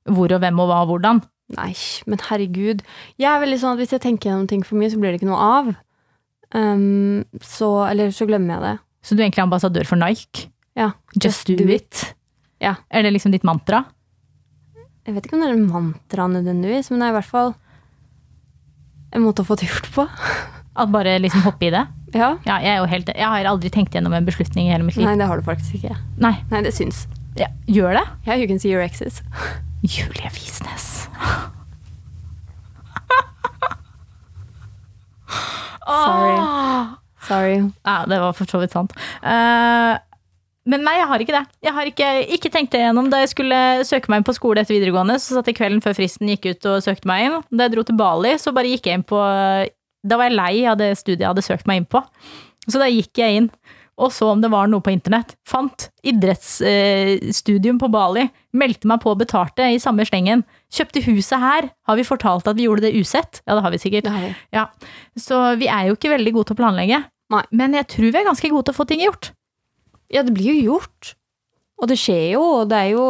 hvor 0.09 0.33
og 0.33 0.43
hvem 0.43 0.61
og 0.63 0.71
hva 0.71 0.83
og 0.85 0.93
hvordan. 0.93 1.23
Nei, 1.57 1.73
men 2.09 2.21
herregud. 2.29 2.83
Jeg 3.21 3.29
er 3.31 3.43
veldig 3.43 3.59
sånn 3.61 3.77
at 3.77 3.83
hvis 3.83 3.95
jeg 3.97 4.05
tenker 4.05 4.31
gjennom 4.31 4.49
ting 4.51 4.65
for 4.67 4.81
mye, 4.81 4.91
så 4.93 5.01
blir 5.01 5.15
det 5.15 5.21
ikke 5.21 5.31
noe 5.31 5.49
av. 5.59 5.71
Um, 6.53 7.25
så 7.45 7.69
Eller 7.91 8.13
så 8.15 8.29
glemmer 8.29 8.57
jeg 8.57 8.65
det. 8.65 8.75
Så 9.05 9.15
du 9.15 9.23
er 9.23 9.29
egentlig 9.29 9.47
ambassadør 9.47 9.89
for 9.89 10.01
Nike? 10.01 10.49
Ja. 10.79 10.93
Just, 11.17 11.49
do, 11.49 11.69
it. 11.73 12.03
Ja. 12.63 12.77
Er 12.91 13.05
det 13.05 13.15
liksom 13.15 13.33
ditt 13.33 13.47
mantra? 13.47 13.85
Jeg 15.09 15.15
vet 15.17 15.25
ikke 15.25 15.39
om 15.39 15.41
det 15.41 15.49
er 15.49 15.57
en 15.57 15.69
mantra 15.71 16.27
nødvendigvis, 16.29 16.91
men 16.93 17.01
det 17.01 17.07
er 17.07 17.15
i 17.15 17.17
hvert 17.17 17.31
fall 17.31 17.55
en 19.17 19.23
måte 19.25 19.41
å 19.41 19.49
få 19.49 19.57
det 19.57 19.71
gjort 19.71 19.89
på. 19.95 20.05
At 20.85 20.91
bare 20.93 21.15
liksom 21.23 21.47
hoppe 21.47 21.71
i 21.71 21.71
det? 21.73 21.87
Ja. 22.13 22.35
Ja, 22.45 22.59
jeg, 22.61 22.75
er 22.75 22.83
jo 22.83 22.91
helt, 22.93 23.09
jeg 23.17 23.31
har 23.33 23.49
aldri 23.49 23.71
tenkt 23.73 23.97
gjennom 23.97 24.13
en 24.13 24.29
beslutning 24.29 24.69
i 24.69 24.75
hele 24.75 24.85
mitt 24.85 24.99
liv. 25.01 25.09
Nei, 25.09 25.17
det 25.17 25.31
har 25.31 25.41
du 25.41 25.47
faktisk 25.49 25.79
ikke. 25.81 25.97
Nei. 26.21 26.35
Nei, 26.53 26.61
det 26.67 26.75
syns. 26.77 27.07
Ja, 27.41 27.49
gjør 27.65 27.97
det? 27.97 28.05
Ja, 28.29 28.37
you 28.37 28.45
can 28.51 28.61
see 28.61 28.69
your 28.69 28.85
exes. 28.85 29.23
Julie 29.97 30.29
Visnes. 30.37 31.09
Sorry. 35.89 36.37
Sorry. 37.25 37.57
Ja, 37.89 38.03
det 38.05 38.21
var 38.21 38.37
for 38.37 38.45
så 38.45 38.61
vidt 38.61 38.77
sant. 38.77 38.93
Eh, 39.25 39.97
men 40.69 40.85
nei, 40.85 40.99
jeg 40.99 41.09
har 41.11 41.25
ikke 41.25 41.35
det. 41.35 41.45
Jeg 41.65 41.75
har 41.79 41.89
ikke, 41.91 42.09
ikke 42.37 42.53
tenkt 42.53 42.75
det 42.75 42.83
gjennom. 42.83 43.09
Da 43.13 43.23
jeg 43.23 43.33
skulle 43.33 43.61
søke 43.89 44.13
meg 44.13 44.21
inn 44.21 44.29
på 44.29 44.37
skole 44.37 44.63
etter 44.63 44.77
videregående, 44.77 45.17
så 45.23 45.39
satt 45.39 45.49
jeg 45.49 45.57
kvelden 45.57 45.81
før 45.85 45.97
fristen 45.97 46.29
gikk 46.35 46.51
ut 46.53 46.69
og 46.69 46.85
søkte 46.85 47.09
meg 47.09 47.25
inn. 47.27 47.41
Da 47.49 47.67
jeg 47.67 47.77
dro 47.77 47.87
til 47.89 47.99
Bali, 47.99 48.35
så 48.43 48.53
bare 48.57 48.71
gikk 48.75 48.91
jeg 48.91 49.01
inn 49.01 49.09
på 49.09 49.23
Da 50.09 50.21
var 50.21 50.29
jeg 50.29 50.39
lei 50.39 50.53
av 50.69 50.79
det 50.81 50.93
studiet 51.01 51.25
jeg 51.25 51.33
hadde 51.33 51.47
søkt 51.47 51.69
meg 51.71 51.83
inn 51.83 51.89
på. 51.91 52.05
Så 52.69 52.81
da 52.83 52.91
gikk 52.93 53.17
jeg 53.19 53.43
inn 53.43 53.51
og 53.99 54.13
så 54.15 54.29
om 54.31 54.43
det 54.43 54.51
var 54.53 54.69
noe 54.71 54.83
på 54.85 54.93
internett. 54.95 55.35
Fant 55.49 55.89
idrettsstudium 56.07 57.81
på 57.83 57.91
Bali. 57.91 58.29
Meldte 58.55 58.87
meg 58.91 59.03
på 59.03 59.11
og 59.13 59.19
betalte 59.23 59.67
i 59.75 59.81
samme 59.83 60.07
slengen. 60.07 60.45
Kjøpte 60.75 61.03
huset 61.09 61.43
her. 61.43 61.71
Har 61.89 61.99
vi 61.99 62.07
fortalt 62.07 62.47
at 62.47 62.59
vi 62.59 62.69
gjorde 62.69 62.87
det 62.87 62.95
usett? 62.95 63.43
Ja, 63.45 63.57
det 63.59 63.65
har 63.67 63.75
vi 63.75 63.83
sikkert. 63.83 64.11
Har 64.13 64.23
vi. 64.23 64.35
Ja, 64.55 64.69
Så 65.19 65.41
vi 65.59 65.67
er 65.67 65.89
jo 65.89 65.99
ikke 65.99 66.15
veldig 66.15 66.37
gode 66.37 66.51
til 66.51 66.59
å 66.59 66.63
planlegge. 66.63 67.03
Nei. 67.35 67.43
Men 67.51 67.75
jeg 67.77 67.91
tror 67.91 68.13
vi 68.13 68.21
er 68.23 68.29
ganske 68.31 68.53
gode 68.53 68.69
til 68.69 68.77
å 68.77 68.79
få 68.79 68.87
ting 68.89 69.03
gjort. 69.03 69.33
Ja, 70.13 70.25
det 70.25 70.35
blir 70.37 70.55
jo 70.55 70.75
gjort. 70.75 71.15
Og 71.79 71.91
det 71.91 71.99
skjer 72.01 72.33
jo, 72.35 72.45
og 72.61 72.71
det 72.71 72.79
er 72.79 72.95
jo 72.97 73.09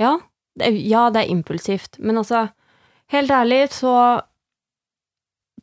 Ja, 0.00 0.16
det 0.58 0.66
er, 0.68 0.78
ja, 0.84 1.04
det 1.12 1.22
er 1.22 1.32
impulsivt. 1.32 1.98
Men 1.98 2.18
altså, 2.20 2.48
helt 3.12 3.30
ærlig 3.32 3.62
så 3.72 3.94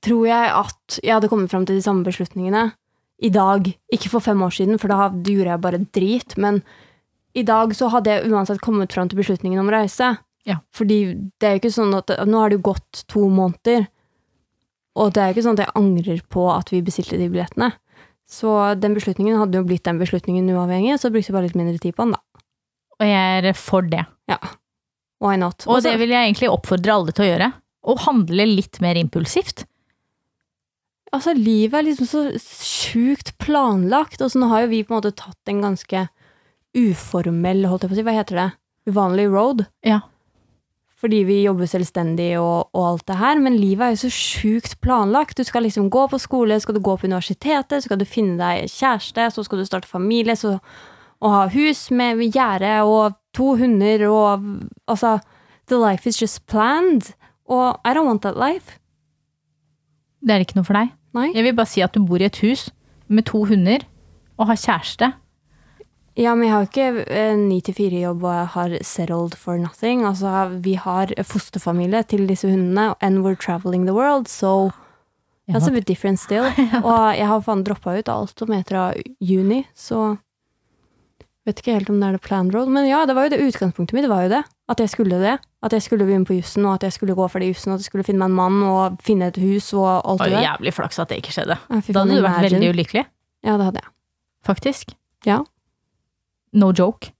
tror 0.04 0.24
jeg 0.28 0.54
at 0.58 1.00
jeg 1.04 1.14
hadde 1.14 1.30
kommet 1.32 1.52
fram 1.52 1.66
til 1.66 1.78
de 1.78 1.86
samme 1.86 2.04
beslutningene 2.06 2.72
i 3.24 3.30
dag. 3.34 3.70
Ikke 3.94 4.12
for 4.12 4.24
fem 4.24 4.42
år 4.44 4.54
siden, 4.58 4.80
for 4.82 4.92
da 4.92 5.10
gjorde 5.10 5.54
jeg 5.54 5.64
bare 5.64 5.86
drit. 5.96 6.38
Men 6.38 6.62
i 7.34 7.44
dag 7.48 7.74
så 7.78 7.90
hadde 7.94 8.12
jeg 8.12 8.32
uansett 8.32 8.62
kommet 8.62 8.94
fram 8.94 9.10
til 9.10 9.22
beslutningen 9.22 9.62
om 9.62 9.70
å 9.72 9.78
reise. 9.78 10.16
Ja. 10.50 10.60
Fordi 10.76 11.00
det 11.40 11.48
er 11.48 11.56
jo 11.56 11.62
ikke 11.62 11.78
sånn 11.78 11.94
at 11.96 12.12
Nå 12.28 12.42
har 12.42 12.52
det 12.52 12.60
jo 12.60 12.68
gått 12.74 13.06
to 13.12 13.30
måneder. 13.32 13.88
Og 15.00 15.14
det 15.14 15.22
er 15.22 15.30
jo 15.30 15.38
ikke 15.38 15.46
sånn 15.48 15.58
at 15.58 15.66
jeg 15.66 15.78
angrer 15.80 16.26
på 16.30 16.50
at 16.54 16.74
vi 16.74 16.84
bestilte 16.86 17.18
de 17.18 17.30
billettene. 17.32 17.72
Så 18.34 18.50
den 18.82 18.96
beslutningen 18.98 19.38
hadde 19.38 19.60
jo 19.60 19.68
blitt 19.68 19.86
den 19.86 20.00
beslutningen 20.02 20.50
uavhengig, 20.50 20.98
så 21.02 21.12
brukte 21.14 21.30
jeg 21.30 21.36
bare 21.38 21.50
litt 21.50 21.60
mindre 21.60 21.78
tid 21.82 21.94
på 21.94 22.08
den, 22.08 22.16
da. 22.16 22.42
Og 23.00 23.10
jeg 23.10 23.44
er 23.44 23.58
for 23.58 23.86
det. 23.90 24.06
Ja. 24.32 24.40
Why 25.24 25.38
not? 25.40 25.68
Og 25.70 25.84
det 25.86 25.94
vil 26.02 26.14
jeg 26.14 26.32
egentlig 26.32 26.50
oppfordre 26.52 26.96
alle 26.96 27.14
til 27.16 27.26
å 27.26 27.30
gjøre. 27.30 27.52
Å 27.84 27.96
handle 28.08 28.48
litt 28.50 28.80
mer 28.84 28.98
impulsivt. 29.00 29.66
Altså, 31.14 31.36
livet 31.38 31.78
er 31.78 31.86
liksom 31.92 32.10
så 32.10 32.24
sjukt 32.42 33.36
planlagt, 33.44 34.24
og 34.24 34.34
så 34.34 34.42
nå 34.42 34.50
har 34.50 34.66
jo 34.66 34.72
vi 34.72 34.82
på 34.82 34.96
en 34.96 35.02
måte 35.02 35.14
tatt 35.20 35.52
en 35.52 35.62
ganske 35.62 36.08
uformell, 36.74 37.68
holdt 37.70 37.86
jeg 37.86 37.92
på 37.92 37.96
å 37.96 38.00
si, 38.00 38.06
hva 38.08 38.16
heter 38.18 38.40
det, 38.40 38.48
uvanlig 38.90 39.28
road. 39.30 39.68
Ja. 39.86 40.00
Fordi 41.04 41.20
vi 41.28 41.42
jobber 41.44 41.68
selvstendig 41.68 42.30
og, 42.40 42.70
og 42.72 42.86
alt 42.88 43.08
det 43.10 43.18
her, 43.20 43.40
men 43.44 43.58
livet 43.60 43.84
er 43.84 43.92
jo 43.92 44.02
så 44.06 44.12
sjukt 44.16 44.78
planlagt. 44.80 45.36
Du 45.36 45.44
skal 45.44 45.66
liksom 45.68 45.90
gå 45.92 46.06
på 46.08 46.20
skole, 46.22 46.56
skal 46.64 46.78
du 46.78 46.80
gå 46.80 46.96
på 46.96 47.10
universitetet, 47.10 47.82
så 47.82 47.90
skal 47.90 48.00
du 48.00 48.08
finne 48.08 48.38
deg 48.40 48.72
kjæreste, 48.72 49.26
så 49.36 49.44
skal 49.44 49.60
du 49.60 49.68
starte 49.68 49.92
familie, 49.92 50.38
så 50.40 50.58
og 51.24 51.32
ha 51.32 51.44
hus 51.54 51.88
med 51.96 52.20
gjerde 52.34 52.72
og 52.84 53.16
to 53.36 53.56
hunder 53.60 54.08
og 54.10 54.48
Altså, 54.88 55.20
the 55.68 55.80
life 55.80 56.10
is 56.10 56.22
just 56.22 56.46
planned. 56.48 57.14
Og 57.48 57.80
I 57.86 57.94
don't 57.94 58.08
want 58.08 58.22
that 58.22 58.36
life. 58.36 58.80
Det 60.22 60.32
er 60.36 60.44
ikke 60.44 60.58
noe 60.60 60.68
for 60.68 60.76
deg. 60.76 60.92
Nei. 61.14 61.32
Jeg 61.36 61.44
vil 61.44 61.56
bare 61.56 61.70
si 61.70 61.84
at 61.84 61.96
du 61.96 62.04
bor 62.06 62.20
i 62.20 62.28
et 62.28 62.40
hus 62.44 62.70
med 63.08 63.28
to 63.28 63.46
hunder 63.46 63.84
og 64.38 64.48
har 64.48 64.60
kjæreste. 64.60 65.12
Ja, 66.16 66.36
men 66.36 66.46
jeg 66.46 66.54
har 66.54 66.62
jo 66.64 66.70
ikke 66.70 67.06
en 67.18 67.48
ni 67.50 67.60
til 67.66 67.74
fire-jobb 67.74 68.22
og 68.24 68.34
jeg 68.36 68.50
har 68.54 68.74
settled 68.86 69.34
for 69.40 69.58
nothing. 69.58 70.04
Altså, 70.06 70.30
vi 70.62 70.76
har 70.78 71.10
fosterfamilie 71.26 72.04
til 72.06 72.28
disse 72.30 72.46
hundene, 72.50 72.94
and 73.02 73.24
we're 73.26 73.40
traveling 73.40 73.88
the 73.88 73.96
world, 73.98 74.28
so 74.30 74.70
that's 75.50 75.68
a 75.68 75.72
bit 75.72 75.88
different 75.88 76.20
still. 76.20 76.46
Og 76.86 77.18
jeg 77.18 77.26
har 77.28 77.42
faen 77.42 77.64
droppa 77.66 77.98
ut 77.98 78.10
alt 78.14 78.38
som 78.40 78.54
etter 78.54 78.78
av 78.78 79.02
juni, 79.20 79.64
så 79.76 80.18
vet 81.46 81.60
ikke 81.60 81.74
helt 81.76 81.90
om 81.92 81.98
det 82.00 82.08
er 82.12 82.18
the 82.20 82.22
planned 82.28 82.54
road. 82.56 82.70
Men 82.72 82.86
ja, 82.88 83.02
det 83.10 83.16
var 83.18 83.26
jo 83.28 83.34
det 83.34 83.42
utgangspunktet 83.50 83.98
mitt, 83.98 84.06
det 84.06 84.12
var 84.14 84.22
jo 84.28 84.30
det. 84.38 84.44
At 84.72 84.80
jeg 84.80 84.94
skulle 84.94 85.18
det. 85.20 85.34
At 85.66 85.74
jeg 85.76 85.84
skulle 85.84 86.06
begynne 86.08 86.30
på 86.30 86.38
jussen, 86.38 86.64
og 86.70 86.78
at 86.78 86.86
jeg 86.88 86.94
skulle 86.96 87.18
gå 87.18 87.26
for 87.28 87.42
det 87.44 87.50
jussen, 87.52 87.74
og 87.74 87.76
at 87.80 87.84
jeg 87.84 87.90
skulle 87.90 88.06
finne 88.08 88.22
meg 88.22 88.32
en 88.32 88.38
mann 88.38 88.62
og 88.70 89.02
finne 89.04 89.28
et 89.34 89.40
hus 89.42 89.74
og 89.76 89.90
alt 90.06 90.22
Det 90.24 90.30
der. 90.38 90.46
jævlig 90.46 90.74
flaks 90.78 91.02
at 91.04 91.10
det 91.12 91.18
ikke 91.24 91.34
skjedde. 91.36 91.58
Da 91.68 91.82
hadde 92.00 92.16
du 92.16 92.24
vært 92.24 92.46
veldig 92.48 92.70
ulykkelig. 92.78 93.04
Ja, 93.44 93.58
det 93.60 93.66
hadde 93.72 93.82
jeg. 93.84 93.92
Faktisk. 94.48 94.96
Ja. 95.28 95.42
No 96.54 96.72
joke. 96.76 97.14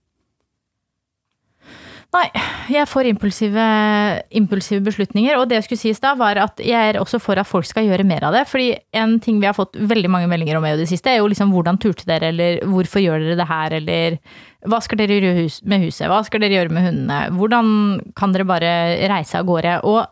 Nei, 2.14 2.28
jeg 2.70 2.86
får 2.86 3.08
impulsive, 3.10 3.62
impulsive 4.38 4.84
beslutninger. 4.86 5.34
Og 5.34 5.48
det 5.50 5.58
jeg 5.58 5.66
skulle 5.66 5.80
si 5.80 5.90
i 5.90 5.96
stad, 5.96 6.18
var 6.20 6.38
at 6.38 6.60
jeg 6.62 6.92
er 6.92 6.98
også 7.00 7.18
for 7.22 7.40
at 7.40 7.48
folk 7.48 7.66
skal 7.66 7.88
gjøre 7.88 8.06
mer 8.06 8.28
av 8.28 8.36
det. 8.36 8.44
Fordi 8.46 8.68
en 8.94 9.16
ting 9.22 9.40
vi 9.42 9.48
har 9.48 9.56
fått 9.56 9.74
veldig 9.74 10.10
mange 10.12 10.28
meldinger 10.30 10.60
om 10.60 10.66
i 10.68 10.76
det 10.78 10.86
siste, 10.90 11.10
er 11.10 11.18
jo 11.18 11.30
liksom 11.32 11.50
hvordan 11.54 11.80
turte 11.82 12.06
dere, 12.06 12.30
eller 12.30 12.62
hvorfor 12.70 13.02
gjør 13.02 13.24
dere 13.24 13.38
det 13.40 13.48
her, 13.50 13.76
eller 13.80 14.18
hva 14.70 14.80
skal 14.84 15.02
dere 15.02 15.18
gjøre 15.18 15.48
med 15.70 15.88
huset, 15.88 16.06
hva 16.12 16.22
skal 16.26 16.44
dere 16.44 16.60
gjøre 16.60 16.76
med 16.76 16.86
hundene, 16.86 17.20
hvordan 17.34 17.74
kan 18.16 18.36
dere 18.36 18.46
bare 18.48 18.72
reise 19.10 19.40
av 19.40 19.50
gårde? 19.50 19.80
Og 19.90 20.04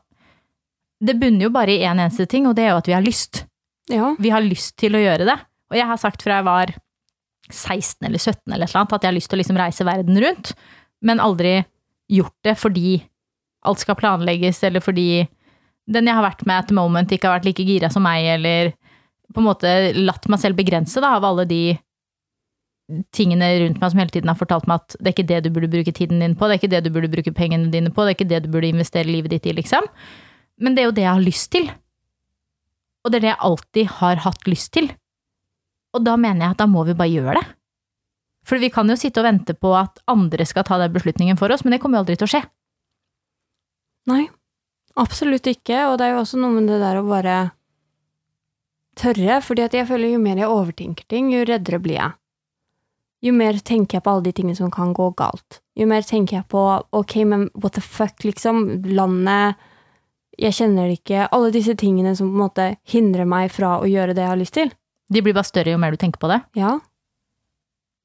det 1.07 1.19
bunner 1.23 1.47
jo 1.47 1.55
bare 1.55 1.77
i 1.77 1.85
én 1.85 1.95
en 1.95 2.07
eneste 2.09 2.27
ting, 2.31 2.51
og 2.51 2.59
det 2.59 2.67
er 2.67 2.75
jo 2.75 2.83
at 2.83 2.91
vi 2.91 2.99
har 2.99 3.07
lyst. 3.07 3.45
Ja. 3.91 4.15
Vi 4.19 4.35
har 4.35 4.43
lyst 4.43 4.75
til 4.83 4.99
å 4.99 5.03
gjøre 5.03 5.29
det. 5.29 5.39
Og 5.71 5.79
jeg 5.79 5.87
har 5.87 6.03
sagt 6.03 6.23
fra 6.23 6.41
jeg 6.41 6.51
var 6.51 6.75
16 7.53 8.09
eller 8.09 8.19
17 8.19 8.53
eller 8.53 8.65
et 8.65 8.71
eller 8.71 8.81
annet, 8.83 8.97
at 8.97 9.05
jeg 9.05 9.13
har 9.13 9.17
lyst 9.17 9.31
til 9.33 9.39
å 9.39 9.43
liksom 9.43 9.61
reise 9.61 9.87
verden 9.87 10.21
rundt, 10.25 10.53
men 11.03 11.23
aldri 11.23 11.55
gjort 12.13 12.37
det 12.47 12.57
fordi 12.61 12.99
alt 13.69 13.83
skal 13.83 13.99
planlegges, 13.99 14.63
eller 14.67 14.83
fordi 14.83 15.25
den 15.93 16.09
jeg 16.09 16.19
har 16.19 16.25
vært 16.25 16.45
med 16.49 16.59
at 16.59 16.69
the 16.71 16.77
moment 16.77 17.13
ikke 17.13 17.29
har 17.29 17.39
vært 17.39 17.49
like 17.51 17.67
gira 17.67 17.91
som 17.93 18.05
meg, 18.07 18.27
eller 18.37 18.73
på 19.33 19.41
en 19.41 19.49
måte 19.49 19.71
latt 19.97 20.29
meg 20.31 20.43
selv 20.43 20.59
begrense 20.59 21.01
da, 21.03 21.17
av 21.17 21.27
alle 21.27 21.47
de 21.49 21.63
tingene 23.15 23.47
rundt 23.63 23.79
meg 23.81 23.93
som 23.93 24.01
hele 24.03 24.13
tiden 24.13 24.29
har 24.29 24.39
fortalt 24.39 24.67
meg 24.69 24.83
at 24.83 24.97
det 24.99 25.09
er 25.09 25.15
ikke 25.15 25.29
det 25.31 25.39
du 25.45 25.53
burde 25.55 25.71
bruke 25.73 25.95
tiden 25.97 26.21
din 26.21 26.35
på, 26.37 26.49
det 26.49 26.57
er 26.57 26.61
ikke 26.61 26.73
det 26.75 26.83
du 26.85 26.91
burde 26.93 27.13
bruke 27.13 27.35
pengene 27.37 27.71
dine 27.73 27.93
på, 27.95 28.05
det 28.05 28.13
er 28.13 28.19
ikke 28.19 28.33
det 28.33 28.43
du 28.45 28.51
burde 28.53 28.73
investere 28.73 29.09
livet 29.09 29.33
ditt 29.33 29.49
i, 29.49 29.55
liksom. 29.57 29.87
Men 30.63 30.77
det 30.77 30.83
er 30.83 30.91
jo 30.91 30.97
det 30.99 31.07
jeg 31.07 31.15
har 31.15 31.25
lyst 31.25 31.51
til. 31.55 31.71
Og 33.03 33.11
det 33.11 33.19
er 33.19 33.25
det 33.25 33.33
jeg 33.33 33.45
alltid 33.49 33.95
har 33.99 34.21
hatt 34.27 34.51
lyst 34.51 34.73
til. 34.77 34.91
Og 35.93 36.05
da 36.05 36.17
mener 36.17 36.47
jeg 36.47 36.57
at 36.57 36.63
da 36.63 36.69
må 36.71 36.85
vi 36.89 36.97
bare 36.97 37.13
gjøre 37.13 37.37
det. 37.41 37.47
For 38.49 38.59
vi 38.59 38.73
kan 38.75 38.91
jo 38.91 38.99
sitte 38.99 39.23
og 39.23 39.29
vente 39.29 39.55
på 39.55 39.71
at 39.79 40.01
andre 40.11 40.47
skal 40.49 40.67
ta 40.67 40.79
den 40.81 40.93
beslutningen 40.95 41.39
for 41.39 41.53
oss, 41.55 41.63
men 41.65 41.75
det 41.75 41.83
kommer 41.83 42.01
jo 42.01 42.05
aldri 42.07 42.17
til 42.19 42.27
å 42.27 42.33
skje. 42.33 42.43
Nei, 44.11 44.25
absolutt 44.99 45.47
ikke. 45.47 45.85
Og 45.91 45.99
det 46.01 46.09
er 46.09 46.17
jo 46.17 46.25
også 46.25 46.41
noe 46.43 46.57
med 46.57 46.67
det 46.71 46.81
der 46.83 46.99
å 46.99 47.07
bare 47.07 47.37
tørre. 48.99 49.41
fordi 49.41 49.63
at 49.63 49.75
jeg 49.75 49.87
føler 49.89 50.13
jo 50.13 50.19
mer 50.19 50.37
jeg 50.37 50.51
overtenker 50.51 51.07
ting, 51.09 51.31
jo 51.33 51.45
reddere 51.47 51.79
blir 51.79 51.99
jeg. 52.01 52.19
Jo 53.23 53.33
mer 53.33 53.59
tenker 53.63 53.97
jeg 53.97 54.03
på 54.03 54.11
alle 54.11 54.27
de 54.27 54.33
tingene 54.33 54.59
som 54.59 54.71
kan 54.71 54.93
gå 54.93 55.13
galt. 55.15 55.61
Jo 55.79 55.87
mer 55.87 56.03
tenker 56.03 56.41
jeg 56.41 56.49
på 56.51 56.63
ok, 56.91 57.15
men 57.25 57.51
what 57.55 57.75
the 57.75 57.81
fuck, 57.81 58.25
liksom. 58.25 58.83
Landet 58.83 59.55
jeg 60.41 60.57
kjenner 60.57 60.89
det 60.89 60.99
ikke. 60.99 61.29
Alle 61.31 61.53
disse 61.55 61.77
tingene 61.79 62.17
som 62.19 62.33
på 62.33 62.35
en 62.35 62.43
måte 62.43 62.69
hindrer 62.91 63.29
meg 63.29 63.53
fra 63.55 63.77
å 63.79 63.87
gjøre 63.87 64.17
det 64.17 64.25
jeg 64.25 64.33
har 64.33 64.41
lyst 64.41 64.59
til. 64.59 64.73
De 65.11 65.23
blir 65.25 65.35
bare 65.35 65.49
større 65.49 65.75
jo 65.75 65.81
mer 65.81 65.95
du 65.95 66.01
tenker 66.01 66.21
på 66.23 66.31
det. 66.31 66.41
Ja. 66.59 66.79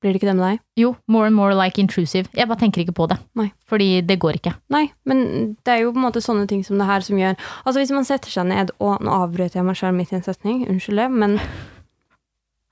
Blir 0.02 0.14
det 0.14 0.20
ikke 0.20 0.30
det 0.30 0.36
med 0.38 0.46
deg? 0.46 0.60
Jo, 0.78 0.92
more 1.10 1.30
and 1.30 1.36
more 1.36 1.56
like 1.58 1.82
intrusive. 1.82 2.30
Jeg 2.38 2.48
bare 2.50 2.60
tenker 2.62 2.84
ikke 2.84 2.94
på 2.98 3.08
det. 3.10 3.18
Nei. 3.38 3.48
Fordi 3.70 4.02
det 4.06 4.20
går 4.22 4.38
ikke. 4.38 4.54
Nei, 4.74 4.84
men 5.10 5.56
det 5.66 5.74
er 5.74 5.82
jo 5.82 5.94
på 5.96 5.98
en 5.98 6.06
måte 6.06 6.22
sånne 6.22 6.46
ting 6.50 6.62
som 6.66 6.78
det 6.78 6.86
her 6.90 7.02
som 7.06 7.18
gjør 7.18 7.34
Altså 7.64 7.80
Hvis 7.82 7.94
man 7.96 8.06
setter 8.06 8.34
seg 8.34 8.46
ned 8.52 8.74
og 8.78 9.02
Nå 9.02 9.16
avbrøt 9.24 9.58
jeg 9.58 9.66
meg 9.66 9.80
selv 9.80 9.98
midt 9.98 10.14
i 10.14 10.20
en 10.20 10.28
setning, 10.28 10.62
unnskyld 10.70 11.02
det, 11.02 11.10
men 11.14 11.40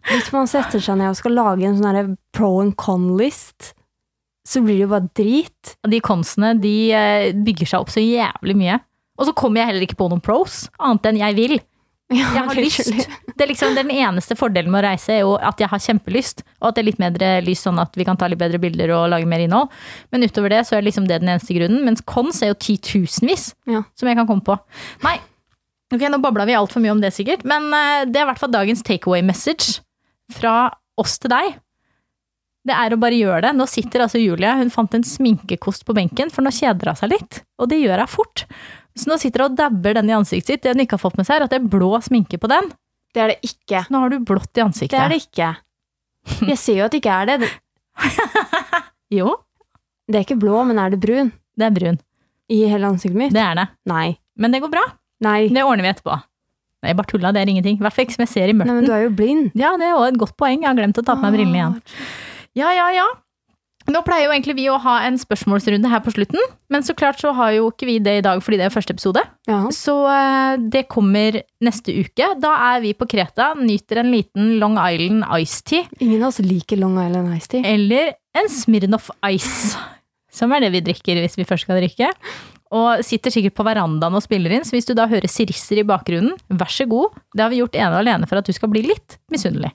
hvis 0.06 0.30
man 0.36 0.46
setter 0.50 0.84
seg 0.84 1.00
ned 1.00 1.10
og 1.10 1.18
skal 1.18 1.34
lage 1.34 1.66
en 1.66 1.80
sånn 1.80 2.14
pro 2.36 2.60
and 2.62 2.76
con-list, 2.78 3.72
så 4.46 4.62
blir 4.62 4.78
det 4.78 4.84
jo 4.86 4.92
bare 4.92 5.10
drit. 5.18 5.72
De 5.90 6.02
consene 6.06 6.52
de 6.62 6.76
eh, 6.94 7.32
bygger 7.34 7.72
seg 7.72 7.82
opp 7.82 7.94
så 7.94 8.04
jævlig 8.04 8.54
mye. 8.60 8.78
Og 9.18 9.26
så 9.26 9.34
kommer 9.34 9.64
jeg 9.64 9.72
heller 9.72 9.86
ikke 9.88 9.98
på 9.98 10.10
noen 10.12 10.22
pros, 10.22 10.68
annet 10.78 11.10
enn 11.10 11.22
jeg 11.24 11.38
vil. 11.40 11.58
Ja, 12.13 12.28
Jeg 12.36 12.44
har 12.46 12.56
lyst. 12.60 12.89
Det 13.36 13.41
er 13.41 13.50
liksom 13.50 13.74
Den 13.76 13.89
eneste 13.89 14.36
fordelen 14.38 14.70
med 14.72 14.84
å 14.84 14.88
reise 14.91 15.10
er 15.15 15.24
jo 15.24 15.32
at 15.41 15.58
jeg 15.60 15.72
har 15.72 15.82
kjempelyst, 15.82 16.44
og 16.62 16.68
at 16.70 16.76
det 16.78 16.84
er 16.84 16.88
litt 16.91 17.00
mer 17.02 17.15
lyst 17.44 17.65
sånn 17.65 17.80
at 17.82 17.98
vi 17.98 18.06
kan 18.06 18.15
ta 18.20 18.28
litt 18.30 18.38
bedre 18.39 18.60
bilder 18.62 18.94
og 18.94 19.08
lage 19.10 19.26
mer 19.26 19.41
innhold. 19.41 19.72
Men 20.13 20.22
utover 20.28 20.54
det 20.54 20.62
så 20.70 20.78
er 20.78 20.86
liksom 20.86 21.08
det 21.10 21.18
den 21.24 21.32
eneste 21.34 21.58
grunnen. 21.58 21.82
Mens 21.88 22.04
cons 22.06 22.44
er 22.46 22.54
jo 22.54 22.60
titusenvis 22.62 23.54
Ja. 23.65 23.82
som 23.98 24.08
jeg 24.08 24.20
kan 24.22 24.28
komme 24.30 24.46
på. 24.46 24.60
Nei, 25.04 25.18
ok, 25.91 26.06
nå 26.13 26.22
babla 26.22 26.46
vi 26.46 26.54
altfor 26.54 26.84
mye 26.86 26.94
om 26.94 27.02
det 27.02 27.12
sikkert, 27.18 27.44
men 27.44 27.72
eh, 27.74 28.06
det 28.06 28.22
er 28.22 28.28
i 28.28 28.30
hvert 28.30 28.39
fall 28.44 28.54
dagens 28.54 28.86
takeaway 28.86 29.26
message 29.26 29.80
fra 30.32 30.70
oss 31.02 31.18
til 31.20 31.34
deg. 31.34 31.58
Det 32.65 32.74
er 32.74 32.94
å 32.96 33.02
bare 33.02 33.18
gjøre 33.18 33.41
det. 33.50 33.52
Nå 33.58 33.65
sitter 33.70 34.06
altså 34.06 34.22
Julie, 34.22 34.54
hun 34.58 34.72
fant 34.74 34.94
en 34.98 35.04
sminkekost 35.06 35.84
på 35.86 35.94
benken, 35.94 36.32
for 36.34 36.41
nå 36.46 36.54
kjeder 36.54 36.94
hun 36.94 36.98
seg 37.02 37.12
litt. 37.18 37.41
Og 37.62 37.70
det 37.70 37.82
gjør 37.82 38.02
hun 38.06 38.10
fort. 38.13 38.46
Så 38.96 39.10
nå 39.12 39.18
sitter 39.20 39.44
hun 39.44 39.52
og 39.54 39.58
dabber 39.60 39.98
den 39.98 40.10
i 40.10 40.16
ansiktet 40.16 40.54
sitt. 40.54 40.64
Det 40.64 40.72
hun 40.74 40.84
ikke 40.86 40.96
har 40.98 41.04
fått 41.04 41.18
med 41.20 41.28
seg, 41.28 41.38
er 41.42 41.46
at 41.48 41.52
det 41.54 41.60
er 41.62 41.70
blå 41.72 41.92
sminke 42.06 42.40
på 42.40 42.48
den. 42.52 42.70
Det 43.16 43.24
er 43.24 43.34
det 43.34 43.40
ikke. 43.48 43.84
Nå 43.92 44.02
har 44.04 44.12
du 44.14 44.20
blått 44.28 44.60
i 44.60 44.64
ansiktet. 44.64 44.96
Det 44.96 45.04
er 45.04 45.14
det 45.14 45.22
ikke. 45.24 45.50
Jeg 46.52 46.60
ser 46.62 46.80
jo 46.80 46.86
at 46.88 46.96
det 46.96 47.02
ikke 47.04 47.18
er 47.22 47.32
det. 47.46 47.52
Jo, 49.16 49.36
Det 50.10 50.18
er 50.20 50.24
ikke 50.26 50.38
blå, 50.42 50.64
men 50.68 50.80
er 50.82 50.92
det 50.94 51.00
brun? 51.02 51.32
det 51.56 51.66
er 51.70 51.74
brun. 51.76 51.98
I 52.52 52.66
hele 52.70 52.88
ansiktet 52.90 53.18
mitt? 53.18 53.34
Det 53.34 53.42
er 53.42 53.56
det. 53.58 53.68
Nei. 53.90 54.18
Men 54.38 54.52
det 54.54 54.60
går 54.62 54.72
bra. 54.74 54.82
Nei. 55.24 55.48
Det 55.48 55.64
ordner 55.64 55.86
vi 55.86 55.92
etterpå. 55.94 56.18
Nei, 56.86 56.94
bare 56.94 57.10
tulla, 57.10 57.32
det 57.34 57.42
er 57.42 57.50
ingenting. 57.50 57.78
I 57.80 57.86
hvert 57.86 57.96
fall 57.96 58.06
ikke 58.06 58.18
som 58.18 58.26
jeg 58.26 58.32
ser 58.34 58.52
i 58.52 58.56
Nei, 58.58 58.68
men 58.68 58.86
du 58.86 58.92
er 58.94 59.06
jo 59.08 59.14
blind. 59.18 59.48
Ja, 59.58 59.72
det 59.80 59.88
er 59.88 59.96
også 59.96 60.12
et 60.12 60.20
godt 60.22 60.36
poeng. 60.38 60.60
Jeg 60.62 60.70
har 60.70 60.78
glemt 60.78 61.00
å 61.00 61.06
ta 61.06 61.16
på 61.16 61.24
meg 61.24 61.38
brillene 61.38 61.58
igjen. 61.58 61.78
Ja, 62.60 62.70
ja, 62.76 62.90
ja. 62.94 63.06
Nå 63.86 64.00
pleier 64.02 64.26
jo 64.26 64.32
egentlig 64.34 64.56
vi 64.58 64.63
å 64.74 64.80
ha 64.82 64.95
en 65.06 65.17
spørsmålsrunde 65.21 65.89
her 65.91 66.02
på 66.02 66.10
slutten, 66.15 66.41
men 66.74 66.82
så 66.86 66.95
klart 66.98 67.19
så 67.21 67.30
har 67.38 67.52
jo 67.54 67.67
ikke 67.69 67.86
vi 67.86 67.98
det 68.02 68.15
i 68.17 68.24
dag 68.26 68.39
fordi 68.41 68.58
det 68.58 68.65
er 68.65 68.74
første 68.74 68.95
episode. 68.95 69.21
Ja. 69.45 69.60
Så 69.76 69.93
eh, 70.10 70.56
det 70.74 70.88
kommer 70.89 71.38
neste 71.63 71.93
uke. 71.93 72.32
Da 72.41 72.56
er 72.71 72.82
vi 72.82 72.95
på 72.98 73.06
Kreta, 73.12 73.52
nyter 73.60 74.02
en 74.02 74.10
liten 74.15 74.56
Long 74.62 74.80
Island 74.82 75.28
Ice 75.38 75.62
Tea, 75.69 75.86
Ingen 76.02 76.24
av 76.26 76.32
oss 76.34 76.41
liker 76.41 76.82
Long 76.82 76.98
Island 77.04 77.38
Ice 77.38 77.52
Tea. 77.54 77.62
eller 77.76 78.15
en 78.36 78.50
Smirnoff 78.52 79.12
Ice, 79.30 79.78
som 80.34 80.52
er 80.58 80.65
det 80.65 80.74
vi 80.74 80.82
drikker 80.89 81.21
hvis 81.21 81.38
vi 81.38 81.45
først 81.48 81.67
skal 81.69 81.78
drikke. 81.84 82.10
Og 82.76 83.06
sitter 83.06 83.32
sikkert 83.32 83.54
på 83.56 83.63
verandaen 83.63 84.17
og 84.17 84.24
spiller 84.26 84.52
inn, 84.52 84.65
så 84.65 84.74
hvis 84.76 84.89
du 84.89 84.95
da 84.98 85.06
hører 85.08 85.30
sirisser 85.32 85.80
i 85.80 85.86
bakgrunnen, 85.88 86.34
vær 86.50 86.74
så 86.74 86.89
god. 86.89 87.13
Det 87.38 87.45
har 87.45 87.54
vi 87.54 87.62
gjort 87.62 87.78
ene 87.78 87.93
og 87.93 88.02
alene 88.02 88.28
for 88.28 88.41
at 88.41 88.50
du 88.50 88.52
skal 88.58 88.74
bli 88.74 88.82
litt 88.89 89.19
misunnelig. 89.32 89.69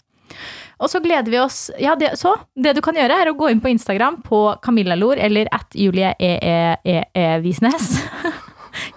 Og 0.81 0.89
så 0.89 1.01
gleder 1.05 1.29
vi 1.31 1.41
oss 1.41 1.71
Ja, 1.81 1.95
det, 1.99 2.15
så 2.21 2.35
det 2.57 2.75
du 2.77 2.83
kan 2.85 2.97
gjøre, 2.97 3.21
er 3.21 3.31
å 3.31 3.37
gå 3.39 3.51
inn 3.53 3.61
på 3.61 3.71
Instagram 3.73 4.21
på 4.27 4.43
Camilla 4.65 4.97
Lor 4.99 5.21
eller 5.21 5.51
at 5.55 5.77
Julie 5.77 6.15
E 6.19 6.33
EEE 6.41 7.41
Visnes. 7.45 8.01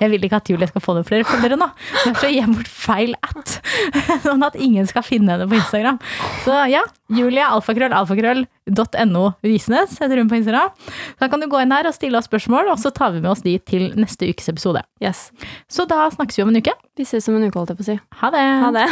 Jeg 0.04 0.12
vil 0.12 0.26
ikke 0.28 0.42
at 0.42 0.50
Julie 0.52 0.68
skal 0.68 0.84
få 0.84 0.96
noen 0.98 1.08
flere 1.08 1.28
følgere 1.28 1.58
nå. 1.60 1.70
Derfor 2.04 2.28
gir 2.28 2.42
jeg 2.42 2.52
bort 2.52 2.72
feil 2.72 3.14
at. 3.24 3.56
Sånn 4.28 4.44
at 4.44 4.58
ingen 4.60 4.90
skal 4.90 5.06
finne 5.08 5.38
henne 5.38 5.48
på 5.48 5.56
Instagram. 5.60 6.00
Så 6.44 6.58
ja, 6.72 6.84
Julie 7.14 7.46
alfakrøll 7.46 7.96
alfakrøll.no 7.96 9.24
Visnes 9.46 9.96
heter 10.02 10.20
hun 10.20 10.32
på 10.32 10.40
Instagram. 10.42 10.74
Da 11.22 11.30
kan 11.32 11.44
du 11.44 11.48
gå 11.52 11.64
inn 11.64 11.74
her 11.76 11.88
og 11.88 11.96
stille 11.96 12.20
oss 12.20 12.28
spørsmål, 12.30 12.74
og 12.74 12.82
så 12.82 12.92
tar 12.96 13.16
vi 13.16 13.24
med 13.24 13.32
oss 13.34 13.46
de 13.46 13.56
til 13.64 13.90
neste 14.00 14.28
ukes 14.30 14.52
episode. 14.52 14.84
Yes. 15.04 15.30
Så 15.72 15.88
da 15.90 16.06
snakkes 16.14 16.40
vi 16.40 16.46
om 16.46 16.54
en 16.54 16.60
uke. 16.60 16.76
Vi 17.00 17.08
ses 17.08 17.30
om 17.32 17.40
en 17.40 17.48
uke, 17.48 17.56
holdt 17.60 17.74
jeg 17.74 17.80
på 17.80 17.88
å 17.88 17.92
si. 17.94 17.98
Ha 18.22 18.34
det! 18.36 18.46
Ha 18.68 18.72
det. 18.76 18.88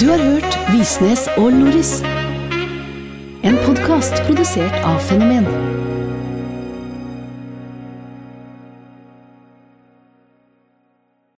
Du 0.00 0.08
har 0.10 0.26
hørt 0.32 0.60
Visnes 0.72 1.28
og 1.36 1.52
Loris. 1.60 1.98
En 3.42 3.58
podkast 3.66 4.22
produsert 4.28 4.84
av 4.86 5.02
Fenomen. 5.08 5.91